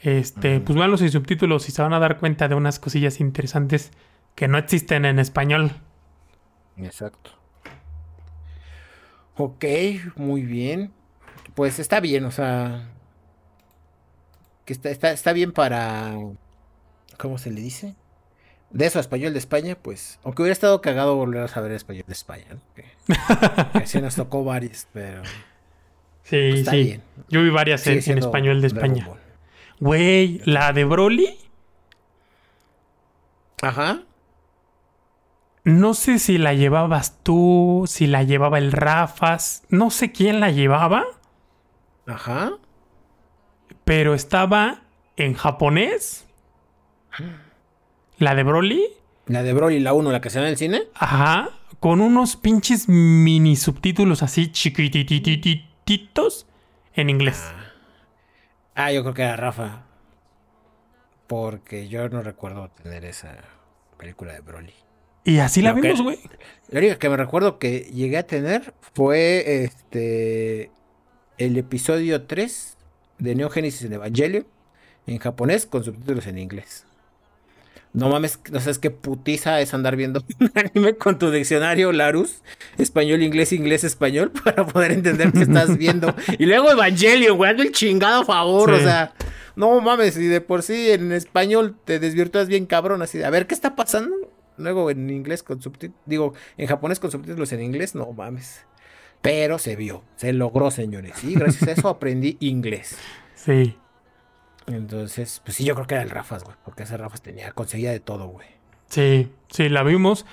este, 0.00 0.58
pues 0.58 0.74
veanlo 0.74 0.96
sin 0.96 1.10
subtítulos 1.10 1.68
y 1.68 1.72
se 1.72 1.82
van 1.82 1.92
a 1.92 1.98
dar 1.98 2.18
cuenta 2.18 2.48
de 2.48 2.54
unas 2.54 2.78
cosillas 2.78 3.20
interesantes 3.20 3.90
que 4.34 4.48
no 4.48 4.56
existen 4.56 5.04
en 5.04 5.18
español. 5.18 5.72
Exacto. 6.78 7.32
Ok, 9.36 9.66
muy 10.16 10.44
bien. 10.44 10.94
Pues 11.54 11.78
está 11.78 12.00
bien, 12.00 12.24
o 12.24 12.30
sea, 12.30 12.88
que 14.64 14.72
está, 14.72 14.88
está, 14.88 15.12
está 15.12 15.34
bien 15.34 15.52
para. 15.52 16.14
¿Cómo 17.18 17.36
se 17.36 17.50
le 17.50 17.60
dice? 17.60 17.94
De 18.70 18.86
eso 18.86 18.98
a 18.98 19.02
español 19.02 19.34
de 19.34 19.40
España, 19.40 19.76
pues. 19.76 20.18
Aunque 20.24 20.40
hubiera 20.40 20.54
estado 20.54 20.80
cagado 20.80 21.16
volver 21.16 21.42
a 21.42 21.48
saber 21.48 21.70
español 21.72 22.04
de 22.06 22.14
España, 22.14 22.46
¿no? 22.48 22.60
Que, 22.74 24.00
nos 24.00 24.14
tocó 24.14 24.42
varias, 24.42 24.88
pero. 24.94 25.20
Sí, 26.24 26.50
pues 26.50 26.68
sí. 26.68 26.84
Bien. 26.84 27.02
Yo 27.28 27.42
vi 27.42 27.50
varias 27.50 27.86
en, 27.86 28.00
en, 28.04 28.18
español 28.18 28.60
de 28.60 28.66
España. 28.68 29.08
Güey, 29.80 30.40
la 30.44 30.72
de 30.72 30.84
Broly. 30.84 31.36
Ajá. 33.62 34.02
No 35.64 35.94
sé 35.94 36.18
si 36.18 36.38
la 36.38 36.54
llevabas 36.54 37.18
tú, 37.22 37.84
si 37.86 38.06
la 38.06 38.22
llevaba 38.22 38.58
el 38.58 38.72
Rafas. 38.72 39.62
No 39.68 39.90
sé 39.90 40.12
quién 40.12 40.40
la 40.40 40.50
llevaba. 40.50 41.04
Ajá 42.06 42.52
pero 43.84 44.14
estaba 44.14 44.82
en 45.16 45.34
japonés. 45.34 46.26
La 48.18 48.34
de 48.34 48.42
Broly. 48.42 48.84
La 49.26 49.42
de 49.42 49.52
Broly, 49.52 49.80
la 49.80 49.92
1, 49.92 50.10
la 50.10 50.20
que 50.20 50.30
se 50.30 50.38
ve 50.40 50.46
en 50.46 50.52
el 50.52 50.56
cine. 50.56 50.82
Ajá. 50.94 51.50
Con 51.80 52.00
unos 52.00 52.36
pinches 52.36 52.88
mini 52.88 53.56
subtítulos 53.56 54.22
así 54.22 54.50
chiquitititos 55.84 56.46
en 56.94 57.10
inglés. 57.10 57.42
Ah. 58.74 58.92
yo 58.92 59.02
creo 59.02 59.14
que 59.14 59.22
era 59.22 59.36
Rafa. 59.36 59.84
Porque 61.26 61.88
yo 61.88 62.08
no 62.08 62.22
recuerdo 62.22 62.70
tener 62.70 63.04
esa 63.04 63.36
película 63.96 64.34
de 64.34 64.40
Broly. 64.40 64.74
Y 65.24 65.38
así 65.38 65.62
la 65.62 65.72
vimos, 65.72 66.02
güey. 66.02 66.18
La 66.68 66.80
única 66.80 66.98
que 66.98 67.08
me 67.08 67.16
recuerdo 67.16 67.58
que 67.58 67.80
llegué 67.92 68.18
a 68.18 68.26
tener 68.26 68.74
fue 68.94 69.64
este 69.64 70.70
el 71.38 71.56
episodio 71.56 72.26
3 72.26 72.76
de 73.18 73.34
Neo 73.34 73.48
Genesis 73.48 73.84
en 73.84 73.94
Evangelio 73.94 74.46
en 75.06 75.18
japonés 75.18 75.66
con 75.66 75.84
subtítulos 75.84 76.26
en 76.26 76.38
inglés. 76.38 76.86
No 77.94 78.08
mames, 78.08 78.40
no 78.50 78.58
sabes 78.58 78.78
qué 78.78 78.90
putiza 78.90 79.60
es 79.60 79.74
andar 79.74 79.96
viendo 79.96 80.24
un 80.40 80.50
anime 80.54 80.96
con 80.96 81.18
tu 81.18 81.30
diccionario 81.30 81.92
Larus, 81.92 82.42
español, 82.78 83.22
inglés, 83.22 83.52
inglés, 83.52 83.84
español, 83.84 84.30
para 84.44 84.66
poder 84.66 84.92
entender 84.92 85.30
qué 85.32 85.42
estás 85.42 85.76
viendo. 85.76 86.14
y 86.38 86.46
luego 86.46 86.70
Evangelio, 86.70 87.34
güey, 87.36 87.60
el 87.60 87.72
chingado 87.72 88.24
favor, 88.24 88.70
o 88.70 88.78
sea, 88.78 89.12
no 89.56 89.78
mames, 89.80 90.16
y 90.16 90.26
de 90.26 90.40
por 90.40 90.62
sí 90.62 90.90
en 90.90 91.12
español 91.12 91.76
te 91.84 91.98
desvirtúas 91.98 92.48
bien 92.48 92.64
cabrón, 92.64 93.02
así 93.02 93.18
de, 93.18 93.26
a 93.26 93.30
ver, 93.30 93.46
¿qué 93.46 93.54
está 93.54 93.76
pasando? 93.76 94.14
Luego 94.56 94.90
en 94.90 95.10
inglés 95.10 95.42
con 95.42 95.60
subtítulos, 95.60 96.00
digo, 96.06 96.34
en 96.56 96.68
japonés 96.68 96.98
con 96.98 97.10
subtítulos 97.10 97.52
en 97.52 97.62
inglés, 97.62 97.94
no 97.94 98.10
mames. 98.12 98.64
Pero 99.20 99.58
se 99.58 99.76
vio, 99.76 100.02
se 100.16 100.32
logró, 100.32 100.70
señores. 100.70 101.22
Y 101.22 101.34
gracias 101.34 101.68
a 101.68 101.72
eso 101.72 101.88
aprendí 101.88 102.36
inglés. 102.40 102.96
Sí. 103.36 103.76
Entonces, 104.66 105.40
pues 105.44 105.56
sí, 105.56 105.64
yo 105.64 105.74
creo 105.74 105.86
que 105.86 105.94
era 105.94 106.02
el 106.02 106.10
Rafas, 106.10 106.44
güey. 106.44 106.56
Porque 106.64 106.84
ese 106.84 106.96
Rafas 106.96 107.22
tenía, 107.22 107.52
conseguía 107.52 107.90
de 107.90 108.00
todo, 108.00 108.26
güey. 108.26 108.46
Sí, 108.88 109.30
sí, 109.50 109.68
la 109.68 109.82
vimos. 109.82 110.26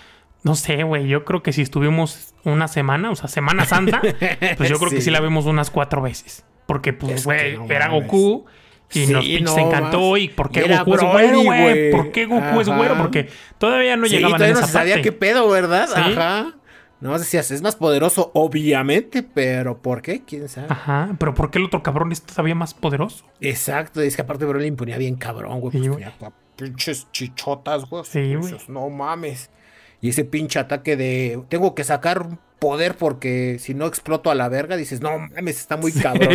No 0.43 0.55
sé, 0.55 0.83
güey. 0.83 1.07
Yo 1.07 1.25
creo 1.25 1.43
que 1.43 1.53
si 1.53 1.61
estuvimos 1.61 2.33
una 2.43 2.67
semana, 2.67 3.11
o 3.11 3.15
sea, 3.15 3.27
Semana 3.27 3.65
Santa, 3.65 4.01
pues 4.57 4.69
yo 4.69 4.79
creo 4.79 4.91
que 4.91 5.01
sí 5.01 5.11
la 5.11 5.19
vimos 5.19 5.45
unas 5.45 5.69
cuatro 5.69 6.01
veces. 6.01 6.45
Porque, 6.65 6.93
pues, 6.93 7.25
güey, 7.25 7.57
era 7.69 7.89
Goku. 7.89 8.45
Y 8.91 9.07
nos 9.07 9.53
se 9.53 9.61
encantó. 9.61 10.17
¿Y 10.17 10.29
por 10.29 10.51
qué 10.51 10.63
Goku 10.63 10.95
es 10.95 11.01
güero, 11.01 11.41
güey? 11.43 11.91
¿Por 11.91 12.11
qué 12.11 12.25
Goku 12.25 12.61
es 12.61 12.69
güero? 12.69 12.97
Porque 12.97 13.29
todavía 13.57 13.95
no 13.97 14.07
sí, 14.07 14.15
llegaban 14.15 14.41
a 14.41 14.47
esa 14.47 14.61
no 14.61 14.67
sabía 14.67 15.01
qué 15.01 15.11
pedo, 15.11 15.47
¿verdad? 15.49 15.89
Ajá. 15.93 16.55
No 17.01 17.17
decías, 17.17 17.49
es 17.51 17.61
más 17.61 17.77
poderoso, 17.77 18.31
obviamente, 18.33 19.23
pero 19.23 19.81
¿por 19.81 20.01
qué? 20.01 20.23
¿Quién 20.25 20.49
sabe? 20.49 20.67
Ajá, 20.69 21.15
pero 21.17 21.33
¿por 21.33 21.49
qué 21.49 21.59
el 21.59 21.65
otro 21.65 21.81
cabrón 21.81 22.11
es 22.11 22.21
todavía 22.21 22.55
más 22.55 22.73
poderoso? 22.73 23.25
Exacto, 23.39 24.01
es 24.01 24.15
que 24.17 24.21
aparte 24.21 24.45
Broly 24.45 24.65
imponía 24.67 24.97
bien 24.97 25.15
cabrón, 25.15 25.61
güey. 25.61 25.81
Sí, 25.81 25.89
pues, 25.89 26.31
pinches 26.57 27.07
chichotas, 27.11 27.89
güey. 27.89 28.03
Sí, 28.03 28.35
güey. 28.35 28.53
No 28.67 28.89
mames. 28.89 29.49
Y 30.01 30.09
ese 30.09 30.25
pinche 30.25 30.59
ataque 30.59 30.97
de 30.97 31.41
tengo 31.47 31.73
que 31.73 31.85
sacar 31.85 32.37
poder 32.59 32.95
porque 32.95 33.57
si 33.59 33.73
no 33.73 33.85
exploto 33.85 34.29
a 34.29 34.35
la 34.35 34.49
verga, 34.49 34.75
dices, 34.75 35.01
no 35.01 35.19
mames, 35.19 35.59
está 35.59 35.77
muy 35.77 35.91
cabrón. 35.93 36.29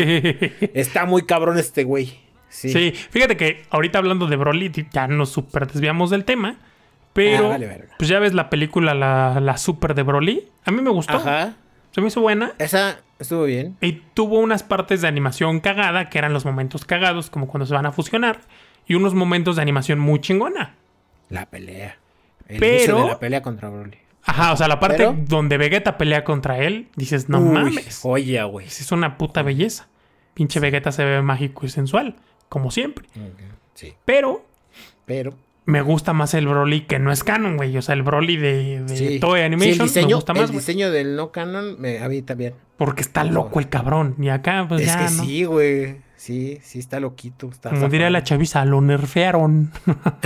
está 0.72 1.04
muy 1.04 1.22
cabrón 1.26 1.58
este 1.58 1.84
güey. 1.84 2.24
Sí. 2.48 2.92
fíjate 3.10 3.36
que 3.36 3.62
ahorita 3.70 3.98
hablando 3.98 4.26
de 4.28 4.36
Broly, 4.36 4.70
ya 4.92 5.08
nos 5.08 5.30
super 5.30 5.66
desviamos 5.66 6.10
del 6.10 6.24
tema. 6.24 6.58
Pero, 7.14 7.52
ah, 7.52 7.58
pues 7.96 8.08
ya 8.08 8.18
ves 8.18 8.34
la 8.34 8.50
película, 8.50 8.92
la, 8.92 9.40
la 9.40 9.56
Super 9.56 9.94
de 9.94 10.02
Broly. 10.02 10.50
A 10.64 10.70
mí 10.70 10.82
me 10.82 10.90
gustó. 10.90 11.16
Ajá. 11.16 11.54
Se 11.92 12.00
me 12.00 12.08
hizo 12.08 12.20
buena. 12.20 12.52
Esa 12.58 12.98
estuvo 13.20 13.44
bien. 13.44 13.76
Y 13.80 14.02
tuvo 14.14 14.40
unas 14.40 14.64
partes 14.64 15.00
de 15.00 15.08
animación 15.08 15.60
cagada, 15.60 16.10
que 16.10 16.18
eran 16.18 16.32
los 16.32 16.44
momentos 16.44 16.84
cagados, 16.84 17.30
como 17.30 17.46
cuando 17.46 17.66
se 17.66 17.74
van 17.74 17.86
a 17.86 17.92
fusionar. 17.92 18.40
Y 18.86 18.94
unos 18.94 19.14
momentos 19.14 19.56
de 19.56 19.62
animación 19.62 20.00
muy 20.00 20.20
chingona. 20.20 20.74
La 21.30 21.46
pelea. 21.46 21.96
El 22.48 22.58
pero, 22.58 23.02
de 23.02 23.08
la 23.08 23.18
pelea 23.18 23.42
contra 23.42 23.70
Broly. 23.70 23.96
Ajá, 24.24 24.52
o 24.52 24.56
sea, 24.56 24.68
la 24.68 24.80
parte 24.80 25.08
donde 25.16 25.56
Vegeta 25.56 25.96
pelea 25.98 26.24
contra 26.24 26.58
él, 26.58 26.88
dices, 26.96 27.28
no 27.28 27.40
mames. 27.40 28.00
Oye, 28.04 28.42
güey. 28.42 28.66
Es 28.66 28.90
una 28.90 29.16
puta 29.16 29.42
belleza. 29.42 29.86
Pinche 30.34 30.60
Vegeta 30.60 30.90
se 30.92 31.04
ve 31.04 31.22
mágico 31.22 31.64
y 31.64 31.68
sensual, 31.68 32.16
como 32.48 32.70
siempre. 32.70 33.06
Sí. 33.74 33.94
Pero. 34.04 34.44
Pero. 35.06 35.34
Me 35.66 35.80
gusta 35.80 36.12
más 36.12 36.34
el 36.34 36.46
Broly 36.46 36.82
que 36.82 36.98
no 36.98 37.10
es 37.10 37.24
canon, 37.24 37.56
güey. 37.56 37.76
O 37.76 37.82
sea, 37.82 37.94
el 37.94 38.02
Broly 38.02 38.36
de, 38.36 38.82
de 38.82 39.18
Toy 39.18 39.40
Animation 39.40 39.80
el 39.82 39.88
diseño, 39.88 40.08
me 40.08 40.14
gusta 40.14 40.34
más, 40.34 40.50
El 40.50 40.56
diseño 40.56 40.90
del 40.90 41.16
no 41.16 41.32
canon 41.32 41.80
me 41.80 42.00
a 42.00 42.08
mí 42.08 42.20
también. 42.20 42.54
Porque 42.76 43.00
está 43.02 43.24
loco 43.24 43.60
el 43.60 43.68
cabrón. 43.68 44.14
Y 44.18 44.28
acá, 44.28 44.66
pues 44.68 44.82
es 44.82 44.96
que 44.96 45.08
sí, 45.08 45.44
güey. 45.44 46.02
Sí, 46.16 46.58
sí 46.62 46.78
está 46.78 47.00
loquito. 47.00 47.48
Está 47.48 47.70
Como 47.70 47.88
diría 47.88 48.10
la 48.10 48.22
chaviza, 48.24 48.64
lo 48.64 48.80
nerfearon. 48.80 49.72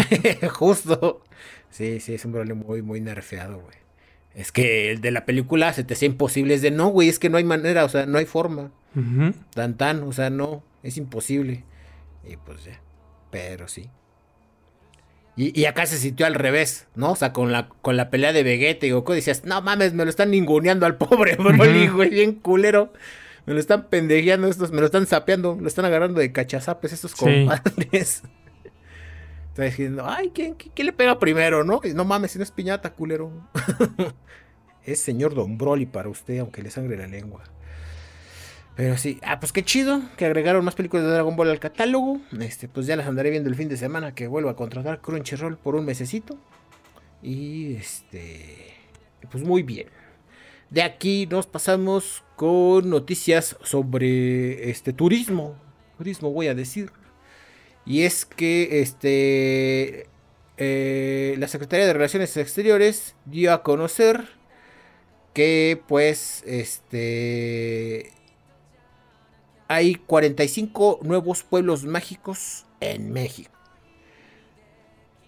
Justo. 0.53 1.22
Sí, 1.70 2.01
sí, 2.01 2.14
es 2.14 2.24
un 2.24 2.32
Broly 2.32 2.55
muy, 2.55 2.82
muy 2.82 3.01
nerfeado, 3.01 3.61
güey. 3.61 3.76
Es 4.34 4.53
que 4.53 4.91
el 4.91 5.01
de 5.01 5.11
la 5.11 5.24
película 5.24 5.72
se 5.72 5.84
te 5.84 5.95
hacía 5.95 6.07
imposible. 6.07 6.55
Es 6.55 6.62
de 6.62 6.70
no, 6.70 6.89
güey, 6.89 7.09
es 7.09 7.18
que 7.18 7.28
no 7.30 7.36
hay 7.36 7.45
manera, 7.45 7.84
o 7.84 7.89
sea, 7.89 8.07
no 8.07 8.18
hay 8.18 8.26
forma. 8.26 8.70
Tan 9.55 9.76
tan, 9.76 10.03
o 10.03 10.12
sea, 10.12 10.30
no, 10.30 10.64
es 10.82 10.97
imposible. 10.97 11.64
Y 12.28 12.36
pues 12.36 12.64
ya. 12.64 12.80
Pero 13.30 13.68
sí. 13.68 13.91
Y, 15.41 15.66
acá 15.66 15.86
se 15.86 15.99
sintió 15.99 16.26
al 16.26 16.34
revés, 16.34 16.89
¿no? 16.97 17.12
O 17.12 17.16
sea, 17.16 17.32
con 17.32 17.53
la, 17.53 17.68
con 17.68 17.97
la 17.97 18.11
pelea 18.11 18.32
de 18.32 18.43
Vegeta 18.43 18.86
y 18.86 18.91
Goku 18.91 19.12
decías, 19.12 19.45
no 19.45 19.62
mames, 19.62 19.95
me 19.95 20.03
lo 20.03 20.11
están 20.11 20.32
ninguneando 20.32 20.84
al 20.84 20.97
pobre 20.97 21.36
Broly, 21.39 21.86
güey, 21.86 22.11
bien 22.11 22.32
culero. 22.34 22.93
Me 23.47 23.55
lo 23.55 23.61
están 23.61 23.86
pendejeando 23.89 24.49
estos, 24.49 24.72
me 24.72 24.80
lo 24.80 24.86
están 24.86 25.07
sapeando, 25.07 25.57
lo 25.61 25.68
están 25.68 25.84
agarrando 25.84 26.18
de 26.18 26.32
cachazapes 26.32 26.93
estos 26.93 27.14
compadres. 27.14 28.24
Está 29.51 29.62
diciendo, 29.62 30.05
ay, 30.09 30.32
¿quién, 30.34 30.57
le 30.76 30.93
pega 30.93 31.20
primero, 31.20 31.62
no? 31.62 31.80
no 31.95 32.05
mames, 32.05 32.32
si 32.32 32.39
no 32.39 32.43
es 32.43 32.51
piñata, 32.51 32.91
culero. 32.91 33.49
es 34.84 34.99
señor 34.99 35.36
Don 35.36 35.57
Broly 35.57 35.86
para 35.86 36.09
usted, 36.09 36.41
aunque 36.41 36.62
le 36.62 36.70
sangre 36.70 36.97
la 36.97 37.07
lengua. 37.07 37.45
Pero 38.79 38.97
sí, 38.97 39.18
ah, 39.24 39.41
pues 39.41 39.51
qué 39.51 39.64
chido 39.64 40.03
que 40.16 40.24
agregaron 40.24 40.64
más 40.64 40.76
películas 40.76 41.05
de 41.05 41.11
Dragon 41.11 41.35
Ball 41.35 41.51
al 41.51 41.59
catálogo. 41.59 42.20
Este, 42.39 42.68
pues 42.68 42.87
ya 42.87 42.95
las 42.95 43.09
andaré 43.09 43.31
viendo 43.31 43.49
el 43.49 43.57
fin 43.57 43.68
de 43.68 43.76
semana 43.76 44.14
que 44.14 44.29
vuelvo 44.29 44.51
a 44.51 44.55
contratar 44.55 45.01
Crunchyroll 45.01 45.57
por 45.57 45.74
un 45.74 45.85
mesecito. 45.85 46.39
Y 47.20 47.74
este, 47.74 48.76
pues 49.33 49.43
muy 49.43 49.64
bien. 49.64 49.89
De 50.70 50.83
aquí 50.83 51.26
nos 51.26 51.49
pasamos 51.49 52.22
con 52.37 52.89
noticias 52.89 53.57
sobre 53.64 54.70
este 54.70 54.93
turismo. 54.93 55.57
Turismo 55.97 56.31
voy 56.31 56.47
a 56.47 56.55
decir. 56.55 56.93
Y 57.85 58.03
es 58.03 58.24
que 58.24 58.81
este, 58.81 60.07
eh, 60.57 61.35
la 61.37 61.49
Secretaría 61.49 61.85
de 61.85 61.95
Relaciones 61.95 62.37
Exteriores 62.37 63.16
dio 63.24 63.53
a 63.53 63.64
conocer 63.64 64.29
que 65.35 65.83
pues 65.89 66.45
este 66.47 68.12
hay 69.69 69.95
45 69.95 71.01
nuevos 71.03 71.43
pueblos 71.43 71.85
mágicos 71.85 72.64
en 72.81 73.12
México. 73.12 73.53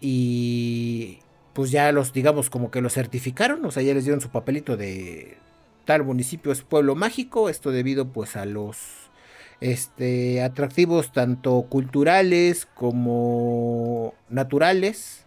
Y 0.00 1.18
pues 1.52 1.70
ya 1.70 1.92
los 1.92 2.12
digamos 2.12 2.48
como 2.48 2.70
que 2.70 2.80
los 2.80 2.94
certificaron, 2.94 3.64
o 3.64 3.70
sea, 3.70 3.82
ya 3.82 3.94
les 3.94 4.04
dieron 4.04 4.22
su 4.22 4.30
papelito 4.30 4.76
de 4.76 5.36
tal 5.84 6.04
municipio 6.04 6.52
es 6.52 6.62
pueblo 6.62 6.94
mágico, 6.94 7.48
esto 7.48 7.70
debido 7.70 8.08
pues 8.08 8.36
a 8.36 8.46
los 8.46 8.78
este, 9.60 10.42
atractivos 10.42 11.12
tanto 11.12 11.62
culturales 11.68 12.66
como 12.74 14.14
naturales 14.30 15.26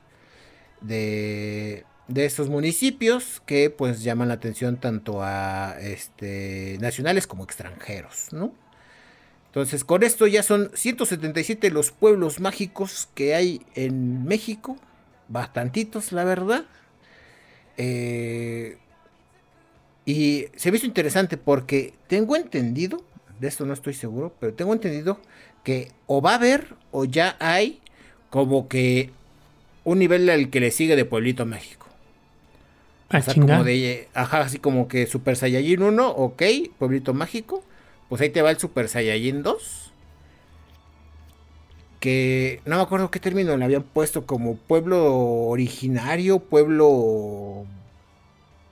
de, 0.82 1.86
de 2.07 2.26
estos 2.26 2.49
municipios 2.49 3.41
que 3.45 3.70
pues 3.70 4.01
llaman 4.03 4.30
la 4.30 4.36
atención 4.36 4.78
tanto 4.78 5.22
a 5.22 5.76
este, 5.80 6.78
nacionales 6.80 7.28
como 7.28 7.43
extranjeros, 7.43 8.30
¿no? 8.32 8.62
Entonces 9.54 9.84
con 9.84 10.01
esto 10.01 10.26
ya 10.26 10.41
son 10.41 10.72
177 10.74 11.70
los 11.70 11.91
pueblos 11.91 12.39
mágicos 12.39 13.08
que 13.14 13.36
hay 13.36 13.62
en 13.76 14.26
México, 14.26 14.78
bastantitos 15.28 16.12
la 16.12 16.24
verdad. 16.24 16.66
Eh, 17.78 18.78
y 20.08 20.47
se 20.56 20.72
me 20.72 20.78
hizo 20.78 20.88
interesante 20.88 21.38
porque 21.38 21.93
tengo 22.08 22.36
entendido 22.36 23.04
de 23.39 23.47
esto 23.47 23.64
no 23.68 23.74
estoy 23.74 23.93
seguro, 23.93 24.34
pero 24.39 24.56
tengo 24.56 24.74
entendido 24.74 25.20
que 25.64 25.91
o 26.08 26.20
va 26.20 26.32
a 26.32 26.36
haber 26.36 26.74
o 26.89 27.06
ya 27.06 27.36
hay 27.39 27.80
como 28.32 28.68
que 28.68 29.12
un 29.84 29.99
nivel 29.99 30.28
al 30.32 30.49
que 30.49 30.62
le 30.62 30.72
sigue 30.72 30.95
de 30.95 31.06
Pueblito 31.06 31.45
México. 31.45 31.86
Ah, 33.10 33.22
como 33.36 33.64
de, 33.64 34.08
ajá, 34.16 34.39
así 34.39 34.58
como 34.58 34.88
que 34.88 35.06
Super 35.06 35.36
Saiyajin 35.36 35.84
1, 35.84 36.10
ok, 36.10 36.41
Pueblito 36.80 37.14
Mágico. 37.14 37.64
Pues 38.14 38.22
ahí 38.22 38.30
te 38.30 38.43
va 38.43 38.51
el 38.51 38.59
Super 38.59 38.88
Saiyajin 38.89 39.41
2. 39.41 39.91
Que 41.99 42.61
no 42.64 42.76
me 42.76 42.84
acuerdo 42.84 43.09
qué 43.09 43.20
término 43.20 43.57
le 43.57 43.66
habían 43.66 43.82
puesto 43.82 44.28
como 44.28 44.55
pueblo 44.55 45.16
originario, 45.47 46.38
pueblo... 46.38 47.66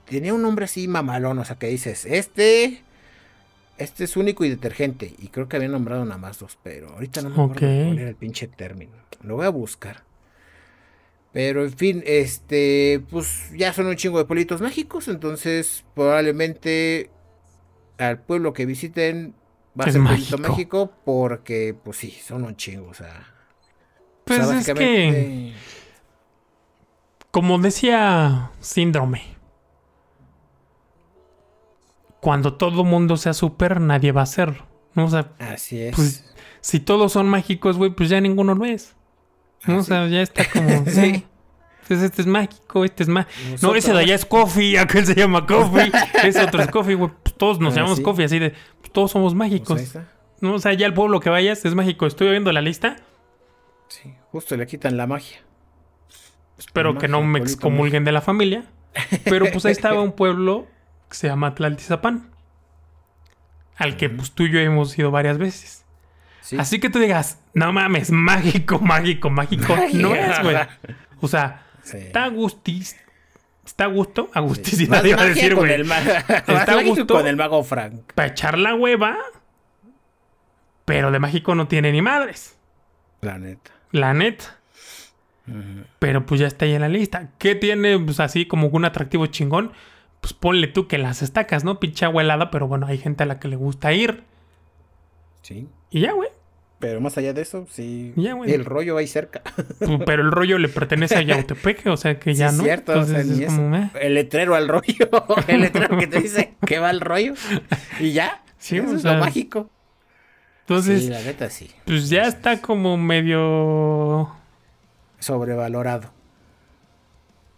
Tenía 0.04 0.32
un 0.32 0.42
nombre 0.42 0.66
así 0.66 0.86
mamalón, 0.86 1.40
o 1.40 1.44
sea 1.44 1.58
que 1.58 1.66
dices, 1.66 2.04
este 2.04 2.84
este 3.78 4.04
es 4.04 4.16
único 4.16 4.44
y 4.44 4.48
detergente. 4.48 5.12
Y 5.18 5.26
creo 5.26 5.48
que 5.48 5.56
había 5.56 5.68
nombrado 5.68 6.04
nada 6.04 6.18
más 6.18 6.38
dos, 6.38 6.56
pero 6.62 6.90
ahorita 6.90 7.22
no 7.22 7.30
me 7.30 7.34
acuerdo 7.34 7.88
poner 7.88 8.06
el 8.06 8.14
pinche 8.14 8.46
término. 8.46 8.92
Lo 9.24 9.34
voy 9.34 9.46
a 9.46 9.50
buscar. 9.50 10.04
Pero 11.32 11.64
en 11.64 11.72
fin, 11.72 12.04
este, 12.06 13.02
pues 13.10 13.50
ya 13.56 13.72
son 13.72 13.86
un 13.86 13.96
chingo 13.96 14.18
de 14.18 14.24
pueblitos 14.24 14.60
mágicos, 14.60 15.08
entonces 15.08 15.82
probablemente 15.96 17.10
al 17.98 18.20
pueblo 18.20 18.52
que 18.52 18.66
visiten 18.66 19.34
va 19.78 19.84
a 19.84 19.92
ser 19.92 20.00
mágico. 20.00 20.38
mágico 20.38 20.92
porque, 21.04 21.74
pues 21.82 21.96
sí, 21.96 22.10
son 22.10 22.44
un 22.44 22.56
chingo, 22.56 22.88
o 22.88 22.94
sea. 22.94 23.28
Pues 24.24 24.48
es 24.48 24.66
que, 24.74 25.52
como 27.30 27.58
decía 27.58 28.52
Síndrome, 28.60 29.22
cuando 32.20 32.54
todo 32.54 32.84
mundo 32.84 33.16
sea 33.16 33.34
súper, 33.34 33.80
nadie 33.80 34.12
va 34.12 34.20
a 34.20 34.24
hacerlo. 34.24 34.66
¿no? 34.94 35.06
O 35.06 35.10
sea, 35.10 35.32
Así 35.38 35.80
es. 35.80 35.96
Pues, 35.96 36.34
si 36.60 36.78
todos 36.80 37.12
son 37.12 37.28
mágicos, 37.28 37.76
güey, 37.76 37.90
pues 37.90 38.08
ya 38.08 38.20
ninguno 38.20 38.54
lo 38.54 38.64
es. 38.64 38.94
¿no? 39.66 39.78
O 39.78 39.82
sea, 39.82 40.06
ya 40.06 40.22
está 40.22 40.44
como. 40.50 40.84
sí. 40.86 41.24
Entonces 41.82 42.10
este 42.10 42.22
es 42.22 42.28
mágico, 42.28 42.84
este 42.84 43.02
es 43.02 43.08
mágico. 43.08 43.56
No, 43.60 43.74
ese 43.74 43.92
de 43.92 43.98
allá 43.98 44.14
es 44.14 44.24
Coffee, 44.24 44.78
aquel 44.78 45.04
se 45.04 45.14
llama 45.14 45.46
Coffee, 45.46 45.90
ese 46.22 46.44
otro 46.44 46.62
es 46.62 46.70
Coffee, 46.70 46.94
güey. 46.94 47.10
Pues 47.32 47.38
todos 47.38 47.60
nos 47.60 47.72
ah, 47.72 47.76
llamamos 47.76 48.00
Coffee, 48.00 48.26
así 48.26 48.38
de. 48.38 48.50
Pues 48.80 48.92
todos 48.92 49.10
somos 49.10 49.34
mágicos. 49.34 49.80
Pues 49.92 49.98
¿no? 50.40 50.54
O 50.54 50.58
sea, 50.58 50.74
ya 50.74 50.86
el 50.86 50.94
pueblo 50.94 51.20
que 51.20 51.30
vayas 51.30 51.64
es 51.64 51.74
mágico. 51.74 52.06
Estoy 52.06 52.30
viendo 52.30 52.52
la 52.52 52.60
lista. 52.60 52.96
Sí, 53.88 54.14
justo 54.30 54.56
le 54.56 54.66
quitan 54.66 54.96
la 54.96 55.06
magia. 55.06 55.38
Espero 56.58 56.98
que 56.98 57.08
no 57.08 57.22
me 57.22 57.38
excomulguen 57.38 58.04
de 58.04 58.12
la 58.12 58.20
familia. 58.20 58.66
Pero 59.24 59.46
pues 59.50 59.64
ahí 59.64 59.72
estaba 59.72 60.00
un 60.02 60.12
pueblo 60.12 60.66
que 61.08 61.16
se 61.16 61.28
llama 61.28 61.54
Tlaltizapán. 61.54 62.30
Al 63.76 63.96
que 63.96 64.10
pues 64.10 64.32
tú 64.32 64.44
y 64.44 64.52
yo 64.52 64.60
hemos 64.60 64.96
ido 64.98 65.10
varias 65.10 65.38
veces. 65.38 65.84
Así 66.58 66.80
que 66.80 66.90
tú 66.90 66.98
digas, 66.98 67.38
no 67.54 67.72
mames, 67.72 68.10
mágico, 68.10 68.78
mágico, 68.78 69.30
mágico. 69.30 69.74
No 69.94 70.14
es, 70.14 70.42
güey. 70.42 70.56
O 71.20 71.28
sea, 71.28 71.62
está 71.84 72.28
gustis. 72.28 72.96
Está 73.72 73.84
a 73.84 73.86
gusto, 73.86 74.28
a 74.34 74.40
gusticidad 74.40 75.02
iba 75.02 75.22
a 75.22 75.24
decir, 75.24 75.54
güey. 75.54 75.80
Está 75.80 76.72
a 76.72 76.82
gusto 76.82 77.06
con 77.06 77.26
el 77.26 77.36
mago 77.36 77.64
Frank. 77.64 78.12
Para 78.14 78.28
echar 78.28 78.58
la 78.58 78.74
hueva. 78.74 79.16
Pero 80.84 81.10
de 81.10 81.18
mágico 81.18 81.54
no 81.54 81.68
tiene 81.68 81.90
ni 81.90 82.02
madres. 82.02 82.58
La 83.22 83.38
neta. 83.38 83.70
La 83.90 84.12
neta. 84.12 84.58
Pero 85.98 86.26
pues 86.26 86.40
ya 86.40 86.46
está 86.46 86.66
ahí 86.66 86.74
en 86.74 86.82
la 86.82 86.88
lista. 86.88 87.30
¿Qué 87.38 87.54
tiene, 87.54 87.98
pues 87.98 88.20
así 88.20 88.46
como 88.46 88.68
un 88.68 88.84
atractivo 88.84 89.26
chingón? 89.26 89.72
pues 90.22 90.34
ponle 90.34 90.68
tú 90.68 90.86
que 90.86 90.98
las 90.98 91.20
estacas, 91.20 91.64
¿no? 91.64 91.80
Pinche 91.80 92.04
agua 92.04 92.22
helada, 92.22 92.52
pero 92.52 92.68
bueno, 92.68 92.86
hay 92.86 92.96
gente 92.96 93.24
a 93.24 93.26
la 93.26 93.40
que 93.40 93.48
le 93.48 93.56
gusta 93.56 93.92
ir. 93.92 94.22
Sí. 95.42 95.68
Y 95.90 96.00
ya, 96.00 96.12
güey. 96.12 96.28
Pero 96.82 97.00
más 97.00 97.16
allá 97.16 97.32
de 97.32 97.42
eso, 97.42 97.64
sí. 97.70 98.12
Ya. 98.16 98.36
El 98.44 98.64
rollo 98.64 98.96
ahí 98.96 99.06
cerca. 99.06 99.40
Pero 100.04 100.22
el 100.22 100.32
rollo 100.32 100.58
le 100.58 100.68
pertenece 100.68 101.14
a 101.14 101.22
Yautepec, 101.22 101.86
o 101.86 101.96
sea 101.96 102.18
que 102.18 102.34
ya 102.34 102.50
sí, 102.50 102.56
no. 102.56 102.64
cierto. 102.64 103.00
es 103.00 103.46
como, 103.46 103.88
El 103.94 104.14
letrero 104.14 104.56
al 104.56 104.66
rollo. 104.66 105.08
el 105.46 105.60
letrero 105.60 105.96
que 105.96 106.08
te 106.08 106.20
dice 106.20 106.54
que 106.66 106.80
va 106.80 106.88
al 106.88 107.00
rollo. 107.00 107.34
Y 108.00 108.10
ya. 108.10 108.42
Sí, 108.58 108.78
eso 108.78 108.96
es 108.96 109.04
lo 109.04 109.14
mágico. 109.14 109.70
Entonces. 110.62 111.04
Sí, 111.04 111.08
la 111.08 111.22
neta 111.22 111.48
sí. 111.50 111.70
Pues 111.84 112.08
ya 112.08 112.24
está 112.24 112.60
como 112.60 112.96
medio. 112.96 114.34
Sobrevalorado. 115.20 116.10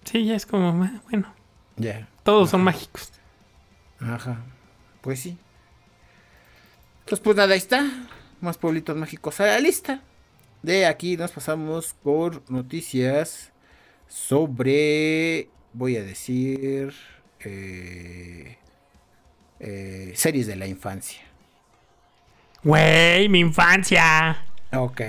Sí, 0.04 0.26
ya 0.26 0.36
es 0.36 0.44
como, 0.44 0.70
bueno. 1.10 1.34
Ya. 1.78 2.08
Todos 2.24 2.50
son 2.50 2.60
mágicos. 2.60 3.10
Ajá. 4.00 4.36
Pues 5.00 5.20
sí. 5.20 5.38
Entonces, 7.04 7.24
pues 7.24 7.38
nada, 7.38 7.54
ahí 7.54 7.58
está. 7.58 7.90
Más 8.44 8.58
pueblitos 8.58 8.94
mágicos 8.94 9.40
a 9.40 9.46
la 9.46 9.58
lista. 9.58 10.02
De 10.62 10.84
aquí 10.84 11.16
nos 11.16 11.30
pasamos 11.30 11.94
por 12.02 12.42
noticias 12.50 13.50
sobre. 14.06 15.48
Voy 15.72 15.96
a 15.96 16.02
decir. 16.02 16.92
Eh, 17.40 18.58
eh, 19.60 20.12
series 20.14 20.46
de 20.46 20.56
la 20.56 20.66
infancia. 20.66 21.22
Güey, 22.62 23.30
mi 23.30 23.40
infancia. 23.40 24.44
Ok. 24.74 25.00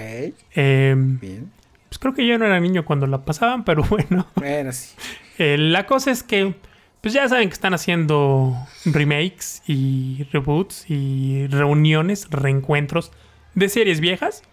Em, 0.53 1.19
Bien. 1.19 1.51
Pues 1.89 1.99
creo 1.99 2.13
que 2.13 2.25
yo 2.25 2.37
no 2.37 2.45
era 2.45 2.61
niño 2.61 2.85
cuando 2.85 3.05
la 3.05 3.25
pasaban, 3.25 3.65
pero 3.65 3.83
bueno. 3.89 4.27
Bueno, 4.35 4.71
sí. 4.71 4.95
Eh, 5.39 5.57
la 5.57 5.85
cosa 5.85 6.11
es 6.11 6.23
que, 6.23 6.55
pues 7.01 7.13
ya 7.13 7.27
saben 7.27 7.49
que 7.49 7.53
están 7.53 7.73
haciendo 7.73 8.55
remakes 8.85 9.61
y 9.67 10.25
reboots 10.31 10.89
y 10.89 11.47
reuniones, 11.47 12.29
reencuentros 12.29 13.11
de 13.55 13.69
series 13.69 13.99
viejas. 13.99 14.43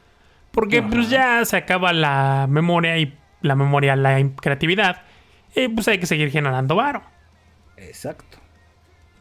Porque 0.50 0.82
pues 0.82 1.08
ya 1.08 1.44
se 1.44 1.56
acaba 1.56 1.92
la 1.92 2.46
memoria 2.48 2.98
y 2.98 3.16
la 3.40 3.54
memoria, 3.54 3.96
la 3.96 4.22
creatividad. 4.40 5.02
Y 5.54 5.68
pues 5.68 5.88
hay 5.88 5.98
que 5.98 6.06
seguir 6.06 6.30
generando 6.30 6.76
varo. 6.76 7.02
Exacto. 7.76 8.38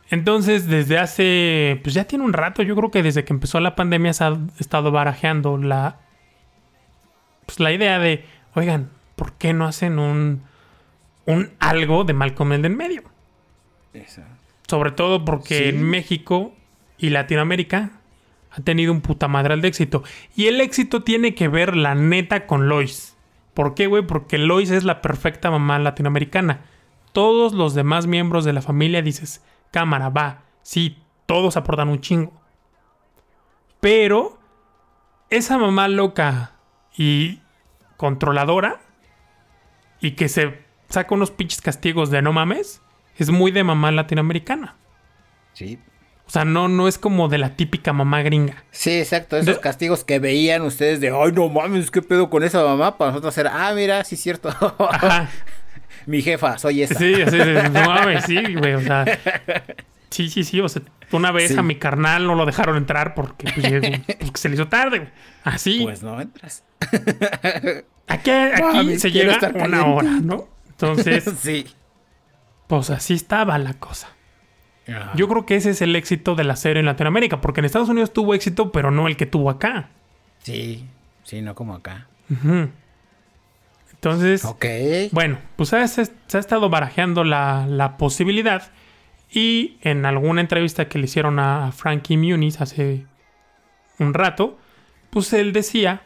Entonces, 0.09 0.67
desde 0.67 0.97
hace, 0.97 1.79
pues 1.83 1.95
ya 1.95 2.03
tiene 2.03 2.25
un 2.25 2.33
rato, 2.33 2.63
yo 2.63 2.75
creo 2.75 2.91
que 2.91 3.01
desde 3.01 3.23
que 3.23 3.31
empezó 3.31 3.61
la 3.61 3.75
pandemia 3.75 4.11
se 4.11 4.25
ha 4.25 4.37
estado 4.59 4.91
barajeando 4.91 5.57
la, 5.57 5.99
pues 7.45 7.61
la 7.61 7.71
idea 7.71 7.97
de, 7.97 8.25
oigan, 8.53 8.89
¿por 9.15 9.31
qué 9.33 9.53
no 9.53 9.65
hacen 9.65 9.99
un, 9.99 10.43
un 11.25 11.51
algo 11.59 12.03
de 12.03 12.13
Malcolm 12.13 12.51
el 12.51 12.65
en 12.65 12.75
medio? 12.75 13.03
Exacto. 13.93 14.31
Sobre 14.67 14.91
todo 14.91 15.23
porque 15.23 15.69
en 15.69 15.81
México 15.81 16.53
y 16.97 17.09
Latinoamérica 17.09 18.00
ha 18.51 18.61
tenido 18.61 18.91
un 18.91 19.01
puta 19.01 19.27
madral 19.27 19.61
de 19.61 19.69
éxito. 19.69 20.03
Y 20.35 20.47
el 20.47 20.59
éxito 20.59 21.03
tiene 21.03 21.35
que 21.35 21.47
ver, 21.47 21.75
la 21.75 21.95
neta, 21.95 22.45
con 22.45 22.67
Lois. 22.67 23.17
¿Por 23.53 23.75
qué, 23.75 23.87
güey? 23.87 24.05
Porque 24.05 24.37
Lois 24.37 24.69
es 24.71 24.83
la 24.83 25.01
perfecta 25.01 25.49
mamá 25.49 25.79
latinoamericana. 25.79 26.61
Todos 27.13 27.53
los 27.53 27.73
demás 27.73 28.07
miembros 28.07 28.45
de 28.45 28.53
la 28.53 28.61
familia 28.61 29.01
dices, 29.01 29.43
cámara, 29.71 30.09
va, 30.09 30.43
sí, 30.61 30.97
todos 31.25 31.57
aportan 31.57 31.89
un 31.89 32.01
chingo. 32.01 32.33
Pero 33.79 34.37
esa 35.29 35.57
mamá 35.57 35.87
loca 35.87 36.53
y 36.95 37.39
controladora 37.97 38.81
y 39.99 40.11
que 40.11 40.29
se 40.29 40.61
saca 40.89 41.15
unos 41.15 41.31
pinches 41.31 41.61
castigos 41.61 42.09
de 42.11 42.21
no 42.21 42.33
mames, 42.33 42.81
es 43.17 43.29
muy 43.29 43.51
de 43.51 43.63
mamá 43.63 43.91
latinoamericana. 43.91 44.75
Sí. 45.53 45.79
O 46.31 46.33
sea, 46.33 46.45
no, 46.45 46.69
no 46.69 46.87
es 46.87 46.97
como 46.97 47.27
de 47.27 47.37
la 47.37 47.57
típica 47.57 47.91
mamá 47.91 48.21
gringa. 48.21 48.63
Sí, 48.71 48.91
exacto. 48.99 49.35
Esos 49.35 49.59
castigos 49.59 50.05
que 50.05 50.17
veían 50.19 50.61
ustedes 50.61 51.01
de, 51.01 51.09
ay, 51.09 51.33
no 51.33 51.49
mames, 51.49 51.91
¿qué 51.91 52.01
pedo 52.01 52.29
con 52.29 52.41
esa 52.41 52.63
mamá? 52.63 52.97
Para 52.97 53.11
nosotros 53.11 53.37
era, 53.37 53.67
ah, 53.67 53.73
mira, 53.73 54.01
sí 54.05 54.15
es 54.15 54.21
cierto. 54.21 54.47
Ajá. 54.47 55.29
mi 56.05 56.21
jefa, 56.21 56.57
soy 56.57 56.83
esa. 56.83 56.97
Sí, 56.97 57.15
sí, 57.15 57.31
sí, 57.31 57.69
no 57.73 57.81
mames, 57.85 58.23
sí, 58.23 58.41
güey, 58.55 58.75
o 58.75 58.81
sea. 58.81 59.03
Sí, 60.09 60.29
sí, 60.29 60.45
sí, 60.45 60.61
o 60.61 60.69
sea, 60.69 60.83
una 61.11 61.31
vez 61.31 61.57
a 61.57 61.63
mi 61.63 61.75
carnal 61.75 62.25
no 62.25 62.35
lo 62.35 62.45
dejaron 62.45 62.77
entrar 62.77 63.13
porque, 63.13 63.51
pues, 63.53 64.31
se 64.35 64.47
le 64.47 64.55
hizo 64.55 64.69
tarde, 64.69 64.99
güey. 64.99 65.09
Así. 65.43 65.81
Pues 65.83 66.01
no 66.01 66.21
entras. 66.21 66.63
Aquí, 68.07 68.31
aquí 68.31 68.99
se 68.99 69.11
llega 69.11 69.37
una 69.53 69.85
hora, 69.85 70.11
¿no? 70.21 70.47
Entonces. 70.69 71.25
sí. 71.41 71.65
Pues 72.67 72.89
así 72.89 73.15
estaba 73.15 73.57
la 73.57 73.73
cosa. 73.73 74.07
Yo 75.15 75.27
creo 75.27 75.45
que 75.45 75.55
ese 75.55 75.71
es 75.71 75.81
el 75.81 75.95
éxito 75.95 76.35
de 76.35 76.43
la 76.43 76.55
serie 76.55 76.79
en 76.79 76.85
Latinoamérica, 76.85 77.41
porque 77.41 77.61
en 77.61 77.65
Estados 77.65 77.89
Unidos 77.89 78.13
tuvo 78.13 78.33
éxito, 78.33 78.71
pero 78.71 78.91
no 78.91 79.07
el 79.07 79.15
que 79.15 79.25
tuvo 79.25 79.49
acá. 79.49 79.89
Sí, 80.43 80.85
sí, 81.23 81.41
no 81.41 81.55
como 81.55 81.75
acá. 81.75 82.07
Entonces, 83.93 84.43
bueno, 85.11 85.37
pues 85.55 85.69
se 85.69 85.77
ha, 85.77 86.39
estado 86.39 86.69
barajeando 86.69 87.23
la, 87.23 87.95
posibilidad 87.97 88.71
y 89.31 89.77
en 89.81 90.05
alguna 90.05 90.41
entrevista 90.41 90.87
que 90.87 90.97
le 90.97 91.05
hicieron 91.05 91.39
a 91.39 91.71
Frankie 91.71 92.17
Muniz 92.17 92.59
hace 92.59 93.05
un 93.99 94.13
rato, 94.13 94.57
pues 95.09 95.31
él 95.33 95.53
decía, 95.53 96.01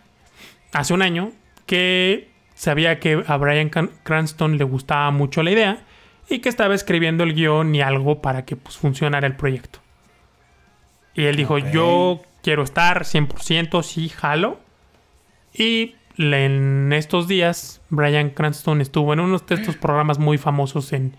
hace 0.73 0.93
un 0.93 1.01
año, 1.01 1.31
que 1.65 2.29
sabía 2.55 2.99
que 2.99 3.23
a 3.25 3.37
Brian 3.37 3.69
Cranston 3.69 4.57
le 4.57 4.63
gustaba 4.63 5.09
mucho 5.11 5.41
la 5.41 5.51
idea 5.51 5.85
y 6.29 6.39
que 6.39 6.49
estaba 6.49 6.75
escribiendo 6.75 7.23
el 7.23 7.33
guion 7.33 7.75
y 7.75 7.81
algo 7.81 8.21
para 8.21 8.45
que 8.45 8.55
pues, 8.55 8.77
funcionara 8.77 9.27
el 9.27 9.35
proyecto. 9.35 9.79
Y 11.13 11.25
él 11.25 11.35
dijo, 11.35 11.57
yo 11.57 12.21
quiero 12.43 12.63
estar 12.63 13.03
100%, 13.03 13.83
sí, 13.83 14.09
jalo. 14.09 14.59
Y 15.53 15.95
en 16.17 16.91
estos 16.93 17.27
días, 17.27 17.81
Brian 17.89 18.31
Cranston 18.31 18.81
estuvo 18.81 19.13
en 19.13 19.21
unos 19.21 19.45
de 19.47 19.55
estos 19.55 19.77
programas 19.77 20.19
muy 20.19 20.37
famosos 20.37 20.93
en, 20.93 21.15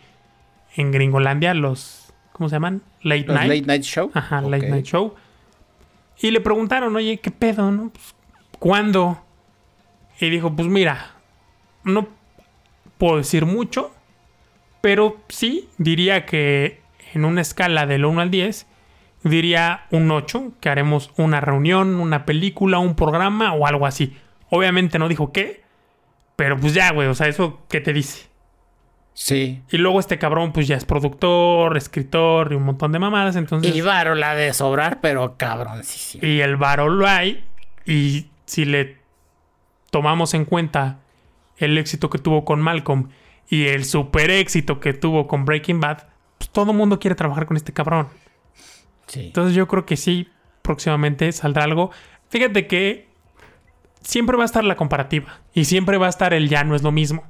en 0.75 0.93
Gringolandia, 0.93 1.55
los. 1.55 2.13
¿Cómo 2.33 2.51
se 2.51 2.57
llaman? 2.57 2.83
Late 3.01 3.25
Night. 3.27 3.49
Late 3.49 3.63
Night 3.63 3.83
Show. 3.83 4.11
Ajá, 4.13 4.43
Late 4.43 4.69
Night 4.69 4.85
Show. 4.85 5.15
Y 6.19 6.31
le 6.31 6.41
preguntaron, 6.41 6.95
oye, 6.95 7.19
¿qué 7.19 7.31
pedo, 7.31 7.71
no? 7.71 7.91
Pues, 7.91 8.15
¿Cuándo? 8.59 9.23
Y 10.21 10.29
dijo, 10.31 10.55
pues 10.55 10.69
mira, 10.69 11.15
no 11.85 12.09
puedo 12.99 13.19
decir 13.19 13.47
mucho, 13.47 13.93
pero 14.81 15.19
sí 15.29 15.69
diría 15.79 16.27
que 16.27 16.81
en 17.15 17.25
una 17.25 17.41
escala 17.41 17.87
del 17.87 18.05
1 18.05 18.21
al 18.21 18.31
10, 18.31 18.67
diría 19.23 19.87
un 19.91 20.11
8, 20.11 20.53
que 20.61 20.69
haremos 20.69 21.13
una 21.17 21.41
reunión, 21.41 21.97
una 21.97 22.27
película, 22.27 22.79
un 22.79 22.95
programa 22.95 23.53
o 23.55 23.67
algo 23.67 23.87
así. 23.87 24.17
Obviamente 24.51 24.99
no 24.99 25.09
dijo 25.09 25.33
qué, 25.33 25.63
pero 26.37 26.57
pues 26.59 26.75
ya, 26.75 26.93
güey, 26.93 27.09
o 27.09 27.15
sea, 27.15 27.29
eso 27.29 27.61
qué 27.69 27.81
te 27.81 27.93
dice. 27.93 28.29
Sí. 29.15 29.63
Y 29.71 29.79
luego 29.79 29.99
este 29.99 30.19
cabrón, 30.19 30.53
pues 30.53 30.69
ya 30.69 30.77
es 30.77 30.85
productor, 30.85 31.77
escritor 31.77 32.53
y 32.53 32.57
un 32.57 32.65
montón 32.65 32.93
de 32.93 32.99
mamadas, 32.99 33.35
entonces. 33.37 33.75
Y 33.75 33.81
varo 33.81 34.15
la 34.15 34.35
de 34.35 34.53
sobrar, 34.53 35.01
pero 35.01 35.37
cabrón, 35.39 35.85
sí, 35.85 35.99
sí. 35.99 36.27
Y 36.27 36.41
el 36.41 36.57
varo 36.57 36.91
lo 36.91 37.09
hay. 37.09 37.43
Y 37.87 38.27
si 38.45 38.67
le 38.67 38.99
tomamos 39.91 40.35
en 40.35 40.45
cuenta 40.45 40.99
el 41.57 41.79
éxito 41.79 42.11
que 42.11 42.19
tuvo 42.19 42.45
con 42.45 42.61
Malcolm 42.61 43.09
y 43.49 43.67
el 43.67 43.85
super 43.85 44.31
éxito 44.31 44.81
que 44.81 44.93
tuvo 44.93 45.27
con 45.27 45.45
Breaking 45.45 45.81
Bad, 45.81 46.09
pues 46.39 46.51
todo 46.51 46.73
el 46.73 46.77
mundo 46.77 46.99
quiere 46.99 47.15
trabajar 47.15 47.47
con 47.47 47.57
este 47.57 47.73
cabrón. 47.73 48.09
Sí. 49.07 49.27
Entonces 49.27 49.55
yo 49.55 49.69
creo 49.69 49.87
que 49.87 49.97
sí, 49.97 50.29
próximamente 50.63 51.31
saldrá 51.33 51.65
algo. 51.65 51.91
Fíjate 52.29 52.67
que 52.67 53.09
siempre 54.01 54.37
va 54.37 54.45
a 54.45 54.47
estar 54.47 54.65
la 54.65 54.77
comparativa 54.77 55.41
y 55.55 55.65
siempre 55.65 55.99
va 55.99 56.07
a 56.07 56.11
estar 56.11 56.35
el 56.35 56.49
ya 56.49 56.65
no 56.65 56.75
es 56.75 56.83
lo 56.83 56.93
mismo. 56.93 57.25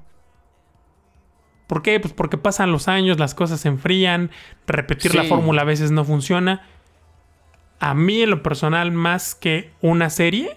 ¿Por 1.67 1.83
qué? 1.83 1.99
Pues 1.99 2.15
porque 2.15 2.39
pasan 2.39 2.71
los 2.71 2.89
años, 2.89 3.19
las 3.19 3.35
cosas 3.35 3.61
se 3.61 3.69
enfrían, 3.69 4.31
repetir 4.67 5.15
la 5.15 5.25
fórmula 5.25 5.63
a 5.63 5.65
veces 5.65 5.91
no 5.91 6.05
funciona. 6.05 6.63
A 7.81 7.93
mí 7.95 8.23
en 8.23 8.31
lo 8.31 8.43
personal, 8.43 8.93
más 8.93 9.35
que 9.35 9.73
una 9.81 10.09
serie, 10.09 10.57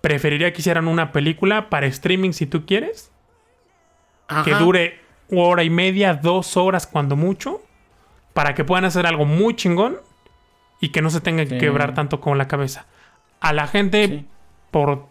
preferiría 0.00 0.52
que 0.52 0.60
hicieran 0.60 0.86
una 0.88 1.12
película 1.12 1.70
para 1.70 1.86
streaming 1.86 2.32
si 2.32 2.46
tú 2.46 2.66
quieres. 2.66 3.11
Que 4.44 4.54
dure 4.54 5.00
hora 5.30 5.62
y 5.62 5.70
media, 5.70 6.14
dos 6.14 6.56
horas 6.56 6.86
cuando 6.86 7.16
mucho. 7.16 7.60
Para 8.32 8.54
que 8.54 8.64
puedan 8.64 8.84
hacer 8.84 9.06
algo 9.06 9.24
muy 9.24 9.54
chingón 9.56 9.98
y 10.80 10.88
que 10.88 11.02
no 11.02 11.10
se 11.10 11.20
tenga 11.20 11.44
que 11.44 11.58
quebrar 11.58 11.94
tanto 11.94 12.20
con 12.20 12.38
la 12.38 12.48
cabeza. 12.48 12.86
A 13.40 13.52
la 13.52 13.66
gente 13.66 14.24
por 14.72 15.06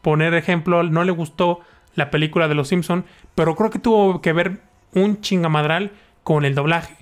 poner 0.00 0.32
ejemplo, 0.34 0.82
no 0.82 1.04
le 1.04 1.12
gustó 1.12 1.60
la 1.94 2.10
película 2.10 2.48
de 2.48 2.54
Los 2.54 2.68
Simpson, 2.68 3.04
pero 3.34 3.54
creo 3.56 3.70
que 3.70 3.78
tuvo 3.78 4.22
que 4.22 4.32
ver 4.32 4.62
un 4.94 5.20
chingamadral 5.20 5.92
con 6.22 6.46
el 6.46 6.54
doblaje. 6.54 6.96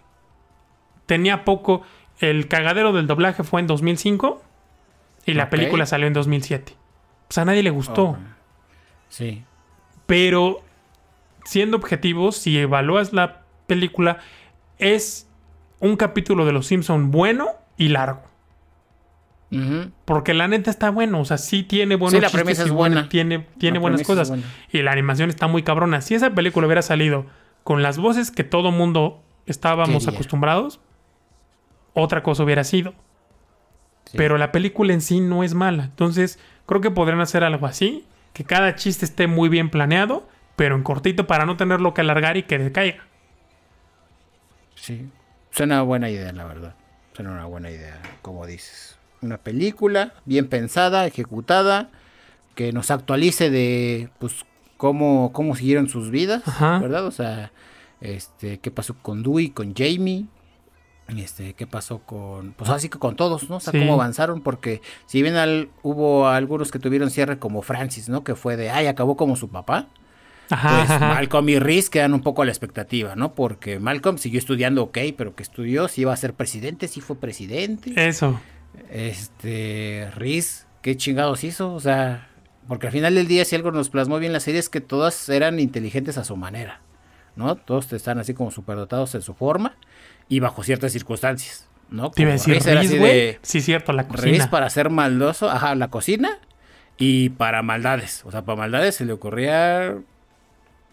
Tenía 1.07 1.45
poco, 1.45 1.83
el 2.19 2.49
cagadero 2.49 2.93
del 2.93 3.07
doblaje 3.07 3.45
fue 3.45 3.61
en 3.61 3.67
2005 3.67 4.43
y 5.27 5.35
la 5.35 5.51
película 5.51 5.87
salió 5.87 6.07
en 6.07 6.15
2007. 6.15 6.75
Pues 7.29 7.39
a 7.39 7.45
nadie 7.45 7.63
le 7.63 7.71
gustó. 7.71 8.17
Sí. 9.09 9.45
Pero 10.07 10.63
siendo 11.45 11.77
objetivos, 11.77 12.37
si 12.37 12.59
evalúas 12.59 13.13
la 13.13 13.43
película 13.67 14.19
es 14.79 15.29
un 15.81 15.97
capítulo 15.97 16.45
de 16.45 16.53
Los 16.53 16.67
Simpson 16.67 17.11
bueno 17.11 17.49
y 17.77 17.89
largo. 17.89 18.23
Porque 20.07 20.33
la 20.33 20.49
neta 20.49 20.71
está 20.71 20.91
bueno, 20.91 21.21
o 21.21 21.25
sea, 21.27 21.37
sí 21.37 21.63
tiene 21.63 21.97
buenos 21.97 22.15
sí, 22.15 22.21
la 22.23 22.31
premisa 22.31 22.63
es 22.63 22.71
buena. 22.71 23.11
tiene, 23.11 23.47
tiene 23.59 23.79
buenas 23.79 24.03
cosas. 24.03 24.33
Y 24.73 24.81
la 24.81 24.93
animación 24.93 25.29
está 25.29 25.47
muy 25.47 25.63
cabrona. 25.63 26.01
Si 26.01 26.15
esa 26.15 26.31
película 26.31 26.67
hubiera 26.67 26.81
salido 26.81 27.27
con 27.63 27.83
las 27.83 27.99
voces 27.99 28.31
que 28.31 28.45
todo 28.45 28.73
mundo 28.73 29.23
estábamos 29.45 30.09
acostumbrados, 30.09 30.81
otra 31.93 32.23
cosa 32.23 32.45
hubiera 32.45 32.65
sido. 32.65 32.95
Pero 34.15 34.39
la 34.39 34.53
película 34.53 34.95
en 34.95 35.03
sí 35.03 35.21
no 35.21 35.45
es 35.45 35.53
mala. 35.53 35.85
Entonces, 35.85 36.39
creo 36.65 36.81
que 36.81 36.91
podrían 36.91 37.21
hacer 37.21 37.45
algo 37.45 37.67
así. 37.67 38.07
Que 38.33 38.45
cada 38.45 38.75
chiste 38.75 39.05
esté 39.05 39.27
muy 39.27 39.51
bien 39.51 39.69
planeado, 39.69 40.27
pero 40.57 40.77
en 40.77 40.83
cortito 40.83 41.27
para 41.27 41.47
no 41.47 41.57
tenerlo 41.57 41.95
que 41.95 42.01
alargar 42.01 42.37
y 42.37 42.45
que 42.45 42.59
decaiga. 42.59 43.05
Sí. 44.75 45.09
Suena 45.51 45.77
una 45.77 45.83
buena 45.83 46.11
idea, 46.11 46.33
la 46.33 46.45
verdad. 46.45 46.75
Suena 47.15 47.33
una 47.33 47.45
buena 47.45 47.71
idea, 47.71 48.01
como 48.23 48.47
dices 48.47 48.93
una 49.23 49.39
película 49.39 50.13
bien 50.25 50.49
pensada, 50.49 51.07
ejecutada, 51.07 51.89
que 52.55 52.73
nos 52.73 52.91
actualice 52.91 53.51
de 53.51 54.11
pues 54.19 54.45
cómo, 54.77 55.33
cómo 55.33 55.57
siguieron 55.57 55.89
sus 55.89 56.11
vidas, 56.11 56.43
¿verdad? 56.61 57.07
O 57.07 57.13
sea, 57.13 57.53
este, 58.01 58.59
qué 58.59 58.71
pasó 58.71 58.95
con 59.01 59.23
Dewey, 59.23 59.51
con 59.51 59.75
Jamie, 59.75 60.27
este, 61.09 61.55
qué 61.55 61.67
pasó 61.67 62.01
con, 62.01 62.53
pues 62.53 62.69
así 62.69 62.89
que 62.89 62.99
con 62.99 63.17
todos, 63.17 63.49
¿no? 63.49 63.57
O 63.57 63.61
sea, 63.61 63.73
cómo 63.73 63.95
avanzaron, 63.95 64.43
porque 64.43 64.83
si 65.07 65.23
bien 65.23 65.37
al, 65.37 65.71
hubo 65.83 66.29
algunos 66.29 66.71
que 66.71 66.79
tuvieron 66.79 67.11
cierre 67.11 67.39
como 67.39 67.63
Francis, 67.63 68.09
¿no? 68.09 68.25
Que 68.25 68.35
fue 68.35 68.57
de, 68.57 68.71
ay, 68.71 68.87
acabó 68.87 69.17
como 69.17 69.37
su 69.37 69.49
papá. 69.49 69.89
Ajá, 70.51 70.85
pues 70.87 71.01
Malcolm 71.01 71.49
y 71.49 71.59
Riz 71.59 71.89
quedan 71.89 72.15
un 72.15 72.21
poco 72.21 72.43
a 72.43 72.45
la 72.45 72.51
expectativa, 72.51 73.17
¿no? 73.17 73.35
Porque 73.35 73.79
Malcolm 73.79 74.19
siguió 74.19 74.39
estudiando, 74.39 74.83
ok, 74.83 74.99
pero 75.17 75.35
que 75.35 75.43
estudió, 75.43 75.89
si 75.89 76.03
iba 76.03 76.13
a 76.13 76.17
ser 76.17 76.35
presidente, 76.35 76.89
si 76.89 77.01
fue 77.01 77.17
presidente. 77.17 77.93
Eso. 77.97 78.39
Este, 78.91 80.11
Riz, 80.17 80.67
¿qué 80.83 80.97
chingados 80.97 81.45
hizo? 81.45 81.73
O 81.73 81.81
sea, 81.81 82.29
porque 82.69 82.87
al 82.87 82.93
final 82.93 83.15
del 83.15 83.27
día, 83.27 83.45
si 83.45 83.57
algo 83.57 83.73
nos 83.73 83.89
plasmó 83.89 84.19
bien 84.19 84.33
la 84.33 84.41
serie 84.41 84.61
es 84.61 84.69
que 84.69 84.81
todas 84.81 85.29
eran 85.29 85.59
inteligentes 85.59 86.19
a 86.19 86.25
su 86.25 86.37
manera, 86.37 86.81
¿no? 87.37 87.57
Todos 87.57 87.93
están 87.93 88.19
así 88.19 88.35
como 88.35 88.51
superdotados 88.51 89.15
en 89.15 89.23
su 89.23 89.35
forma 89.35 89.77
y 90.29 90.41
bajo 90.41 90.63
ciertas 90.63 90.93
circunstancias, 90.93 91.69
¿no? 91.91 92.11
Te 92.11 92.23
iba 92.23 92.31
a 92.31 92.35
decir 92.35 92.55
Riz, 92.55 93.39
Sí, 93.43 93.61
cierto, 93.61 93.93
la 93.93 94.07
cocina. 94.07 94.33
Riz 94.33 94.47
para 94.47 94.69
ser 94.71 94.91
maldoso, 94.91 95.51
ajá, 95.51 95.75
la 95.75 95.89
cocina 95.89 96.39
y 96.99 97.31
para 97.31 97.63
maldades. 97.63 98.23
O 98.25 98.31
sea, 98.31 98.43
para 98.43 98.57
maldades 98.57 98.95
se 98.97 99.05
le 99.05 99.13
ocurría 99.13 99.97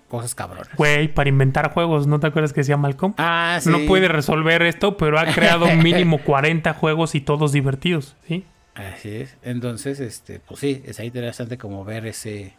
cosas 0.10 0.36
cabronas. 0.36 0.68
Güey, 0.76 1.08
para 1.14 1.30
inventar 1.30 1.72
juegos, 1.72 2.08
¿no 2.08 2.20
te 2.20 2.28
acuerdas 2.28 2.52
que 2.52 2.62
decía 2.62 2.76
Malcolm? 2.76 3.14
Ah, 3.18 3.60
sí. 3.62 3.70
No 3.70 3.80
puede 3.88 4.10
resolver 4.10 4.62
esto, 4.64 4.98
pero 4.98 5.18
ha 5.18 5.26
creado 5.28 5.68
mínimo 5.76 6.22
40 6.22 6.74
juegos 6.74 7.16
y 7.16 7.22
todos 7.22 7.54
divertidos, 7.54 8.18
¿sí? 8.28 8.46
Así 8.76 9.10
es. 9.10 9.38
Entonces, 9.44 10.00
este, 10.00 10.40
pues 10.40 10.60
sí, 10.60 10.82
es 10.86 11.00
ahí 11.00 11.08
interesante 11.08 11.58
como 11.58 11.86
ver 11.86 12.06
ese, 12.06 12.54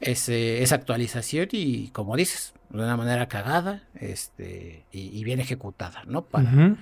ese, 0.00 0.62
esa 0.62 0.76
actualización 0.76 1.48
y 1.52 1.88
como 1.88 2.16
dices, 2.16 2.54
de 2.70 2.78
una 2.78 2.96
manera 2.96 3.26
cagada, 3.28 3.82
este, 4.00 4.84
y, 4.92 5.22
bien 5.24 5.40
ejecutada, 5.40 6.02
¿no? 6.06 6.22
Para, 6.22 6.76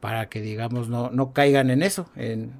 para 0.00 0.28
que 0.28 0.40
digamos 0.40 0.88
no, 0.88 1.10
no 1.10 1.32
caigan 1.32 1.70
en 1.70 1.82
eso, 1.82 2.10
en, 2.16 2.52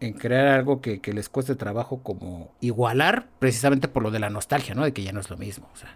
en 0.00 0.14
crear 0.14 0.48
algo 0.48 0.80
que, 0.80 1.00
que, 1.00 1.12
les 1.12 1.28
cueste 1.28 1.54
trabajo 1.54 2.02
como 2.02 2.52
igualar, 2.60 3.28
precisamente 3.38 3.86
por 3.86 4.02
lo 4.02 4.10
de 4.10 4.18
la 4.18 4.30
nostalgia, 4.30 4.74
¿no? 4.74 4.84
De 4.84 4.92
que 4.92 5.02
ya 5.02 5.12
no 5.12 5.20
es 5.20 5.30
lo 5.30 5.36
mismo. 5.36 5.68
O 5.72 5.76
sea, 5.76 5.94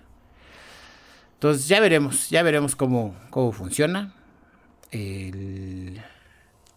entonces 1.34 1.68
ya 1.68 1.80
veremos, 1.80 2.30
ya 2.30 2.42
veremos 2.42 2.76
cómo, 2.76 3.14
cómo 3.30 3.52
funciona. 3.52 4.14
El... 4.90 6.02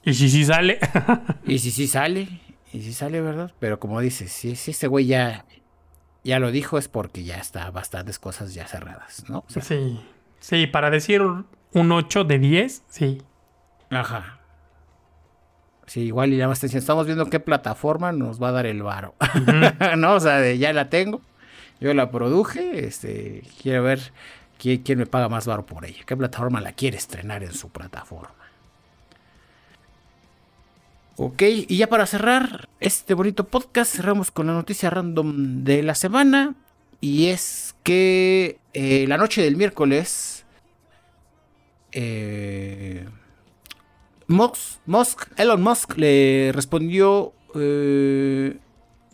Y 0.03 0.13
si 0.13 0.29
sí 0.29 0.45
sale. 0.45 0.79
y 1.45 1.59
si 1.59 1.71
sí 1.71 1.87
sale. 1.87 2.27
Y 2.73 2.81
si 2.81 2.93
sale, 2.93 3.21
¿verdad? 3.21 3.53
Pero 3.59 3.79
como 3.79 3.99
dices, 3.99 4.31
si, 4.31 4.55
si 4.55 4.71
este 4.71 4.87
güey 4.87 5.05
ya, 5.05 5.45
ya 6.23 6.39
lo 6.39 6.51
dijo 6.51 6.77
es 6.77 6.87
porque 6.87 7.23
ya 7.23 7.37
está 7.37 7.69
bastantes 7.71 8.19
cosas 8.19 8.53
ya 8.53 8.67
cerradas, 8.67 9.29
¿no? 9.29 9.43
sí. 9.47 9.99
Sí, 10.39 10.67
para 10.67 10.89
decir 10.89 11.21
un 11.21 11.91
8 11.91 12.23
de 12.23 12.39
10, 12.39 12.83
sí. 12.89 13.21
Ajá. 13.89 14.36
Sí, 15.87 16.01
igual 16.01 16.33
y 16.33 16.37
ya 16.37 16.47
más 16.47 16.63
estamos 16.63 17.05
viendo 17.05 17.25
qué 17.27 17.39
plataforma 17.39 18.11
nos 18.11 18.41
va 18.41 18.49
a 18.49 18.51
dar 18.51 18.65
el 18.65 18.83
varo. 18.83 19.15
no, 19.97 20.13
o 20.13 20.19
sea, 20.19 20.53
ya 20.53 20.73
la 20.73 20.89
tengo. 20.89 21.21
Yo 21.79 21.93
la 21.93 22.11
produje, 22.11 22.85
este, 22.85 23.43
quiero 23.61 23.83
ver 23.83 24.11
¿Quién, 24.57 24.97
me 24.97 25.05
paga 25.05 25.29
más 25.29 25.45
barro 25.45 25.65
por 25.65 25.85
ella? 25.85 26.03
¿Qué 26.05 26.17
plataforma 26.17 26.59
la 26.61 26.71
quiere 26.71 26.97
estrenar 26.97 27.43
en 27.43 27.53
su 27.53 27.69
plataforma? 27.69 28.33
Ok, 31.15 31.41
y 31.41 31.77
ya 31.77 31.87
para 31.87 32.05
cerrar 32.05 32.67
este 32.79 33.13
bonito 33.13 33.47
podcast, 33.47 33.95
cerramos 33.95 34.31
con 34.31 34.47
la 34.47 34.53
noticia 34.53 34.89
random 34.89 35.63
de 35.63 35.83
la 35.83 35.95
semana. 35.95 36.55
Y 37.01 37.27
es 37.27 37.75
que 37.83 38.57
eh, 38.73 39.05
la 39.07 39.17
noche 39.17 39.43
del 39.43 39.55
miércoles, 39.55 40.45
eh, 41.91 43.07
Musk, 44.27 45.31
Elon 45.37 45.61
Musk 45.61 45.97
le 45.97 46.51
respondió 46.53 47.33
eh, 47.55 48.57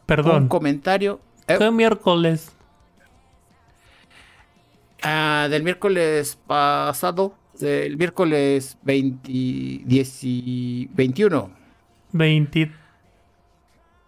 Perdón. 0.06 0.44
un 0.44 0.48
comentario. 0.48 1.20
¿Qué 1.48 1.72
miércoles? 1.72 2.52
Ah, 5.04 5.48
del 5.50 5.64
miércoles 5.64 6.38
pasado, 6.48 7.36
del 7.60 7.98
miércoles 7.98 8.78
20, 8.84 9.84
21. 10.94 11.52
20, 12.14 12.72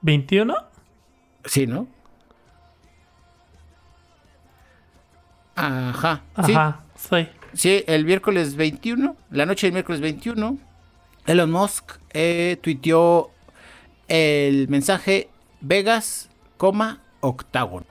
¿21? 0.02 0.66
Sí, 1.46 1.68
¿no? 1.68 1.88
Ajá. 5.56 6.22
Ajá, 6.36 6.84
sí. 6.96 7.28
sí. 7.54 7.84
el 7.88 8.06
miércoles 8.06 8.56
21, 8.56 9.16
la 9.32 9.46
noche 9.46 9.68
del 9.68 9.74
miércoles 9.74 10.02
21, 10.02 10.58
Elon 11.26 11.52
Musk 11.52 11.94
eh, 12.14 12.58
tuiteó 12.62 13.32
el 14.08 14.68
mensaje 14.68 15.30
Vegas, 15.62 16.30
octágono. 17.22 17.86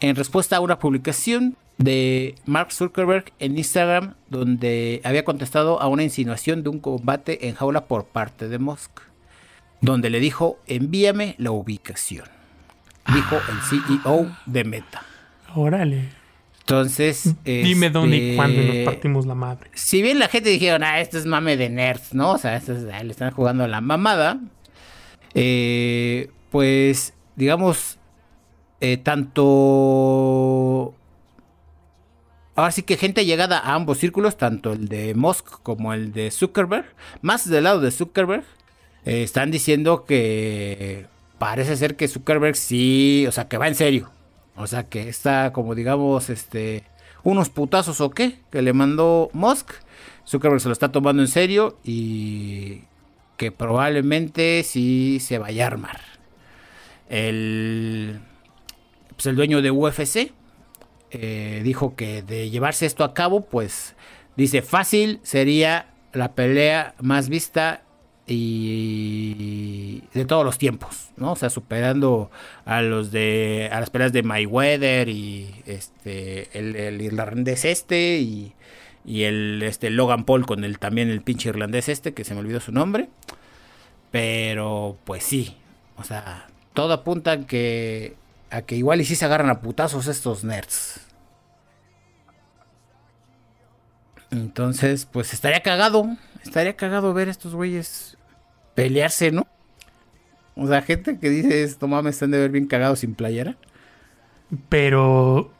En 0.00 0.14
respuesta 0.14 0.56
a 0.56 0.60
una 0.60 0.78
publicación 0.78 1.56
de 1.78 2.36
Mark 2.44 2.72
Zuckerberg 2.72 3.32
en 3.38 3.58
Instagram 3.58 4.14
donde 4.28 5.00
había 5.04 5.24
contestado 5.24 5.80
a 5.80 5.88
una 5.88 6.02
insinuación 6.02 6.62
de 6.62 6.70
un 6.70 6.78
combate 6.78 7.48
en 7.48 7.54
jaula 7.54 7.86
por 7.86 8.04
parte 8.06 8.48
de 8.48 8.58
Musk, 8.58 9.00
donde 9.80 10.10
le 10.10 10.20
dijo 10.20 10.58
envíame 10.66 11.34
la 11.38 11.50
ubicación, 11.50 12.26
dijo 13.12 13.36
el 13.36 13.60
CEO 13.62 14.36
de 14.46 14.64
Meta. 14.64 15.02
Órale. 15.54 16.17
Entonces, 16.68 17.34
dime 17.46 17.88
dónde 17.88 18.18
y 18.18 18.36
cuándo 18.36 18.60
nos 18.62 18.76
partimos 18.84 19.24
la 19.24 19.34
madre. 19.34 19.70
Si 19.72 20.02
bien 20.02 20.18
la 20.18 20.28
gente 20.28 20.50
dijeron, 20.50 20.84
ah, 20.84 21.00
esto 21.00 21.16
es 21.16 21.24
mame 21.24 21.56
de 21.56 21.70
nerds, 21.70 22.12
¿no? 22.12 22.32
O 22.32 22.38
sea, 22.38 22.56
esto 22.56 22.74
ah, 22.92 23.02
le 23.02 23.10
están 23.10 23.30
jugando 23.30 23.66
la 23.66 23.80
mamada. 23.80 24.38
Eh, 25.32 26.28
pues, 26.50 27.14
digamos, 27.36 27.96
eh, 28.82 28.98
tanto 28.98 30.94
ahora 32.54 32.70
sí 32.70 32.82
que 32.82 32.98
gente 32.98 33.24
llegada 33.24 33.58
a 33.60 33.72
ambos 33.72 33.96
círculos, 33.96 34.36
tanto 34.36 34.74
el 34.74 34.88
de 34.88 35.14
Musk 35.14 35.62
como 35.62 35.94
el 35.94 36.12
de 36.12 36.30
Zuckerberg, 36.30 36.84
más 37.22 37.48
del 37.48 37.64
lado 37.64 37.80
de 37.80 37.90
Zuckerberg, 37.92 38.44
eh, 39.06 39.22
están 39.22 39.50
diciendo 39.50 40.04
que 40.04 41.06
parece 41.38 41.78
ser 41.78 41.96
que 41.96 42.08
Zuckerberg 42.08 42.56
sí, 42.56 43.24
o 43.26 43.32
sea, 43.32 43.48
que 43.48 43.56
va 43.56 43.68
en 43.68 43.74
serio. 43.74 44.10
O 44.58 44.66
sea, 44.66 44.84
que 44.84 45.08
está 45.08 45.52
como 45.52 45.74
digamos, 45.74 46.30
este, 46.30 46.84
unos 47.22 47.48
putazos 47.48 48.00
o 48.00 48.10
qué, 48.10 48.40
que 48.50 48.62
le 48.62 48.72
mandó 48.72 49.30
Musk. 49.32 49.72
Zuckerberg 50.26 50.60
se 50.60 50.68
lo 50.68 50.72
está 50.72 50.90
tomando 50.92 51.22
en 51.22 51.28
serio 51.28 51.78
y 51.84 52.82
que 53.36 53.52
probablemente 53.52 54.62
sí 54.64 55.18
se 55.20 55.38
vaya 55.38 55.64
a 55.64 55.66
armar. 55.68 56.00
El, 57.08 58.20
pues 59.16 59.26
el 59.26 59.36
dueño 59.36 59.62
de 59.62 59.70
UFC, 59.70 60.32
eh, 61.10 61.60
dijo 61.64 61.96
que 61.96 62.22
de 62.22 62.50
llevarse 62.50 62.84
esto 62.84 63.04
a 63.04 63.14
cabo, 63.14 63.46
pues 63.46 63.94
dice 64.36 64.60
fácil 64.60 65.20
sería 65.22 65.94
la 66.12 66.34
pelea 66.34 66.94
más 67.00 67.28
vista 67.28 67.82
y 68.30 70.02
de 70.12 70.24
todos 70.26 70.44
los 70.44 70.58
tiempos, 70.58 71.10
¿no? 71.16 71.32
O 71.32 71.36
sea, 71.36 71.48
superando 71.48 72.30
a 72.66 72.82
los 72.82 73.10
de 73.10 73.70
a 73.72 73.80
las 73.80 73.88
peleas 73.90 74.12
de 74.12 74.22
Mayweather 74.22 75.08
y 75.08 75.62
este 75.66 76.48
el, 76.52 77.00
irlandés 77.00 77.64
este 77.64 78.18
y, 78.18 78.52
y, 79.06 79.22
el 79.22 79.62
este 79.62 79.88
Logan 79.88 80.24
Paul 80.24 80.44
con 80.44 80.62
el 80.64 80.78
también 80.78 81.08
el 81.08 81.22
pinche 81.22 81.48
irlandés 81.48 81.88
este 81.88 82.12
que 82.12 82.24
se 82.24 82.34
me 82.34 82.40
olvidó 82.40 82.60
su 82.60 82.70
nombre. 82.72 83.08
Pero 84.10 84.98
pues 85.04 85.24
sí, 85.24 85.56
o 85.96 86.04
sea, 86.04 86.48
todo 86.74 86.92
apunta 86.92 87.46
que 87.46 88.14
a 88.50 88.62
que 88.62 88.76
igual 88.76 89.00
y 89.00 89.04
si 89.04 89.16
se 89.16 89.24
agarran 89.24 89.50
a 89.50 89.60
putazos 89.60 90.06
estos 90.06 90.44
nerds. 90.44 91.00
Entonces, 94.30 95.06
pues 95.06 95.32
estaría 95.32 95.62
cagado. 95.62 96.06
Estaría 96.44 96.76
cagado 96.76 97.14
ver 97.14 97.28
a 97.28 97.30
estos 97.30 97.54
güeyes 97.54 98.17
pelearse, 98.78 99.32
¿no? 99.32 99.48
O 100.54 100.68
sea, 100.68 100.82
gente 100.82 101.18
que 101.18 101.28
dice 101.28 101.64
esto 101.64 101.88
mames, 101.88 102.14
están 102.14 102.30
de 102.30 102.38
ver 102.38 102.50
bien 102.50 102.66
cagados 102.66 103.00
sin 103.00 103.14
playera. 103.14 103.56
Pero. 104.68 105.50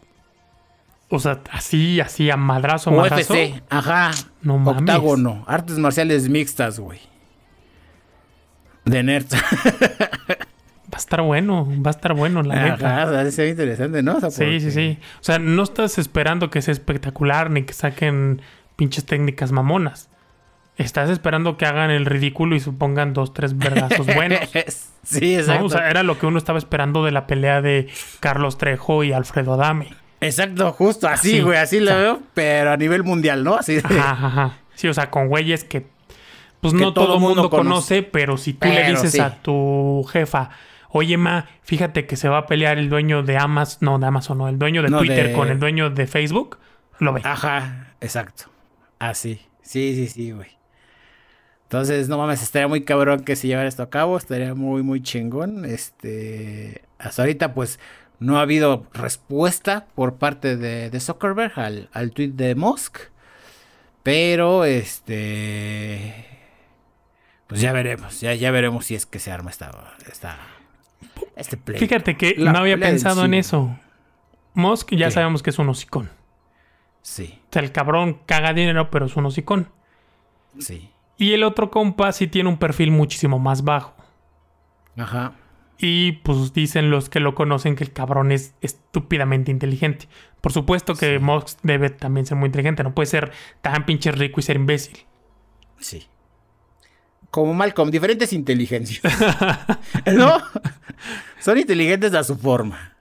O 1.09 1.19
sea, 1.19 1.41
así, 1.51 2.01
así 2.01 2.31
a 2.31 2.37
madrazo, 2.37 2.93
madrazo. 2.93 3.35
UFC, 3.35 3.61
ajá. 3.71 4.13
No 4.43 4.59
mames. 4.59 4.83
Octágono, 4.83 5.45
artes 5.49 5.79
marciales 5.79 6.29
mixtas, 6.29 6.79
güey. 6.79 7.01
De 8.85 9.03
nerds. 9.03 9.35
Va 9.35 10.97
a 10.97 10.97
estar 10.97 11.21
bueno, 11.23 11.67
va 11.85 11.91
a 11.91 11.95
estar 11.95 12.15
bueno, 12.15 12.43
la 12.43 12.71
neta. 12.71 13.03
Ajá, 13.03 13.11
va 13.11 13.21
a 13.21 13.31
ser 13.31 13.49
interesante, 13.49 14.03
¿no? 14.03 14.21
sí, 14.31 14.61
sí, 14.61 14.71
sí. 14.71 14.99
O 15.21 15.25
sea, 15.25 15.39
no 15.39 15.63
estás 15.63 15.99
esperando 15.99 16.51
que 16.51 16.63
sea 16.63 16.73
espectacular 16.73 17.51
ni 17.51 17.65
que 17.65 17.75
saquen 17.75 18.41
pinches 18.77 19.05
técnicas 19.05 19.53
mamonas. 19.53 20.09
Estás 20.79 21.11
esperando 21.11 21.57
que 21.57 21.67
hagan 21.67 21.91
el 21.91 22.07
ridículo 22.07 22.55
y 22.55 22.61
supongan 22.61 23.13
dos, 23.13 23.35
tres 23.35 23.59
verdazos 23.59 24.07
buenos. 24.15 24.39
sí, 25.03 25.35
exacto. 25.35 25.67
O 25.67 25.69
sea, 25.69 25.91
era 25.91 26.05
lo 26.05 26.19
que 26.19 26.27
uno 26.27 26.39
estaba 26.39 26.59
esperando 26.59 27.05
de 27.05 27.11
la 27.11 27.27
pelea 27.27 27.61
de 27.61 27.89
Carlos 28.21 28.59
Trejo 28.59 29.03
y 29.03 29.13
Alfredo 29.13 29.55
Adame. 29.55 29.93
Exacto, 30.21 30.73
justo 30.73 31.09
así, 31.09 31.41
güey, 31.41 31.59
así 31.59 31.81
lo 31.81 31.95
veo, 31.97 32.23
pero 32.35 32.73
a 32.73 32.77
nivel 32.77 33.05
mundial, 33.05 33.45
¿no? 33.45 33.55
Así 33.55 33.79
ajá, 33.79 34.11
ajá. 34.11 34.59
Sí, 34.75 34.89
o 34.89 34.95
sea, 34.95 35.11
con 35.11 35.29
güeyes 35.29 35.65
que 35.65 35.87
pues 36.61 36.75
no 36.75 36.93
todo 36.93 37.15
el 37.15 37.21
mundo, 37.21 37.51
conoce, 37.51 38.03
pero 38.03 38.37
si 38.37 38.53
tú 38.53 38.69
le 38.69 38.91
dices 38.91 39.19
a 39.21 39.37
tu 39.37 40.05
jefa, 40.11 40.51
oye, 40.91 41.17
ma, 41.17 41.47
fíjate 41.63 42.07
que 42.07 42.17
se 42.17 42.29
va 42.29 42.39
a 42.39 42.47
pelear 42.47 42.79
el 42.79 42.89
dueño 42.89 43.23
de 43.23 43.37
Amazon, 43.37 43.79
no, 43.81 43.99
de 43.99 44.07
Amazon, 44.07 44.39
no, 44.39 44.49
el 44.49 44.59
dueño 44.59 44.83
de 44.83 44.89
Twitter 44.89 45.33
con 45.33 45.49
el 45.49 45.59
dueño 45.59 45.91
de 45.91 46.07
Facebook, 46.07 46.59
lo 46.99 47.13
ve. 47.13 47.21
Ajá, 47.25 47.95
exacto. 48.01 48.45
Así. 48.99 49.41
Sí, 49.63 49.95
sí, 49.95 50.09
sí, 50.09 50.33
güey. 50.33 50.58
Entonces, 51.69 52.09
no 52.09 52.17
mames, 52.17 52.43
estaría 52.43 52.67
muy 52.67 52.83
cabrón 52.83 53.25
que 53.25 53.37
se 53.37 53.47
llevara 53.47 53.69
esto 53.69 53.83
a 53.83 53.91
cabo, 53.91 54.17
estaría 54.17 54.55
muy, 54.55 54.83
muy 54.83 55.03
chingón. 55.03 55.67
Este, 55.67 56.81
hasta 56.99 57.21
ahorita, 57.21 57.53
pues, 57.53 57.79
no 58.21 58.39
ha 58.39 58.41
habido 58.41 58.87
respuesta 58.95 59.87
por 59.95 60.15
parte 60.15 60.57
de, 60.57 60.89
de 60.89 61.01
Zuckerberg 61.01 61.53
al, 61.61 61.91
al 61.93 62.13
tweet 62.13 62.31
de 62.31 62.55
Musk. 62.55 62.99
Pero, 64.03 64.65
este, 64.65 66.25
pues 67.47 67.61
ya 67.61 67.73
veremos, 67.73 68.19
ya, 68.23 68.33
ya 68.33 68.51
veremos 68.51 68.87
si 68.87 68.95
es 68.95 69.05
que 69.05 69.19
se 69.19 69.31
arma 69.31 69.51
esta, 69.51 69.71
esta 70.11 70.39
este 71.37 71.59
play. 71.59 71.79
Fíjate 71.79 72.17
que 72.17 72.35
no 72.39 72.59
había 72.59 72.79
pensado 72.79 73.27
en 73.27 73.35
eso. 73.35 73.79
Musk 74.55 74.95
ya 74.95 75.11
sabemos 75.11 75.43
que 75.43 75.51
es 75.51 75.59
un 75.59 75.69
hocicón. 75.69 76.11
Sí. 77.03 77.41
O 77.51 77.53
sea, 77.53 77.61
el 77.61 77.73
cabrón 77.73 78.21
caga 78.25 78.55
dinero, 78.55 78.91
pero 78.91 79.05
es 79.05 79.17
un 79.17 79.27
hocicón. 79.27 79.69
Sí. 80.59 80.91
Y 81.19 81.33
el 81.33 81.43
otro 81.43 81.71
compa 81.71 82.13
sí 82.13 82.27
tiene 82.29 82.49
un 82.49 82.59
perfil 82.59 82.91
muchísimo 82.91 83.39
más 83.39 83.65
bajo. 83.65 83.95
Ajá. 84.97 85.33
Y 85.77 86.13
pues 86.13 86.53
dicen 86.53 86.91
los 86.91 87.09
que 87.09 87.21
lo 87.21 87.35
conocen 87.35 87.77
que 87.77 87.85
el 87.85 87.93
cabrón 87.93 88.33
es 88.33 88.55
estúpidamente 88.63 89.51
inteligente. 89.51 90.09
Por 90.41 90.53
supuesto 90.53 90.95
que 90.95 91.19
Musk 91.19 91.59
debe 91.63 91.91
también 91.91 92.25
ser 92.25 92.37
muy 92.37 92.47
inteligente. 92.47 92.83
No 92.83 92.95
puede 92.95 93.07
ser 93.07 93.33
tan 93.61 93.85
pinche 93.85 94.11
rico 94.13 94.41
y 94.41 94.43
ser 94.43 94.57
imbécil. 94.57 94.99
Sí 95.79 96.09
como 97.31 97.55
Malcolm, 97.55 97.91
diferentes 97.91 98.33
inteligencias. 98.33 99.03
¿No? 100.15 100.43
Son 101.41 101.59
inteligentes 101.59 102.15
a 102.15 102.25
su 102.25 102.37
forma. 102.37 102.95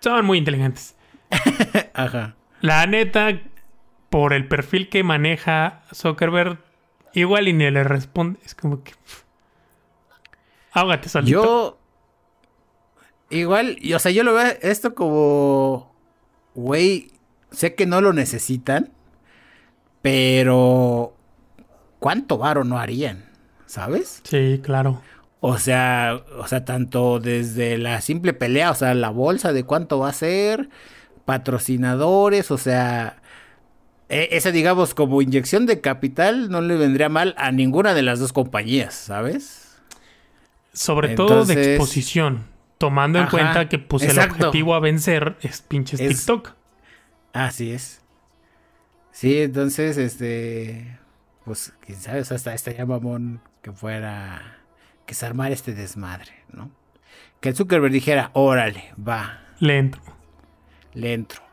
Son 0.00 0.24
muy 0.24 0.38
inteligentes. 0.38 0.96
Ajá. 1.94 2.36
La 2.60 2.86
neta, 2.86 3.40
por 4.10 4.32
el 4.32 4.46
perfil 4.46 4.88
que 4.88 5.02
maneja 5.02 5.82
Zuckerberg, 5.92 6.58
igual 7.12 7.48
y 7.48 7.52
ni 7.52 7.70
le 7.70 7.84
responde. 7.84 8.38
Es 8.44 8.54
como 8.54 8.82
que. 8.82 8.92
Ágate 10.72 11.08
solito. 11.08 11.42
Yo. 11.42 11.78
Igual, 13.30 13.78
o 13.94 13.98
sea, 13.98 14.10
yo 14.10 14.24
lo 14.24 14.34
veo 14.34 14.54
esto 14.62 14.94
como. 14.94 15.94
Güey, 16.54 17.12
sé 17.50 17.74
que 17.74 17.86
no 17.86 18.00
lo 18.00 18.12
necesitan, 18.12 18.90
pero 20.02 21.14
¿cuánto 21.98 22.38
varo 22.38 22.64
no 22.64 22.78
harían? 22.78 23.24
¿Sabes? 23.66 24.22
Sí, 24.24 24.60
claro. 24.62 25.02
O 25.40 25.58
sea, 25.58 26.20
o 26.38 26.48
sea, 26.48 26.64
tanto 26.64 27.20
desde 27.20 27.78
la 27.78 28.00
simple 28.00 28.32
pelea, 28.32 28.70
o 28.70 28.74
sea, 28.74 28.94
la 28.94 29.10
bolsa 29.10 29.52
de 29.52 29.64
cuánto 29.64 30.00
va 30.00 30.08
a 30.08 30.12
ser, 30.12 30.68
patrocinadores, 31.24 32.50
o 32.50 32.58
sea, 32.58 33.22
e, 34.08 34.28
esa 34.32 34.50
digamos 34.50 34.94
como 34.94 35.20
inyección 35.22 35.66
de 35.66 35.80
capital 35.80 36.50
no 36.50 36.60
le 36.60 36.76
vendría 36.76 37.08
mal 37.08 37.34
a 37.38 37.52
ninguna 37.52 37.94
de 37.94 38.02
las 38.02 38.18
dos 38.18 38.32
compañías, 38.32 38.94
¿sabes? 38.94 39.80
Sobre 40.72 41.14
todo 41.14 41.44
de 41.44 41.74
exposición, 41.74 42.44
tomando 42.78 43.18
en 43.18 43.26
cuenta 43.26 43.68
que 43.68 43.78
pues 43.78 44.04
el 44.04 44.18
objetivo 44.18 44.74
a 44.74 44.80
vencer 44.80 45.36
es 45.42 45.62
pinches 45.62 46.00
TikTok. 46.00 46.54
Así 47.32 47.72
es. 47.72 48.00
Sí, 49.10 49.38
entonces, 49.38 49.98
este, 49.98 50.98
pues 51.44 51.72
quién 51.80 51.98
sabe, 51.98 52.20
o 52.20 52.24
sea, 52.24 52.36
hasta 52.36 52.54
estaría 52.54 52.86
mamón 52.86 53.40
que 53.62 53.72
fuera, 53.72 54.58
que 55.06 55.14
se 55.14 55.26
armara 55.26 55.52
este 55.52 55.74
desmadre, 55.74 56.32
¿no? 56.52 56.70
Que 57.40 57.48
el 57.48 57.56
Zuckerberg 57.56 57.92
dijera, 57.92 58.30
órale, 58.34 58.92
va. 58.96 59.40
Le 59.58 59.78
entro. 59.78 60.00
Le 60.94 61.14
entro. 61.14 61.47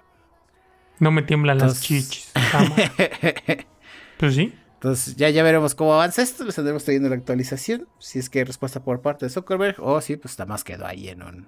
No 1.00 1.12
me 1.12 1.22
tiemblan 1.24 1.58
las 1.58 1.82
chichis. 1.82 2.32
pues 4.18 4.36
sí. 4.36 4.54
Entonces 4.76 5.16
ya, 5.16 5.30
ya 5.30 5.42
veremos 5.42 5.74
cómo 5.74 5.94
avanza 5.94 6.22
esto, 6.22 6.44
les 6.44 6.54
tendremos 6.54 6.84
trayendo 6.84 7.10
la 7.10 7.16
actualización, 7.16 7.88
si 7.98 8.20
es 8.20 8.30
que 8.30 8.40
hay 8.40 8.46
respuesta 8.46 8.84
por 8.84 9.02
parte 9.02 9.26
de 9.26 9.32
Zuckerberg, 9.32 9.78
o 9.80 10.00
si 10.00 10.16
pues 10.16 10.38
nada 10.38 10.50
más 10.50 10.64
quedó 10.64 10.86
ahí 10.86 11.10
en 11.10 11.24
un... 11.24 11.48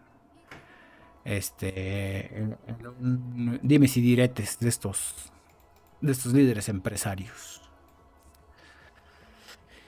Este... 1.23 2.35
En, 2.35 2.57
un, 2.99 3.59
dime 3.61 3.87
si 3.87 4.01
diretes 4.01 4.57
de 4.59 4.69
estos... 4.69 5.13
De 6.01 6.11
estos 6.11 6.33
líderes 6.33 6.69
empresarios. 6.69 7.61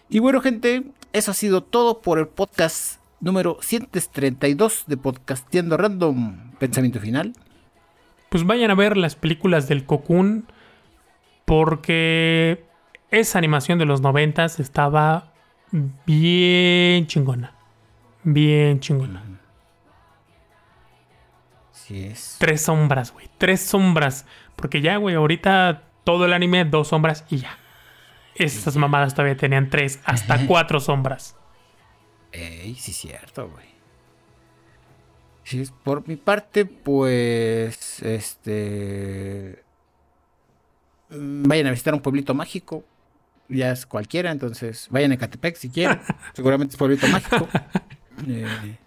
Y 0.09 0.19
bueno, 0.19 0.41
gente, 0.41 0.83
eso 1.13 1.31
ha 1.31 1.33
sido 1.33 1.63
todo 1.63 2.01
por 2.01 2.19
el 2.19 2.27
podcast 2.27 2.99
número 3.19 3.57
132 3.61 4.83
de 4.87 4.97
Podcastiendo 4.97 5.77
Random. 5.77 6.51
Pensamiento 6.59 6.99
final. 6.99 7.33
Pues 8.29 8.45
vayan 8.45 8.71
a 8.71 8.75
ver 8.75 8.95
las 8.95 9.15
películas 9.15 9.67
del 9.67 9.85
Cocoon 9.85 10.47
porque 11.45 12.63
esa 13.11 13.39
animación 13.39 13.79
de 13.79 13.85
los 13.85 14.01
noventas 14.01 14.59
estaba 14.59 15.33
bien 16.05 17.07
chingona. 17.07 17.53
Bien 18.23 18.79
chingona. 18.79 19.23
Sí 21.71 22.03
es. 22.03 22.35
Tres 22.39 22.61
sombras, 22.61 23.11
güey. 23.11 23.29
Tres 23.37 23.61
sombras. 23.61 24.25
Porque 24.55 24.81
ya, 24.81 24.97
güey, 24.97 25.15
ahorita 25.15 25.83
todo 26.03 26.25
el 26.25 26.33
anime, 26.33 26.65
dos 26.65 26.89
sombras 26.89 27.25
y 27.29 27.37
ya. 27.37 27.57
Estas 28.35 28.77
mamadas 28.77 29.15
todavía 29.15 29.35
tenían 29.35 29.69
tres, 29.69 29.99
hasta 30.05 30.45
cuatro 30.45 30.79
sombras. 30.79 31.35
Ey, 32.31 32.75
sí, 32.75 32.93
cierto, 32.93 33.49
güey. 33.49 33.68
Por 35.83 36.07
mi 36.07 36.15
parte, 36.15 36.65
pues. 36.65 38.01
Este. 38.01 39.63
Mm, 41.09 41.43
vayan 41.47 41.67
a 41.67 41.71
visitar 41.71 41.93
un 41.93 42.01
pueblito 42.01 42.33
mágico. 42.33 42.83
Ya 43.47 43.71
es 43.71 43.85
cualquiera, 43.85 44.31
entonces 44.31 44.87
vayan 44.91 45.11
a 45.11 45.17
Catepec 45.17 45.55
si 45.55 45.69
quieren. 45.69 45.99
Seguramente 46.33 46.73
es 46.73 46.77
pueblito 46.77 47.07
mágico. 47.07 47.47
Eh, 48.27 48.77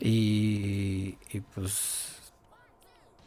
y, 0.00 1.18
y 1.30 1.40
pues. 1.54 2.32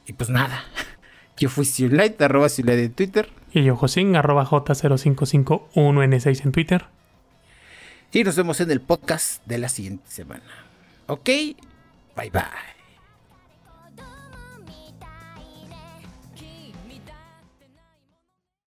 Y 0.06 0.14
pues 0.14 0.30
nada. 0.30 0.64
Yo 1.38 1.50
fui 1.50 1.66
Light, 1.90 2.22
arroba 2.22 2.48
Light 2.64 2.80
en 2.80 2.94
Twitter. 2.94 3.30
Y 3.54 3.64
yo, 3.64 3.76
Josín, 3.78 4.16
arroba 4.18 4.46
J0551N6 4.46 6.44
en 6.44 6.52
Twitter. 6.52 6.86
Y 8.12 8.24
nos 8.26 8.36
vemos 8.36 8.60
en 8.60 8.72
el 8.72 8.82
podcast 8.82 9.46
de 9.46 9.58
la 9.58 9.70
siguiente 9.70 10.04
semana. 10.10 10.44
Ok, 11.08 11.30
bye 12.20 12.30
bye. 12.30 12.79